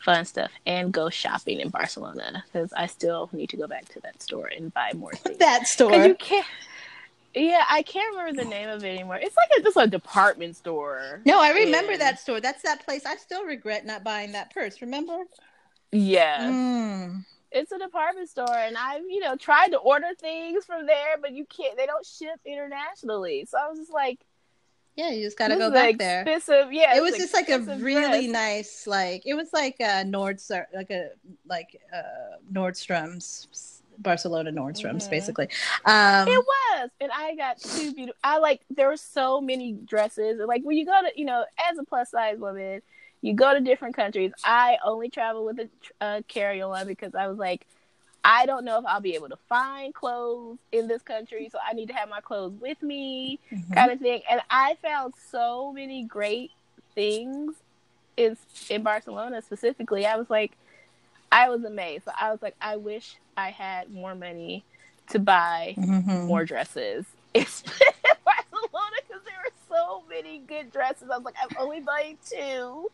[0.00, 4.00] fun stuff and go shopping in Barcelona because I still need to go back to
[4.00, 5.38] that store and buy more things.
[5.38, 5.94] That store.
[6.06, 6.46] You can't.
[7.40, 9.16] Yeah, I can't remember the name of it anymore.
[9.23, 11.20] It's like a, just a department store.
[11.24, 12.40] no, I remember in- that store.
[12.40, 13.06] That's that place.
[13.06, 14.81] I still regret not buying that purse.
[14.82, 15.16] Remember?
[15.93, 17.24] Yeah, Mm.
[17.52, 21.32] it's a department store, and I've you know tried to order things from there, but
[21.32, 21.77] you can't.
[21.77, 24.19] They don't ship internationally, so I was just like,
[24.97, 26.23] Yeah, you just got to go back there.
[26.23, 26.97] Expensive, yeah.
[26.97, 28.32] it was just like a really dress.
[28.32, 31.10] nice like it was like a Nordstrom like a
[31.47, 35.11] like uh Nordstrom's Barcelona Nordstrom's Mhm.
[35.11, 35.49] basically.
[35.85, 38.19] Um It was, and I got two beautiful.
[38.23, 40.41] I like there were so many dresses.
[40.47, 42.83] Like when you go to, you know, as a plus size woman,
[43.23, 44.33] you go to different countries.
[44.45, 45.69] I only travel with a
[46.01, 47.66] uh, carry on because I was like,
[48.25, 51.73] I don't know if I'll be able to find clothes in this country, so I
[51.73, 53.73] need to have my clothes with me, mhm.
[53.75, 54.23] kind of thing.
[54.31, 56.53] And I found so many great
[56.95, 57.55] things
[58.16, 58.37] in
[58.69, 60.07] in Barcelona specifically.
[60.07, 60.53] I was like,
[61.31, 62.05] I was amazed.
[62.05, 64.65] So I was like, I wish I had more money
[65.10, 66.27] to buy Mhm.
[66.27, 67.44] more dresses in
[68.24, 71.09] Barcelona because there were so many good dresses.
[71.10, 72.90] I was like, I'm only buying two,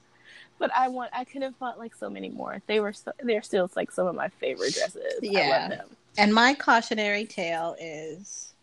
[0.59, 1.11] but I want.
[1.15, 2.61] I could have bought like so many more.
[2.66, 5.15] They were so, they're still like some of my favorite dresses.
[5.23, 5.49] I Yeah.
[5.61, 5.97] love them.
[6.19, 8.55] And my cautionary tale is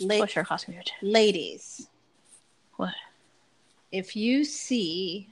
[0.00, 0.74] la- What's your costume?
[0.74, 1.88] Your ladies,
[2.76, 2.94] What?
[3.92, 5.28] if you see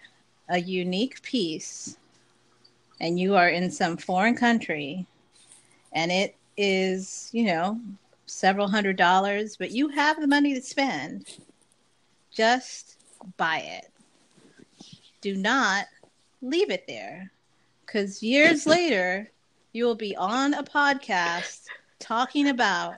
[0.48, 1.96] a unique piece
[3.00, 5.06] and you are in some foreign country
[5.96, 7.80] and it is, you know,
[8.26, 11.38] several hundred dollars, but you have the money to spend,
[12.30, 12.98] just
[13.38, 13.90] buy it.
[15.22, 15.86] Do not
[16.42, 17.32] leave it there
[17.84, 19.30] because years later,
[19.72, 21.64] you will be on a podcast
[21.98, 22.96] talking about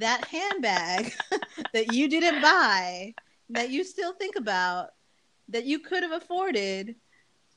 [0.00, 1.12] that handbag
[1.74, 3.14] that you didn't buy
[3.50, 4.94] that you still think about
[5.50, 6.96] that you could have afforded,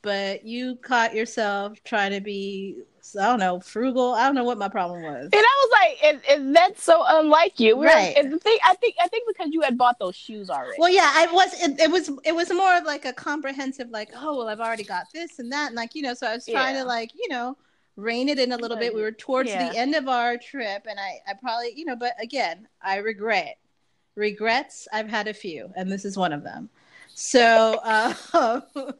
[0.02, 2.78] but you caught yourself trying to be,
[3.19, 4.14] I don't know, frugal.
[4.14, 5.26] I don't know what my problem was.
[5.26, 7.76] And I was like, and, that's so unlike you.
[7.76, 8.15] We were- Right.
[8.18, 10.76] And the thing, I think, I think because you had bought those shoes already.
[10.78, 11.53] Well, yeah, I was.
[11.61, 12.10] It, it was.
[12.24, 15.52] It was more of like a comprehensive, like, oh, well, I've already got this and
[15.52, 16.84] that, and like, you know, so I was trying Yeah.
[16.84, 17.57] to like, you know,
[17.95, 18.94] rein it in a little bit.
[18.94, 19.69] We were towards Yeah.
[19.69, 23.57] the end of our trip, and I, I probably, you know, but again, I regret.
[24.15, 24.88] Regrets.
[24.91, 26.69] I've had a few, and this is one of them.
[27.14, 28.61] So, uh,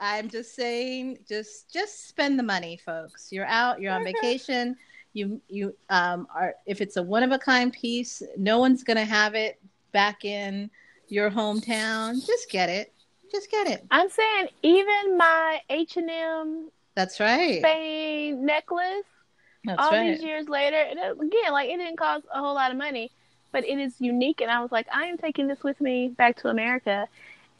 [0.00, 3.32] I'm just saying, just just spend the money, folks.
[3.32, 3.80] You're out.
[3.80, 4.76] You're on vacation.
[5.12, 9.04] You you um are if it's a one of a kind piece, no one's gonna
[9.04, 9.60] have it
[9.92, 10.70] back in
[11.08, 12.24] your hometown.
[12.24, 12.92] Just get it.
[13.30, 13.84] Just get it.
[13.90, 17.58] I'm saying, even my H and M That's right.
[17.60, 19.04] Spain necklace.
[19.64, 20.12] That's all right.
[20.12, 23.10] these years later, and again, like it didn't cost a whole lot of money,
[23.52, 24.40] but it is unique.
[24.40, 27.08] And I was like, I am taking this with me back to America,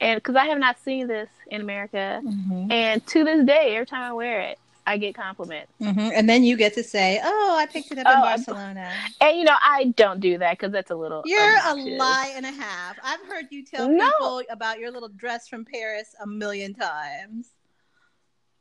[0.01, 2.71] and because I have not seen this in America, Mhm.
[2.73, 5.71] and to this day, every time I wear it, I get compliments.
[5.81, 6.13] Mhm.
[6.15, 8.91] And then you get to say, "Oh, I picked it up in Oh, I- Barcelona."
[9.21, 11.23] And you know, I don't do that because that's a little.
[11.27, 12.97] You're a lie and a half.
[13.03, 14.09] I've heard you tell No.
[14.11, 17.51] people about your little dress from Paris a million times.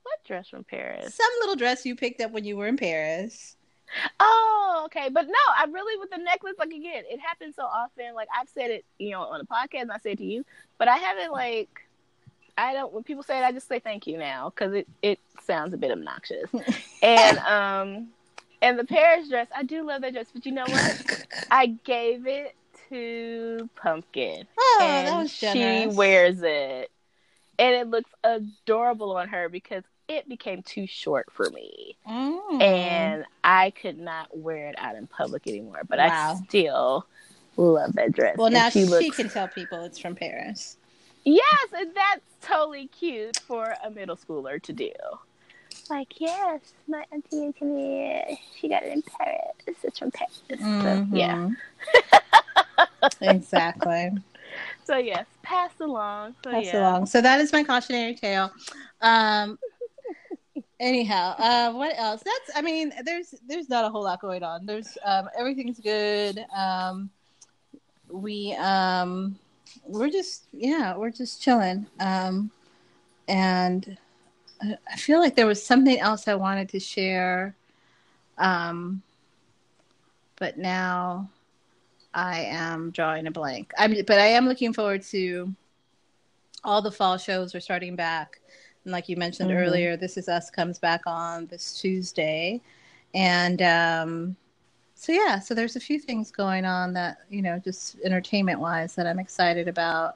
[0.03, 1.15] What dress from Paris?
[1.15, 3.56] Some little dress you picked up when you were in Paris.
[4.19, 5.09] Oh, okay.
[5.11, 8.13] But no, I really with the necklace, like again, it happens so often.
[8.15, 10.45] Like I've said it, you know, on the podcast, and I said to you,
[10.77, 11.69] but I haven't like,
[12.57, 12.91] I don't.
[12.93, 15.77] When people say it, I just say thank you now because it it sounds a
[15.77, 16.49] bit obnoxious.
[17.01, 18.07] and um,
[18.61, 21.27] and the Paris dress, I do love that dress, but you know what?
[21.51, 22.55] I gave it
[22.89, 26.91] to Pumpkin, Oh, and that was she wears it,
[27.59, 32.61] and it looks adorable on her because it became too short for me Mm.
[32.61, 35.81] and I could not wear it out in public anymore.
[35.87, 36.33] But Wow.
[36.41, 37.05] I still
[37.57, 38.37] love that dress.
[38.37, 40.77] well, And now she, looks can tell people it's from Paris.
[41.23, 41.43] yes,
[41.75, 44.91] and that's totally cute for a middle schooler to do.
[45.89, 49.77] Like yes, my auntie Anthony, she got it in Paris.
[49.83, 50.33] It's from Paris.
[50.59, 51.49] So, yeah.
[53.21, 54.11] Exactly.
[54.85, 56.35] So yes, pass along.
[56.43, 56.79] So Pass yeah.
[56.79, 57.05] along.
[57.07, 58.51] So that is my cautionary tale.
[59.01, 59.59] Um,
[60.79, 62.21] anyhow, uh, what else?
[62.23, 62.57] That's.
[62.57, 64.65] I mean, there's there's not a whole lot going on.
[64.65, 66.45] There's um, everything's good.
[66.55, 67.09] Um,
[68.09, 69.37] we um,
[69.85, 71.87] we're just yeah, we're just chilling.
[71.99, 72.51] Um,
[73.27, 73.97] and
[74.61, 77.55] I feel like there was something else I wanted to share.
[78.37, 79.01] Um,
[80.37, 81.29] but now
[82.13, 83.73] I am drawing a blank.
[83.77, 85.53] I'm, but I am looking forward to
[86.63, 88.39] all the fall shows are starting back.
[88.87, 89.59] And like you mentioned mm-hmm.
[89.59, 92.61] earlier, This Is Us comes back on this Tuesday.
[93.13, 94.35] And um,
[94.95, 98.95] so, yeah, so there's a few things going on that, you know, just entertainment wise
[98.95, 100.15] that I'm excited about.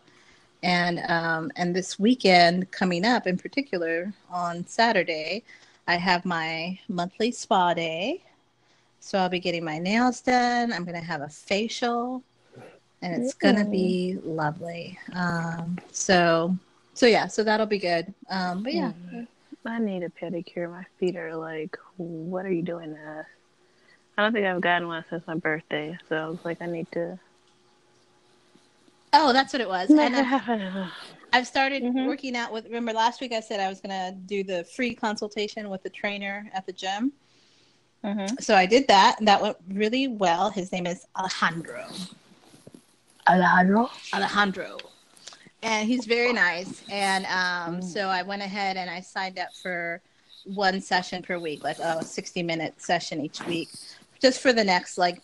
[0.63, 5.43] And um, and this weekend coming up in particular on Saturday,
[5.87, 8.23] I have my monthly spa day
[9.01, 10.71] so I'll be getting my nails done.
[10.71, 12.23] I'm going to have a facial,
[13.01, 14.97] and it's going to be lovely.
[15.13, 16.55] Um, so,
[16.93, 18.13] so yeah, so that'll be good.
[18.29, 19.27] Um, but yeah, mm.
[19.65, 20.69] I need a pedicure.
[20.69, 22.93] My feet are like, what are you doing?
[22.93, 23.25] That?
[24.17, 26.91] I don't think I've gotten one since my birthday, so I was like, I need
[26.93, 27.17] to.
[29.13, 29.91] Oh, that's what it was.
[29.91, 30.91] I've,
[31.33, 32.05] I've started mm-hmm.
[32.07, 32.65] working out with.
[32.65, 35.89] Remember last week I said I was going to do the free consultation with the
[35.89, 37.11] trainer at the gym.
[38.03, 38.35] Mm-hmm.
[38.39, 40.49] So I did that, and that went really well.
[40.49, 41.85] His name is Alejandro.
[43.27, 43.89] Alejandro.
[44.13, 44.77] Alejandro,
[45.63, 46.83] and he's very nice.
[46.89, 47.83] And um, mm.
[47.83, 50.01] so I went ahead and I signed up for
[50.45, 53.69] one session per week, like a sixty-minute session each week,
[54.21, 55.21] just for the next like,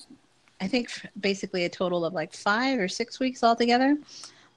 [0.62, 0.90] I think
[1.20, 3.98] basically a total of like five or six weeks altogether.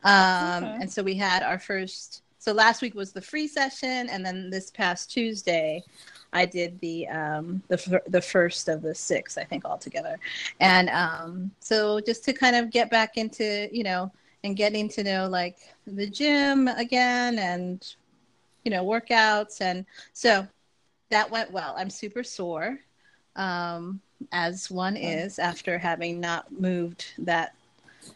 [0.04, 0.76] Um, okay.
[0.80, 2.22] And so we had our first.
[2.38, 5.84] So last week was the free session, and then this past Tuesday,
[6.32, 10.18] I did the um, the the first of the six, I think, altogether.
[10.58, 14.10] And um, so just to kind of get back into, you know,
[14.44, 15.56] and getting to know like
[15.86, 17.94] the gym again, and
[18.64, 20.46] you know, workouts, and so
[21.10, 21.74] that went well.
[21.76, 22.78] I'm super sore,
[23.36, 24.00] um,
[24.32, 27.54] as one is after having not moved that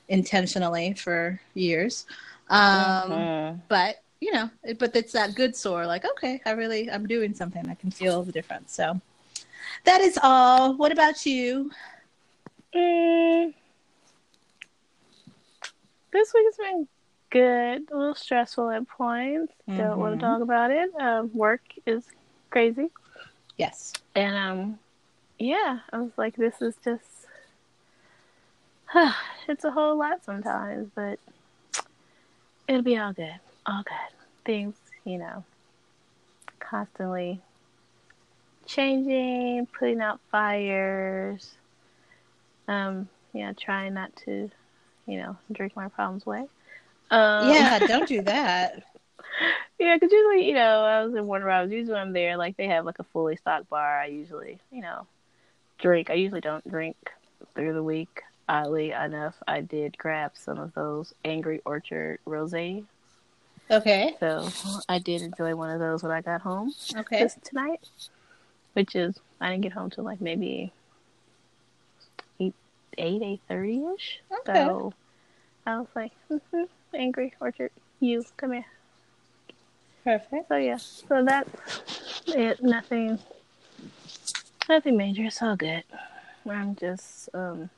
[0.08, 2.06] intentionally for years.
[2.50, 3.58] Um, mm-hmm.
[3.68, 5.86] But you know, but it's that good sore.
[5.86, 7.68] Like, okay, I really, I'm doing something.
[7.68, 8.72] I can feel the difference.
[8.72, 9.00] So
[9.84, 10.74] that is all.
[10.76, 11.70] What about you?
[12.74, 13.54] Mm,
[16.14, 16.88] this week has been
[17.30, 17.92] good.
[17.92, 19.52] A little stressful at points.
[19.68, 19.78] Mm-hmm.
[19.78, 20.90] Don't want to talk about it.
[20.98, 22.04] Um, work is
[22.50, 22.88] crazy.
[23.58, 23.92] Yes.
[24.14, 24.78] And um,
[25.38, 27.04] yeah, I was like, this is just.
[29.48, 31.18] it's a whole lot sometimes, but
[32.68, 33.34] it'll be all good.
[33.66, 35.42] All good things, you know,
[36.60, 37.40] constantly
[38.66, 41.54] changing, putting out fires.
[42.68, 44.50] Um, yeah, trying not to,
[45.06, 46.46] you know, drink my problems away.
[47.10, 48.82] Um, yeah, don't do that.
[49.78, 51.72] yeah, because usually, you know, I was in Warner Robins.
[51.72, 54.00] Usually, when I'm there, like they have like a fully stocked bar.
[54.00, 55.06] I usually, you know,
[55.78, 56.10] drink.
[56.10, 56.96] I usually don't drink
[57.54, 58.22] through the week.
[58.46, 62.84] Oddly enough, I did grab some of those Angry Orchard rosé
[63.70, 64.14] Okay.
[64.20, 64.48] So
[64.88, 66.72] I did enjoy one of those when I got home.
[66.96, 67.28] Okay.
[67.42, 67.80] Tonight,
[68.74, 70.72] which is I didn't get home till like maybe
[72.98, 74.20] eight eight thirty ish.
[74.40, 74.52] Okay.
[74.52, 74.92] So
[75.66, 76.64] I was like, mm-hmm,
[76.94, 78.66] angry orchard, you come here.
[80.04, 80.48] Perfect.
[80.48, 82.62] So yeah, so that's it.
[82.62, 83.18] Nothing,
[84.68, 85.24] nothing major.
[85.24, 85.84] It's all good.
[86.48, 87.70] I'm just um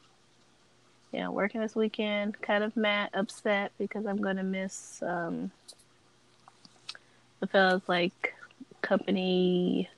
[1.12, 5.50] you know, working this weekend, kind of mad, upset because I'm gonna miss um,
[7.40, 8.34] the fellas like
[8.82, 9.88] company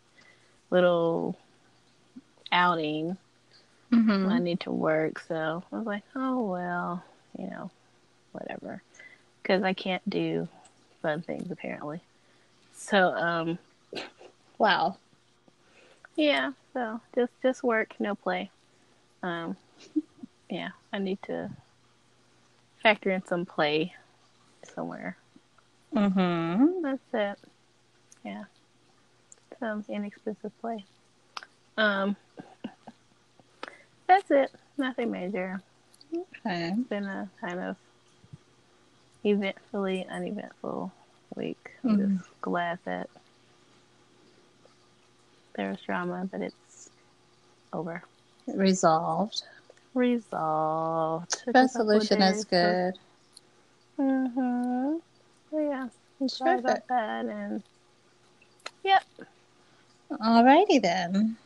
[0.71, 1.37] little
[2.53, 3.17] outing.
[3.93, 4.29] Mm-hmm.
[4.29, 7.03] I need to work, so I was like, oh well,
[7.39, 7.71] you know,
[8.33, 8.83] whatever,
[9.43, 10.49] because I can't do
[11.01, 12.01] fun things apparently.
[12.75, 13.59] So, um,
[14.59, 14.97] wow,
[16.17, 16.53] yeah.
[16.75, 18.51] So just just work, no play.
[19.23, 19.57] Um,
[20.51, 21.51] yeah, I need to
[22.83, 23.95] factor in some play
[24.75, 25.17] somewhere.
[25.95, 26.83] Mm-hmm.
[26.83, 27.39] That's it.
[28.25, 28.45] Yeah.
[29.59, 30.85] Some inexpensive play.
[31.77, 32.17] Um
[34.09, 34.51] that's it.
[34.77, 35.63] Nothing major.
[36.13, 36.75] Okay.
[36.77, 37.77] It's been a kind of
[39.25, 40.91] eventfully uneventful
[41.37, 41.71] week.
[41.85, 42.17] I'm mm-hmm.
[42.17, 43.09] just glad that
[45.55, 46.91] there's drama, but it's
[47.73, 48.03] over.
[48.47, 49.43] Resolved
[49.99, 51.43] resolved.
[51.53, 52.95] Resolution is good.
[53.99, 55.01] Mhm.
[55.51, 55.89] So yeah,
[56.21, 57.63] I'm sorry about that, and
[58.85, 59.03] yep.
[60.11, 61.37] Alrighty then.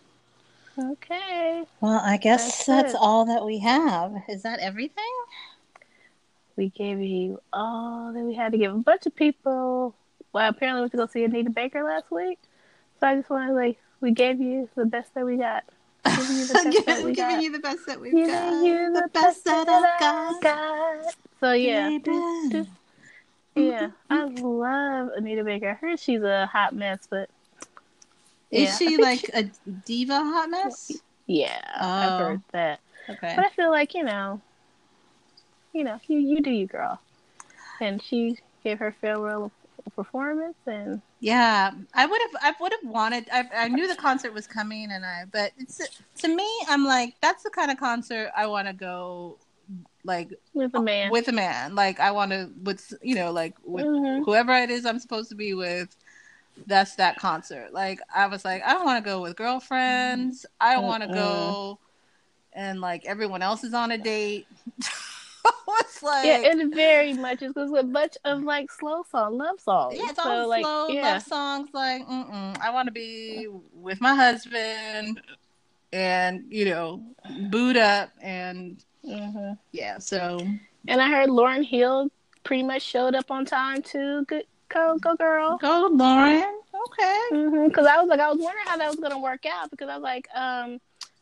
[0.78, 1.64] Okay.
[1.80, 4.14] Well, I guess that's, that's all that we have.
[4.28, 5.04] Is that everything?
[6.56, 8.74] We gave you all that we had to give.
[8.74, 9.94] A bunch of people.
[10.32, 12.38] Well, apparently we went to go see Anita Baker last week.
[13.00, 15.64] So I just want to like, we gave you the best that we got
[16.04, 17.42] giving you the best that we giving got.
[17.42, 18.64] you the best that we've giving got.
[18.64, 20.42] You the, the best, best that I've got.
[20.42, 21.14] got.
[21.40, 22.66] So yeah, do,
[23.54, 25.70] Yeah, I love Anita Baker.
[25.70, 27.28] I heard she's a hot mess, but
[28.52, 29.44] Is yeah, she think like a
[29.86, 31.02] diva hot mess?
[31.26, 32.18] yeah, I've Oh.
[32.18, 32.80] heard that.
[33.10, 33.34] Okay.
[33.36, 34.40] But I feel like you know,
[35.72, 37.00] you know, you you do you, girl.
[37.80, 39.50] And she gave her farewell
[39.96, 42.30] performance, and Yeah, I would have.
[42.42, 43.28] I would have wanted.
[43.32, 45.24] I, I knew the concert was coming, and I.
[45.30, 45.80] But it's
[46.20, 49.38] to me, I'm like, that's the kind of concert I want to go,
[50.04, 51.10] like with a man.
[51.10, 51.74] with a man.
[51.74, 54.24] Like I want to with you know like with Mhm.
[54.24, 55.96] whoever it is I'm supposed to be with.
[56.66, 57.72] That's that concert.
[57.72, 60.46] Like I was like, I don't want to go with girlfriends.
[60.60, 61.78] I don't want to go,
[62.52, 64.46] and like everyone else is on a date.
[65.80, 69.60] it's like yeah, it very much is because a bunch of like slow song, love
[69.60, 69.96] songs.
[69.98, 71.68] Yeah, it's so all like, slow yeah, love songs.
[71.72, 72.60] Like, mm-mm.
[72.60, 75.20] I want to be with my husband,
[75.92, 77.02] and you know,
[77.50, 79.98] boot up, and hmm yeah.
[79.98, 80.46] So
[80.86, 82.08] And I heard Lauryn Hill
[82.44, 84.24] pretty much showed up on time too.
[84.26, 85.58] Good, go, go, girl.
[85.58, 86.52] go, Lauryn.
[86.88, 87.66] Okay.
[87.68, 89.96] Because I was like, I was wondering how that was gonna work out because I
[89.96, 90.80] was like, um,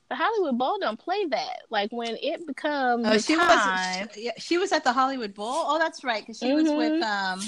[0.08, 1.62] the Hollywood Bowl don't play that.
[1.70, 4.06] Like when it becomes Oh, she time.
[4.06, 4.14] was.
[4.14, 5.46] She, yeah, she was at the Hollywood Bowl.
[5.48, 6.22] Oh, that's right.
[6.22, 6.76] Because she was Mhm.
[6.76, 7.40] with um.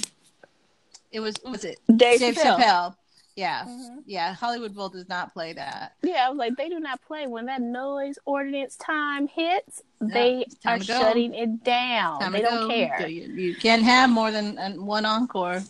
[1.10, 2.58] It was was it Dave, Dave Chappelle.
[2.58, 2.96] Chappelle.
[3.34, 4.02] Yeah, Mhm.
[4.06, 4.34] yeah.
[4.34, 5.94] Hollywood Bowl does not play that.
[6.02, 9.82] Yeah, I was like, they do not play when that noise ordinance time hits.
[10.00, 12.20] They time are shutting it down.
[12.20, 12.68] Time they don't go.
[12.68, 13.08] care.
[13.08, 15.62] You, you can't have more than one encore.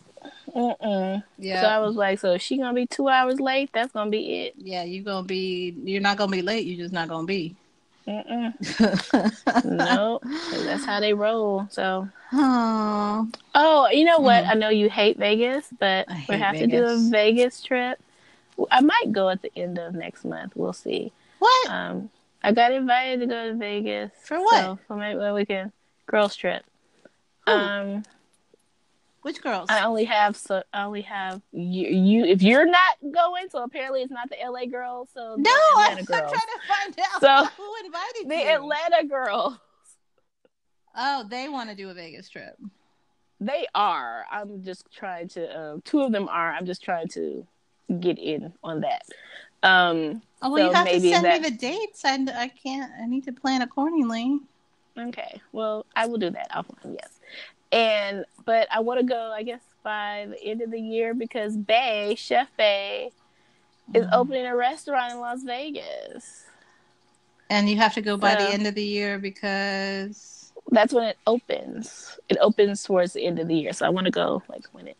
[0.54, 1.22] Mm-mm.
[1.38, 1.60] Yeah.
[1.62, 4.54] So I was like, so she gonna be two hours late, that's gonna be it.
[4.56, 5.74] yeah, you're gonna be.
[5.84, 6.66] You're not gonna be late.
[6.66, 7.54] You're just not gonna be.
[8.06, 9.64] Mm-mm.
[9.64, 10.20] no,
[10.50, 11.66] that's how they roll.
[11.70, 14.44] So, Oh, oh, you know what?
[14.44, 14.50] Mhm.
[14.50, 17.08] I know you hate Vegas, but I we have to do a Vegas.
[17.10, 18.00] Vegas trip.
[18.70, 20.52] I might go at the end of next month.
[20.56, 21.12] We'll see.
[21.38, 21.70] what?
[21.70, 22.10] Um,
[22.42, 24.54] I got invited to go to Vegas For what?
[24.64, 25.72] So, so maybe well, we can
[26.06, 26.64] girls trip.
[27.46, 27.52] Who?
[27.52, 28.02] Um,
[29.22, 29.66] Which girls?
[29.70, 31.88] I only have so I only have you.
[31.88, 35.10] You if you're not going, so apparently it's not the LA girls.
[35.14, 38.48] So no, I'm, trying to find out So, who invited the you.
[38.56, 39.58] Atlanta girls.
[40.96, 42.56] Oh, they want to do a Vegas trip.
[43.40, 44.24] They are.
[44.30, 45.58] I'm just trying to.
[45.60, 46.52] Um, two of them are.
[46.52, 47.46] I'm just trying to
[48.00, 49.02] get in on that.
[49.62, 50.22] Um.
[50.42, 52.04] Oh, well, So you have to send that- me the dates.
[52.04, 52.90] I, I can't.
[53.00, 54.40] I need to plan accordingly.
[54.98, 55.40] Okay.
[55.52, 56.98] Well, I will do that offline.
[57.00, 57.18] Yes.
[57.72, 59.32] And but I want to go.
[59.34, 63.10] I guess by the end of the year because Bay Chef Bay
[63.94, 64.12] is Mhm.
[64.12, 66.44] opening a restaurant in Las Vegas.
[67.50, 70.52] And you have to go by the end of the year because.
[70.70, 72.18] That's when it opens.
[72.28, 74.86] It opens towards the end of the year, so I want to go like when
[74.88, 74.96] it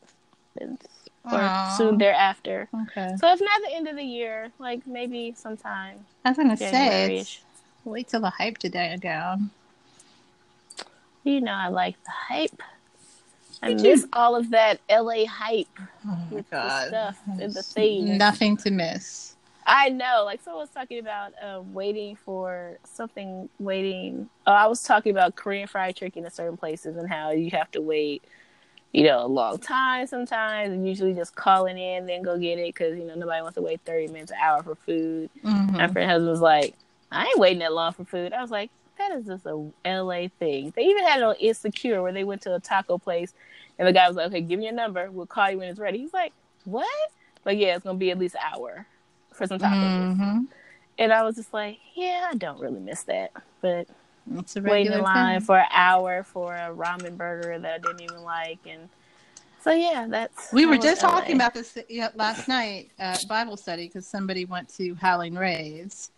[0.57, 0.81] opens
[1.25, 1.77] or Aw.
[1.79, 2.69] soon thereafter.
[2.75, 3.17] Okay.
[3.17, 6.71] So if not the end of the year, like maybe sometime I was gonna say,
[6.73, 7.43] January-ish.
[7.43, 9.51] it's, wait till the hype to die down.
[11.25, 12.63] You know, I like the hype.
[13.63, 13.77] I too.
[13.77, 18.19] miss all of that LA hype Oh with the stuff and the theme.
[18.19, 19.37] Nothing to miss.
[19.65, 20.23] I know.
[20.25, 23.49] Like someone was talking about uh, waiting for something.
[23.61, 24.29] Waiting.
[24.47, 27.71] Oh, I was talking about Korean fried chicken in certain places and how you have
[27.73, 28.25] to wait.
[28.93, 32.75] You know, a long time sometimes, and usually just calling in, then go get it
[32.75, 35.31] because you know nobody wants to wait thirty minutes, an hour for food.
[35.45, 35.73] Mhm.
[35.77, 36.75] My friend husband was like,
[37.11, 38.71] "I ain't waiting that long for food." I was like,
[39.09, 42.43] "That is just a LA thing." They even had it on Insecure where they went
[42.43, 43.35] to a taco place,
[43.79, 45.11] and the guy was like, "Okay, give me your number.
[45.11, 46.33] We'll call you when it's ready." He's like,
[46.65, 46.87] "What?"
[47.45, 48.87] But yeah, it's gonna be at least an hour
[49.33, 50.17] for some tacos.
[50.17, 50.47] Mhm.
[50.99, 53.33] And I was just like, yeah, I don't really miss that.
[53.61, 53.89] But
[54.37, 55.47] It's a waiting in line thing.
[55.47, 58.59] for an hour for a ramen burger that I didn't even like.
[58.67, 58.89] And
[59.63, 60.53] so, yeah, that's.
[60.53, 61.77] We were just talking about this
[62.15, 66.11] last night at Bible study because somebody went to Howlin' Ray's,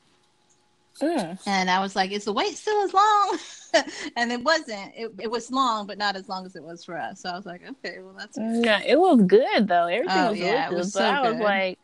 [1.01, 1.39] Mm.
[1.47, 3.39] and I was like, "Is the wait still as long?"
[4.16, 4.93] and it wasn't.
[4.97, 7.21] It, it was long, but not as long as it was for us.
[7.23, 9.87] So I was like, "Okay, well that's." Yeah, it was good, though.
[9.87, 10.77] Everything Oh, was yeah, good.
[10.77, 11.79] was but so I was like,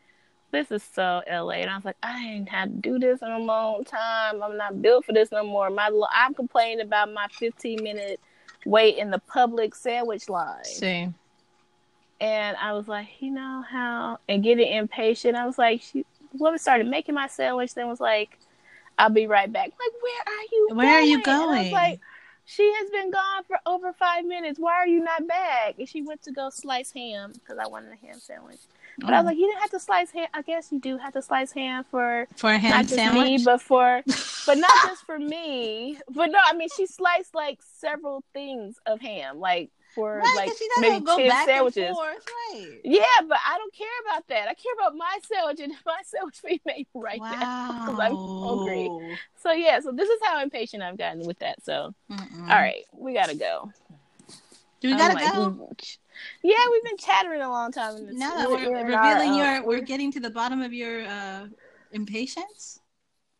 [0.51, 1.55] this is so LA.
[1.55, 4.41] And I was like, I ain't had to do this in a long time.
[4.41, 5.69] I'm not built for this no more.
[5.69, 8.19] My I'm complaining about my 15 minute
[8.65, 10.63] wait in the Publix sandwich line.
[10.63, 11.09] See,
[12.19, 15.35] And I was like, you know how, and getting impatient.
[15.35, 18.37] I was like, she, woman started making my sandwich, then was like,
[18.97, 19.69] I'll be right back.
[19.69, 20.69] Like, where are you?
[20.73, 21.71] Where are you And I was going?
[21.71, 21.99] like,
[22.45, 24.59] she has been gone for over five minutes.
[24.59, 25.75] Why are you not back?
[25.79, 28.59] And she went to go slice ham because I wanted a ham sandwich.
[28.99, 29.25] But I was mm.
[29.27, 30.27] like, you didn't have to slice ham.
[30.33, 33.23] I guess you do have to slice ham for for a ham not just sandwich.
[33.23, 34.01] me, but for,
[34.45, 35.97] but not just for me.
[36.09, 40.47] But no, I mean, she sliced like several things of ham, like for Right, like
[40.49, 41.83] 'cause she doesn't maybe go ten sandwiches.
[41.87, 42.79] and forth, right?
[42.83, 44.47] Yeah, but I don't care about that.
[44.47, 47.39] I care about my sandwich and my sandwich being made right now.
[47.39, 47.83] wow.
[47.85, 49.17] 'cause I'm hungry.
[49.37, 51.63] So yeah, so this is how impatient I've gotten with that.
[51.63, 52.41] So Mm-mm.
[52.43, 53.71] all right, we gotta go.
[54.79, 55.51] Do we gotta like, go?
[55.51, 55.97] mm,
[56.41, 57.95] Yeah, we've been chattering a long time.
[57.97, 59.63] And it's- No, we're we're our, revealing uh, your.
[59.63, 61.47] We're getting to the bottom of your uh,
[61.91, 62.79] impatience.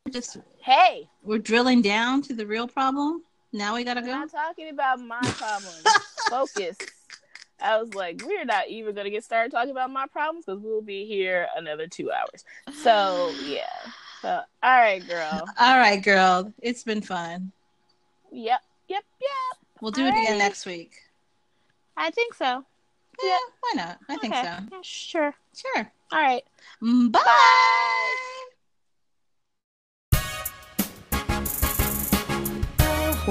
[0.06, 3.24] We're just Hey, we're drilling down to the real problem.
[3.54, 4.12] Now we gotta go.
[4.12, 5.84] I'm not talking about my problems.
[6.32, 6.78] Focus.
[7.62, 10.82] I was like, we're not even gonna get started talking about my problems because we'll
[10.82, 12.44] be here another two hours.
[12.74, 13.66] So yeah.
[14.22, 14.30] So
[14.64, 15.46] all right, girl.
[15.60, 16.54] All right, girl.
[16.62, 17.52] It's been fun.
[18.32, 19.58] Yep, yep, yep.
[19.82, 20.94] We'll do it again next week.
[21.98, 22.64] I think so.
[23.22, 24.00] Yeah, why not?
[24.10, 24.42] I think so.
[24.42, 25.36] Yeah, sure.
[25.56, 25.92] Sure.
[26.12, 26.44] All right.
[26.82, 28.16] Mm, Bye.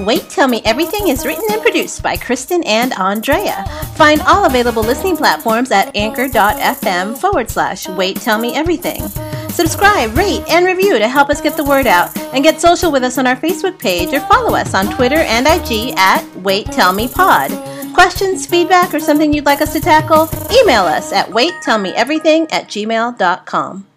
[0.05, 3.65] Wait Tell Me Everything is written and produced by Kristen and Andrea.
[3.95, 9.07] Find all available listening platforms at anchor.fm forward slash Wait Tell Me Everything.
[9.49, 13.03] Subscribe, rate, and review to help us get the word out, and get social with
[13.03, 16.93] us on our Facebook page or follow us on Twitter and IG at Wait Tell
[16.93, 17.51] Me Pod.
[17.93, 20.29] Questions, feedback, or something you'd like us to tackle?
[20.51, 23.90] Email us at waittellmeeverything at gmail.com.